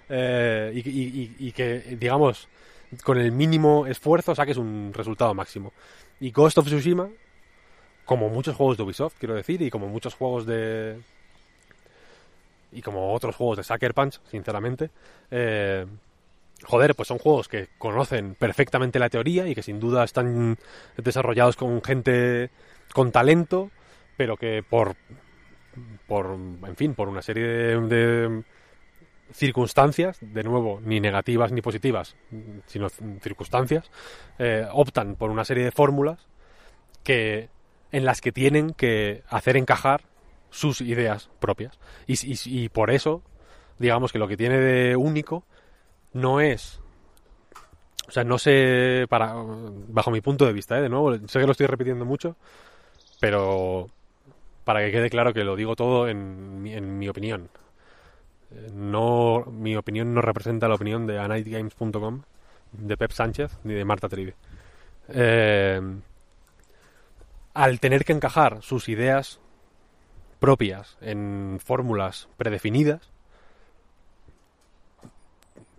[0.08, 2.48] Eh, y, que, digamos,
[3.04, 5.74] con el mínimo esfuerzo saques un resultado máximo.
[6.20, 7.10] Y Ghost of Tsushima,
[8.06, 11.00] como muchos juegos de Ubisoft, quiero decir, y como muchos juegos de,
[12.72, 14.90] y como otros juegos de Sucker Punch, sinceramente,
[15.32, 15.86] eh,
[16.64, 20.58] joder, pues son juegos que conocen perfectamente la teoría y que sin duda están
[20.98, 22.50] desarrollados con gente
[22.94, 23.72] con talento,
[24.18, 24.96] pero que por,
[26.08, 28.44] por en fin, por una serie de,
[29.32, 32.16] circunstancias, de nuevo, ni negativas ni positivas,
[32.68, 32.90] sino
[33.22, 33.90] circunstancias,
[34.40, 36.28] eh, optan por una serie de fórmulas
[37.04, 37.50] que
[37.92, 40.02] en las que tienen que hacer encajar
[40.50, 41.80] sus ideas propias.
[42.08, 43.22] Y, por eso,
[43.80, 45.44] digamos que lo que tiene de único
[46.14, 46.80] no es
[48.08, 50.82] o sea, no sé, para, bajo mi punto de vista, ¿eh?
[50.82, 52.36] de nuevo, sé que lo estoy repitiendo mucho,
[53.20, 53.88] pero
[54.64, 57.50] para que quede claro que lo digo todo en, en mi opinión.
[58.74, 62.22] No, mi opinión no representa la opinión de anightgames.com,
[62.72, 64.36] de Pep Sánchez, ni de Marta Tribe.
[65.10, 65.82] Eh,
[67.54, 69.40] al tener que encajar sus ideas
[70.40, 73.12] propias en fórmulas predefinidas,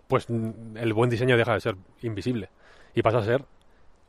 [0.07, 2.49] pues el buen diseño deja de ser invisible
[2.95, 3.45] y pasa a ser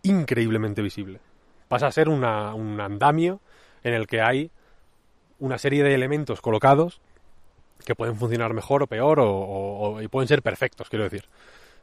[0.03, 1.21] increíblemente visible.
[1.69, 3.41] Pasa a ser un andamio
[3.83, 4.51] en el que hay
[5.39, 7.01] una serie de elementos colocados
[7.89, 11.25] que pueden funcionar mejor o peor o, y pueden ser perfectos, quiero decir,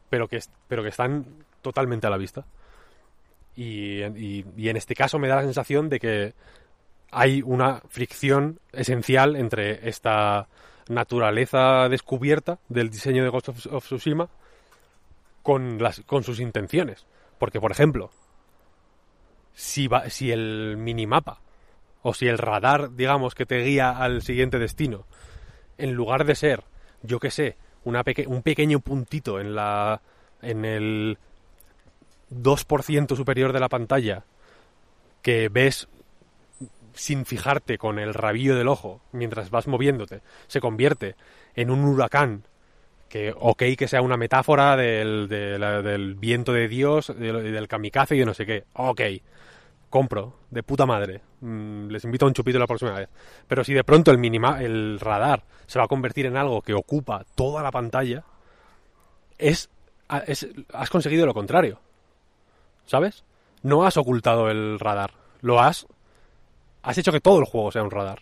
[0.08, 1.26] pero que, pero que están
[1.62, 2.44] totalmente a la vista.
[3.56, 6.34] y en este caso me da la sensación de que
[7.10, 10.46] hay una fricción esencial entre esta
[10.88, 14.28] naturaleza descubierta del diseño de Ghost of, Tsushima
[15.42, 17.06] con, las, con sus intenciones.
[17.38, 18.10] Porque, por ejemplo,
[19.54, 21.40] si, va, si el minimapa
[22.02, 25.06] o si el radar, digamos, que te guía al siguiente destino,
[25.78, 26.64] en lugar de ser,
[27.02, 30.00] yo qué sé, una un pequeño puntito en la
[30.42, 31.18] en el
[32.30, 34.24] 2% superior de la pantalla
[35.22, 35.88] que ves
[36.94, 41.14] sin fijarte con el rabillo del ojo mientras vas moviéndote, se convierte
[41.54, 42.44] en un huracán
[43.08, 48.20] que, ok, que sea una metáfora del, del viento de Dios, del, del kamikaze y
[48.20, 49.00] de no sé qué, ok,
[49.96, 51.22] compro, de puta madre.
[51.40, 53.08] Mm, les invito a un chupito la próxima vez.
[53.48, 56.74] Pero si de pronto el, minima, el radar se va a convertir en algo que
[56.74, 58.24] ocupa toda la pantalla,
[59.38, 59.70] es,
[60.26, 61.80] es, has conseguido lo contrario.
[62.84, 63.24] ¿Sabes?
[63.62, 65.12] No has ocultado el radar.
[65.40, 65.86] Lo has...
[66.82, 68.20] Has hecho que todo el juego sea un radar.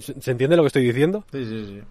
[0.00, 1.24] ¿Se entiende lo que estoy diciendo?
[1.32, 1.82] Sí, sí, sí.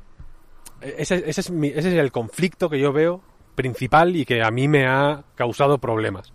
[0.81, 3.21] Ese, ese, es mi- ese es el conflicto que yo veo
[3.55, 6.31] principal y que a mí me ha causado problemas.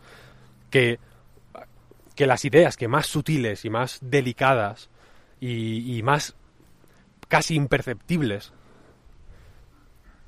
[0.71, 0.99] Que,
[2.15, 4.89] que las ideas que más sutiles y más delicadas
[5.41, 6.35] y, más
[7.29, 8.53] casi imperceptibles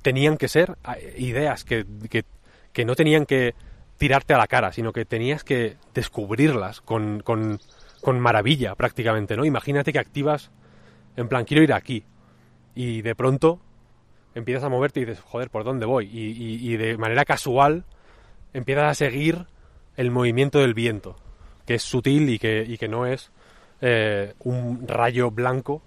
[0.02, 2.24] tenían que ser eh, ideas que, que,
[2.72, 3.54] que no tenían que
[3.98, 7.60] tirarte a la cara, sino que tenías que descubrirlas con, con,
[8.02, 9.44] con maravilla prácticamente, ¿no?
[9.44, 10.50] Imagínate que activas,
[11.16, 12.04] en plan, quiero ir aquí,
[12.74, 13.60] y de pronto
[14.34, 16.06] empiezas a moverte y dices, joder, ¿por dónde voy?
[16.12, 17.84] Y- y de manera casual
[18.52, 19.46] empiezas a seguir
[19.96, 21.16] el movimiento del viento,
[21.66, 23.30] que es sutil y que, y que no es
[23.80, 25.82] eh, un rayo blanco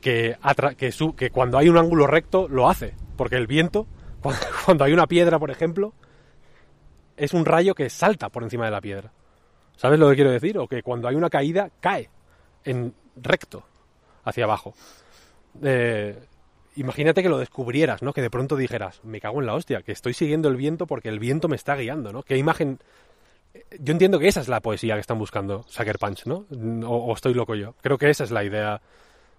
[0.00, 3.86] que, atra- que, su- que cuando hay un ángulo recto lo hace, porque el viento,
[4.64, 5.92] cuando, hay una piedra, por ejemplo,
[7.16, 9.12] es un rayo que salta por encima de la piedra.
[9.76, 10.58] ¿Sabes lo que quiero decir?
[10.58, 12.10] O que cuando hay una caída cae
[12.64, 13.64] en recto
[14.24, 14.74] hacia abajo.
[15.62, 16.18] Eh,
[16.76, 18.12] imagínate que lo descubrieras, ¿no?
[18.12, 21.08] Que de pronto dijeras, me cago en la hostia, que estoy siguiendo el viento porque
[21.08, 22.22] el viento me está guiando, ¿no?
[22.22, 22.78] Qué imagen...
[23.80, 26.46] Yo entiendo que esa es la poesía que están buscando Sucker Punch, ¿no?
[26.88, 27.74] O, estoy loco yo.
[27.82, 28.80] Creo que esa es la idea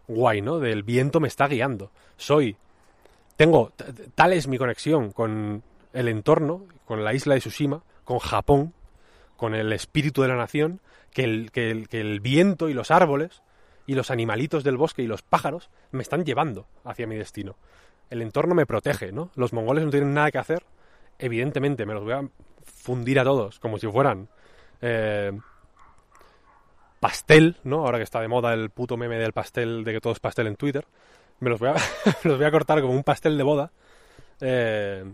[0.08, 0.60] guay, ¿no?
[0.60, 1.92] Del viento me está guiando.
[2.18, 2.58] Soy...
[3.36, 3.72] Tengo...
[4.16, 5.64] Tal es mi conexión con
[5.94, 8.74] el entorno, con la isla de Tsushima, con Japón,
[9.38, 10.82] con el espíritu de la nación,
[11.12, 13.42] que el, que el, que el viento y los árboles
[13.88, 17.56] y los animalitos del bosque y los pájaros me están llevando hacia mi destino.
[18.10, 19.32] El entorno me protege, ¿no?
[19.36, 20.64] Los mongoles no tienen nada que hacer.
[21.18, 22.28] Evidentemente, me los voy a
[22.70, 24.28] fundir a todos, como si fueran
[24.82, 25.32] eh,
[27.00, 27.86] pastel, ¿no?
[27.86, 30.48] Ahora que está de moda el puto meme del pastel, de que todo es pastel
[30.48, 30.86] en Twitter.
[31.40, 31.76] Me los voy a,
[32.24, 33.72] los voy a cortar como un pastel de boda.
[34.42, 35.06] eh,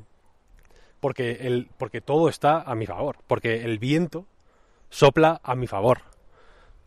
[0.99, 3.17] porque, el, porque todo está a mi favor.
[3.27, 4.25] Porque el viento
[4.89, 5.99] sopla a mi favor.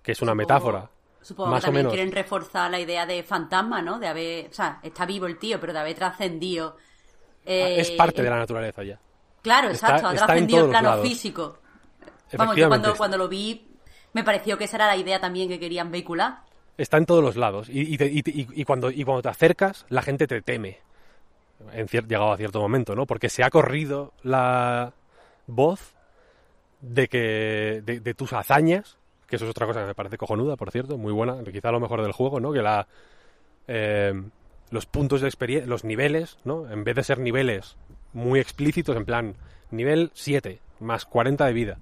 [0.03, 0.91] Que es una Supongo- metáfora.
[1.21, 1.95] Supongo más que o también menos.
[1.95, 3.99] quieren reforzar la idea de fantasma, ¿no?
[4.01, 6.77] De haber, o sea, está vivo el tío, pero de haber trascendido.
[7.45, 8.99] eh, es parte el- de la naturaleza ya.
[9.49, 11.59] Claro, está- exacto, ha trascendido el plano físico.
[12.37, 13.67] Vamos, yo cuando, cuando lo vi,
[14.13, 16.41] me pareció que esa era la idea también que querían vehicular.
[16.77, 17.69] Está en todos los lados.
[17.69, 20.79] Y, y te- y y- y cuando, y cuando te acercas, la gente te teme.
[21.73, 23.05] En cier- llegado a cierto momento, ¿no?
[23.07, 24.93] Porque se ha corrido la
[25.47, 25.95] voz
[26.81, 27.83] de que.
[27.85, 28.97] de, de tus hazañas.
[29.27, 31.43] Que eso es otra cosa que me parece cojonuda, por cierto, muy buena.
[31.45, 32.53] Quizá lo mejor del juego, ¿no?
[32.53, 32.87] Que la.
[33.67, 34.13] eh,
[34.71, 36.71] los puntos de experiencia, los niveles, ¿no?
[36.71, 37.77] En vez de ser niveles
[38.13, 39.37] muy explícitos, en plan,
[39.71, 41.79] nivel 7 más 40 de vida.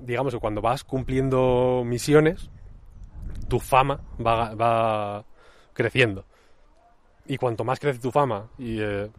[0.00, 2.50] Digamos que cuando vas cumpliendo misiones,
[3.48, 5.24] tu fama va, va
[5.72, 6.24] creciendo.
[7.26, 9.10] Y cuanto más crece tu fama, y, eh,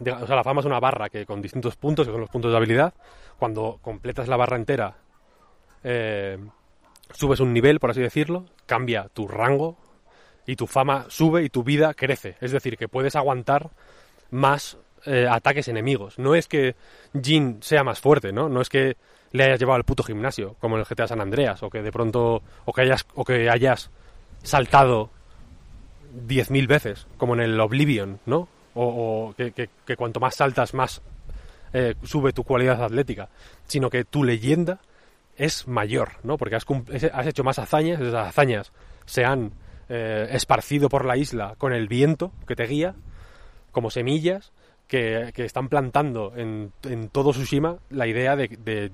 [0.00, 2.50] o sea, la fama es una barra que con distintos puntos, que son los puntos
[2.50, 2.94] de habilidad,
[3.38, 4.96] cuando completas la barra entera,
[5.82, 6.38] eh,
[7.12, 9.76] subes un nivel, por así decirlo, cambia tu rango
[10.46, 12.36] y tu fama sube y tu vida crece.
[12.40, 13.70] Es decir, que puedes aguantar
[14.30, 16.18] más eh, ataques enemigos.
[16.18, 16.74] No es que
[17.20, 18.48] Jin sea más fuerte, ¿no?
[18.48, 18.96] No es que
[19.32, 21.92] le hayas llevado al puto gimnasio, como en el GTA San Andreas, o que de
[21.92, 23.90] pronto, o que hayas, o que hayas
[24.42, 25.10] saltado
[26.26, 28.48] 10.000 veces, como en el Oblivion, ¿no?
[28.74, 31.02] O, que, cuanto más saltas, más
[31.72, 33.28] eh, sube tu cualidad atlética,
[33.66, 34.78] sino que tu leyenda
[35.36, 36.38] es mayor, ¿no?
[36.38, 36.64] Porque has,
[37.12, 38.72] has hecho más hazañas, esas hazañas
[39.04, 39.52] se han
[39.88, 42.94] eh, esparcido por la isla con el viento que te guía,
[43.72, 44.52] como semillas
[44.88, 48.48] que, están plantando en, en todo Tsushima la idea de,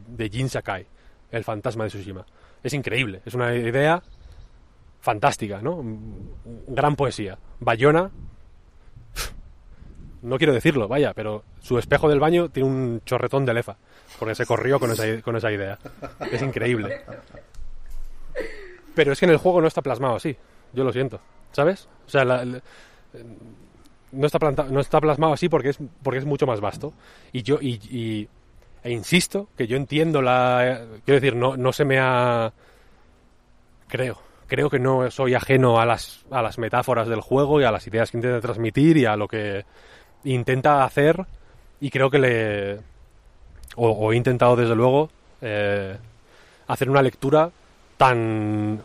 [0.05, 0.87] de, Jin Sakai,
[1.31, 2.27] el fantasma de Tsushima.
[2.63, 4.03] Es increíble, es una idea
[5.01, 5.83] fantástica, ¿no?
[6.67, 7.39] Gran poesía.
[7.61, 8.11] Bayona,
[10.23, 13.77] no quiero decirlo, vaya, pero su espejo del baño tiene un chorretón de lefa,
[14.19, 15.79] porque se corrió con esa, con esa idea.
[16.33, 17.03] Es increíble.
[18.95, 20.37] Pero es que en el juego no está plasmado así,
[20.73, 21.21] yo lo siento,
[21.53, 21.89] ¿sabes?
[22.07, 22.61] O sea, la- la-
[24.15, 24.39] no, está
[24.71, 26.93] no está plasmado así porque es, porque es mucho más vasto.
[27.33, 28.29] Y yo, y, y-
[28.83, 30.85] e insisto, que yo entiendo la...
[31.05, 32.53] Quiero decir, no, no se me ha...
[33.89, 37.71] Creo, creo que no soy ajeno a las, a las metáforas del juego y a
[37.71, 39.65] las ideas que intenta transmitir y a lo que
[40.25, 41.25] intenta hacer
[41.81, 42.75] y creo que le...
[43.77, 45.11] O, o he intentado desde luego
[45.41, 45.97] eh,
[46.69, 47.51] hacer una lectura
[47.97, 48.83] tan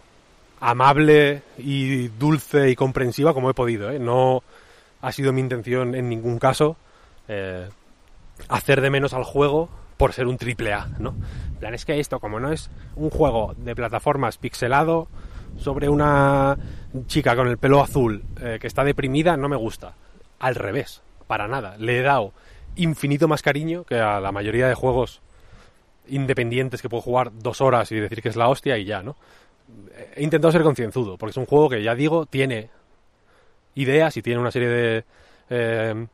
[0.62, 3.92] amable y dulce y comprensiva como he podido.
[3.92, 4.00] ¿eh?
[4.00, 4.44] No
[5.02, 6.78] ha sido mi intención en ningún caso
[7.28, 7.70] eh,
[8.48, 11.14] hacer de menos al juego por ser un triple A, ¿no?
[11.60, 15.08] Plan, es que esto, como no es un juego de plataformas pixelado
[15.58, 16.58] sobre una
[17.08, 19.94] chica con el pelo azul eh, que está deprimida, no me gusta.
[20.40, 21.76] Al revés, para nada.
[21.78, 22.32] Le he dado
[22.78, 25.22] infinito más cariño que a la mayoría de juegos
[26.08, 29.18] independientes que puedo jugar dos horas y decir que es la hostia y ya, ¿no?
[30.16, 32.70] He intentado ser concienzudo, porque es un juego que, ya digo, tiene
[33.76, 35.04] ideas y tiene una serie de,
[35.50, 36.08] eh,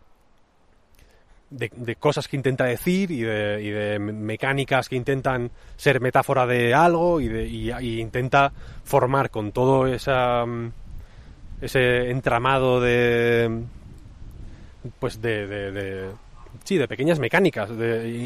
[1.49, 7.21] de, cosas que intenta decir y de, de, mecánicas que intentan ser metáfora de algo
[7.21, 8.51] y, de, y, intenta
[8.83, 10.71] formar con todo esa, mm,
[11.61, 13.63] ese entramado de
[14.99, 16.09] pues de, de,
[16.63, 17.69] sí de pequeñas mecánicas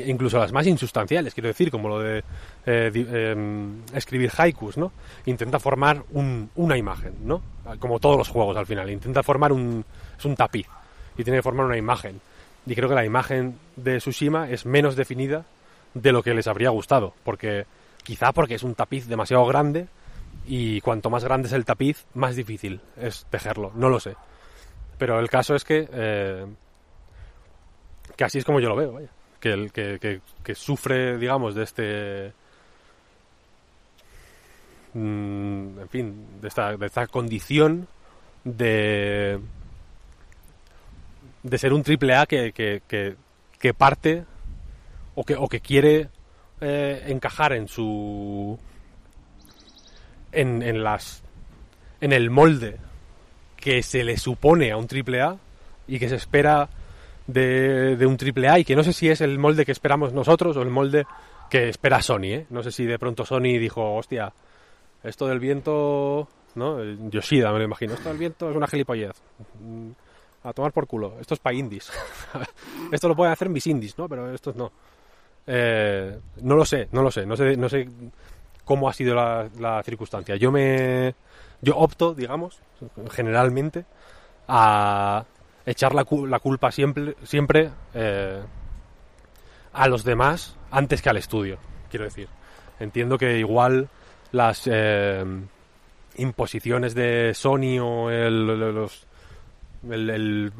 [0.07, 2.23] incluso las más insustanciales quiero decir como lo de
[2.65, 4.91] eh, em, escribir haikus no
[5.25, 7.41] intenta formar un, una imagen no
[7.77, 9.85] como todos los juegos al final intenta formar un
[10.17, 10.67] es un tapiz
[11.17, 12.19] y tiene que formar una imagen
[12.65, 15.45] y creo que la imagen de Tsushima es menos definida
[15.93, 17.65] de lo que les habría gustado, porque
[18.03, 19.87] quizá porque es un tapiz demasiado grande
[20.45, 24.15] y cuanto más grande es el tapiz, más difícil es tejerlo, no lo sé.
[24.97, 26.45] Pero el caso es que, eh,
[28.15, 28.99] que así es como yo lo veo.
[29.39, 32.33] Que, el, que, que, sufre, digamos, de este...
[34.93, 37.87] Mm, en fin, de esta, de esta condición
[38.43, 39.39] de
[41.43, 44.25] de ser un triple A que, que, parte
[45.15, 46.09] o que, o que quiere
[46.59, 48.57] eh, encajar en su
[50.31, 51.23] en, en las
[52.01, 52.77] en el molde
[53.55, 55.37] que se le supone a un triple A
[55.87, 56.69] y que se espera
[57.27, 60.13] de, de un triple A y que no sé si es el molde que esperamos
[60.13, 61.05] nosotros o el molde
[61.49, 62.45] que espera Sony, ¿eh?
[62.49, 64.31] No sé si de pronto Sony dijo, hostia,
[65.03, 66.83] esto del viento, ¿no?
[67.09, 69.21] Yoshida me lo imagino, esto del viento es una gilipollez
[70.43, 71.17] a tomar por culo.
[71.19, 71.91] Esto es para indies.
[72.91, 74.07] esto lo pueden hacer mis indies, ¿no?
[74.07, 74.71] Pero estos no.
[75.45, 77.25] Eh, no lo sé, no lo sé.
[77.25, 77.89] No sé, no sé
[78.63, 80.35] cómo ha sido la, circunstancia.
[80.35, 81.15] Yo me.
[81.61, 82.61] Yo opto, digamos,
[83.11, 83.85] generalmente,
[84.47, 85.25] a
[85.65, 88.41] echar la, la culpa siempre, siempre eh,
[89.73, 91.57] a los demás antes que al estudio,
[91.89, 92.29] quiero decir.
[92.79, 93.89] Entiendo que igual
[94.31, 95.23] las eh,
[96.17, 99.05] imposiciones de Sony o el, los
[99.89, 100.51] el,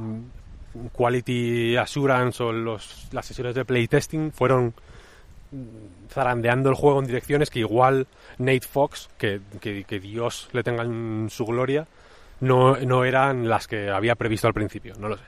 [0.94, 4.74] Quality Assurance o los, las sesiones de playtesting fueron
[6.10, 8.08] zarandeando el juego en direcciones que igual
[8.38, 11.88] Nate Fox, que, que, Dios le tenga en su gloria,
[12.40, 15.24] no, no, eran las que había previsto al principio, no lo sé.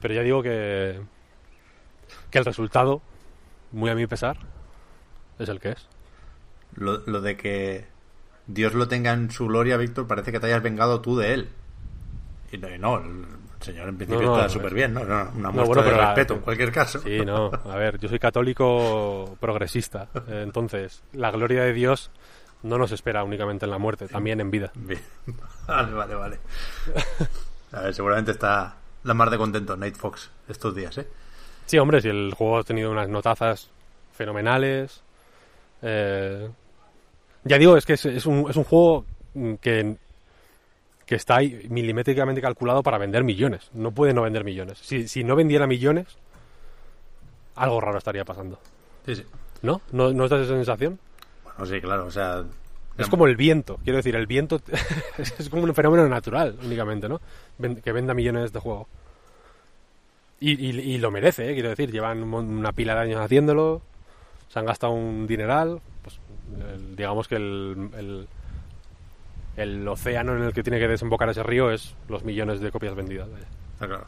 [0.00, 1.00] Pero ya digo que,
[2.30, 3.00] que el resultado,
[3.72, 4.36] muy a mi pesar,
[5.38, 5.88] es el que es.
[6.74, 7.86] Lo, lo de que
[8.46, 11.48] Dios lo tenga en su gloria, Víctor, parece que te hayas vengado tú de él.
[12.50, 13.26] Y no, el
[13.60, 15.02] señor en principio está súper bien, ¿no?
[15.02, 17.00] Una muestra de respeto en cualquier caso.
[17.00, 17.50] Sí, no.
[17.64, 20.08] A ver, yo soy católico progresista.
[20.28, 22.10] Entonces, la gloria de Dios
[22.62, 24.72] no nos espera únicamente en la muerte, también en vida.
[25.66, 26.38] Vale, vale, vale.
[27.72, 31.06] A ver, seguramente está la mar de contento Nate Fox estos días, ¿eh?
[31.66, 33.68] Sí, hombre, si el juego ha tenido unas notazas
[34.14, 35.02] fenomenales.
[35.82, 36.48] Eh,
[37.44, 39.04] ya digo, es que es, un, es un juego
[39.60, 39.96] que
[41.08, 43.70] que está ahí milimétricamente calculado para vender millones.
[43.72, 44.76] No puede no vender millones.
[44.82, 46.06] Si, si no vendiera millones,
[47.54, 48.60] algo raro estaría pasando.
[49.06, 49.24] Sí, sí.
[49.62, 49.80] ¿No?
[49.90, 50.98] ¿No, ¿No esa sensación?
[51.44, 52.44] Bueno, sí, claro, o sea...
[52.98, 54.60] Es como el viento, quiero decir, el viento
[55.18, 57.20] es como un fenómeno natural únicamente, ¿no?
[57.82, 58.86] Que venda millones de juego.
[60.40, 61.54] Y, y, lo merece, ¿eh?
[61.54, 63.80] quiero decir, llevan una pila de años haciéndolo,
[64.48, 66.18] se han gastado un dineral, pues
[66.96, 68.28] digamos que el,
[69.58, 72.94] el océano en el que tiene que desembocar ese río es los millones de copias
[72.94, 73.28] vendidas.
[73.78, 74.06] claro.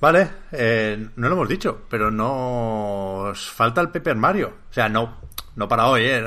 [0.00, 4.52] Vale, eh, no lo hemos dicho, pero nos falta el Paper Mario.
[4.68, 5.18] O sea, no,
[5.54, 6.24] no para hoy, ¿eh?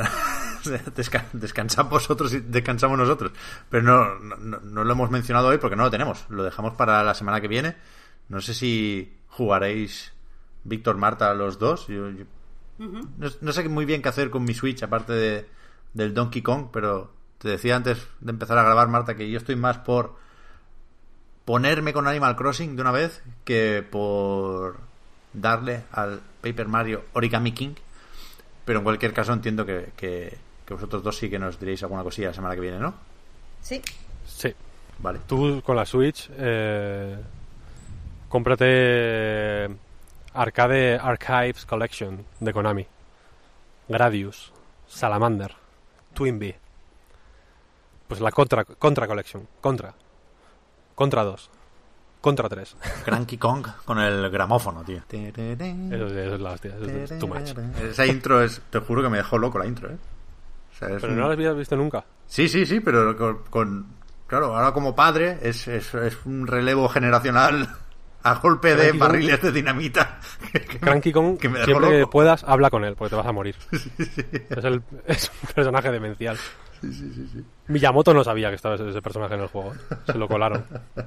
[1.34, 3.34] descansamos vosotros descansamos nosotros.
[3.70, 6.26] Pero no, no, lo hemos mencionado hoy porque no lo tenemos.
[6.30, 7.76] Lo dejamos para la semana que viene.
[8.30, 10.14] No sé si jugaréis
[10.66, 11.88] Víctor Marta los dos.
[11.88, 15.46] no, sé muy bien qué hacer con mi Switch, aparte de,
[15.94, 19.56] del Donkey Kong, pero te decía antes de empezar a grabar, Marta, que yo estoy
[19.56, 20.16] más por
[21.46, 24.78] ponerme con Animal Crossing de una vez que por
[25.32, 27.76] darle al Paper Mario Origami King.
[28.66, 30.38] Pero en cualquier caso entiendo que, que,
[30.68, 32.96] vosotros dos sí que nos diréis alguna cosilla la semana que viene, ¿no?
[33.62, 33.80] Sí.
[34.26, 34.54] Sí.
[34.98, 35.20] Vale.
[35.28, 37.18] Tú con la Switch, eh,
[38.28, 39.85] cómprate
[40.36, 42.86] Arcade Archives Collection de Konami.
[43.88, 44.52] Gradius,
[44.88, 45.56] Salamander.
[46.14, 46.56] Twin B.
[48.08, 49.48] Pues la Contra, contra Collection.
[49.62, 49.94] Contra.
[50.94, 51.50] Contra 2.
[52.22, 52.76] contra 3.
[53.04, 55.02] Cranky Kong con el gramófono, tío.
[55.10, 57.52] Eso, es la hostia, eso es too much.
[57.84, 59.98] Esa intro es, te juro que me dejó loco la intro, ¿eh?
[60.74, 62.04] O sea, es Pero un- no lo habías visto nunca.
[62.26, 63.86] Sí, sí, sí, pero con, con-
[64.28, 67.70] claro, ahora como padre es, es, es un relevo generacional
[68.26, 69.00] a golpe de Kong.
[69.00, 70.20] barriles de dinamita.
[70.82, 73.56] Cranky Kong, que me siempre que puedas, habla con él, porque te vas a morir.
[74.50, 76.38] Es, el, es un personaje demencial.
[77.68, 79.74] Miyamoto no sabía que estaba ese, ese personaje en el juego.
[80.06, 80.66] Se lo colaron.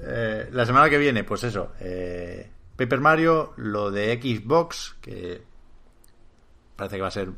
[0.00, 5.42] Eh, la semana que viene, pues eso, eh, Paper Mario, lo de Xbox, que
[6.76, 7.30] parece que va a ser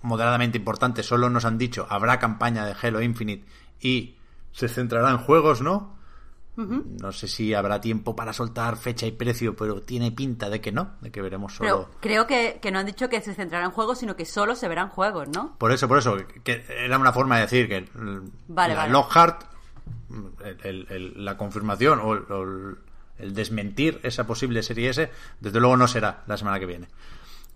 [0.00, 3.44] moderadamente importante, solo nos han dicho, habrá campaña de Halo Infinite
[3.80, 4.16] y
[4.52, 5.93] se centrará en juegos, ¿no?
[6.56, 10.70] No sé si habrá tiempo para soltar fecha y precio, pero tiene pinta de que
[10.70, 11.88] no, de que veremos solo...
[11.90, 14.54] Pero creo que, que no han dicho que se centrarán en juegos, sino que solo
[14.54, 15.56] se verán juegos, ¿no?
[15.58, 17.88] Por eso, por eso, que era una forma de decir que
[18.48, 18.92] Vale, la vale.
[18.92, 19.42] Lockhart,
[20.44, 22.14] el- el- el- la confirmación o,
[23.18, 25.10] el desmentir esa posible serie S,
[25.40, 26.88] desde luego no será la semana que viene.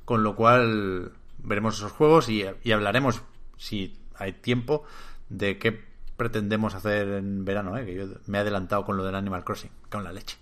[0.05, 3.23] Con lo cual veremos esos juegos y, y hablaremos,
[3.57, 4.85] si hay tiempo,
[5.29, 5.88] de qué
[6.19, 7.87] pretendemos hacer en verano, ¿eh?
[7.87, 10.37] que yo me he adelantado con lo del Animal Crossing, con la leche.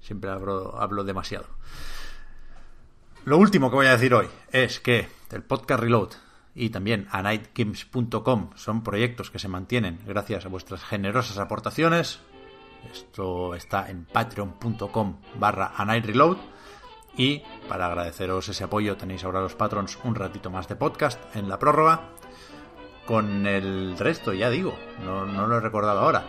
[0.00, 1.46] Siempre hablo, hablo demasiado.
[3.24, 6.10] Lo último que voy a decir hoy es que el podcast Reload
[6.56, 12.18] y también a nightgames.com son proyectos que se mantienen gracias a vuestras generosas aportaciones.
[12.92, 16.38] Esto está en patreon.com barra a night reload
[17.16, 21.48] y para agradeceros ese apoyo tenéis ahora los patrons un ratito más de podcast en
[21.48, 22.08] la prórroga.
[23.06, 24.74] Con el resto, ya digo,
[25.04, 26.24] no, no lo he recordado ahora.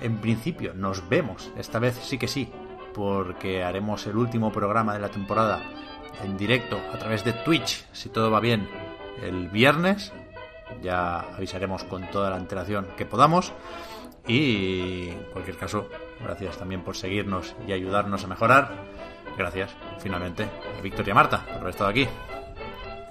[0.00, 2.52] En principio, nos vemos, esta vez sí que sí,
[2.92, 5.62] porque haremos el último programa de la temporada
[6.24, 8.68] en directo a través de Twitch, si todo va bien,
[9.22, 10.12] el viernes.
[10.82, 13.52] Ya avisaremos con toda la antelación que podamos.
[14.26, 15.88] Y en cualquier caso,
[16.20, 18.70] gracias también por seguirnos y ayudarnos a mejorar.
[19.38, 20.48] Gracias, finalmente,
[20.78, 22.08] a Víctor y a Marta por haber estado aquí.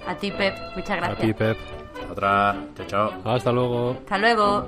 [0.06, 1.20] A ti, Pep, muchas A gracias.
[1.20, 1.58] ti, Pep.
[2.00, 3.34] Hasta otra, chao, chao.
[3.36, 3.92] Hasta luego.
[3.92, 4.68] Hasta luego.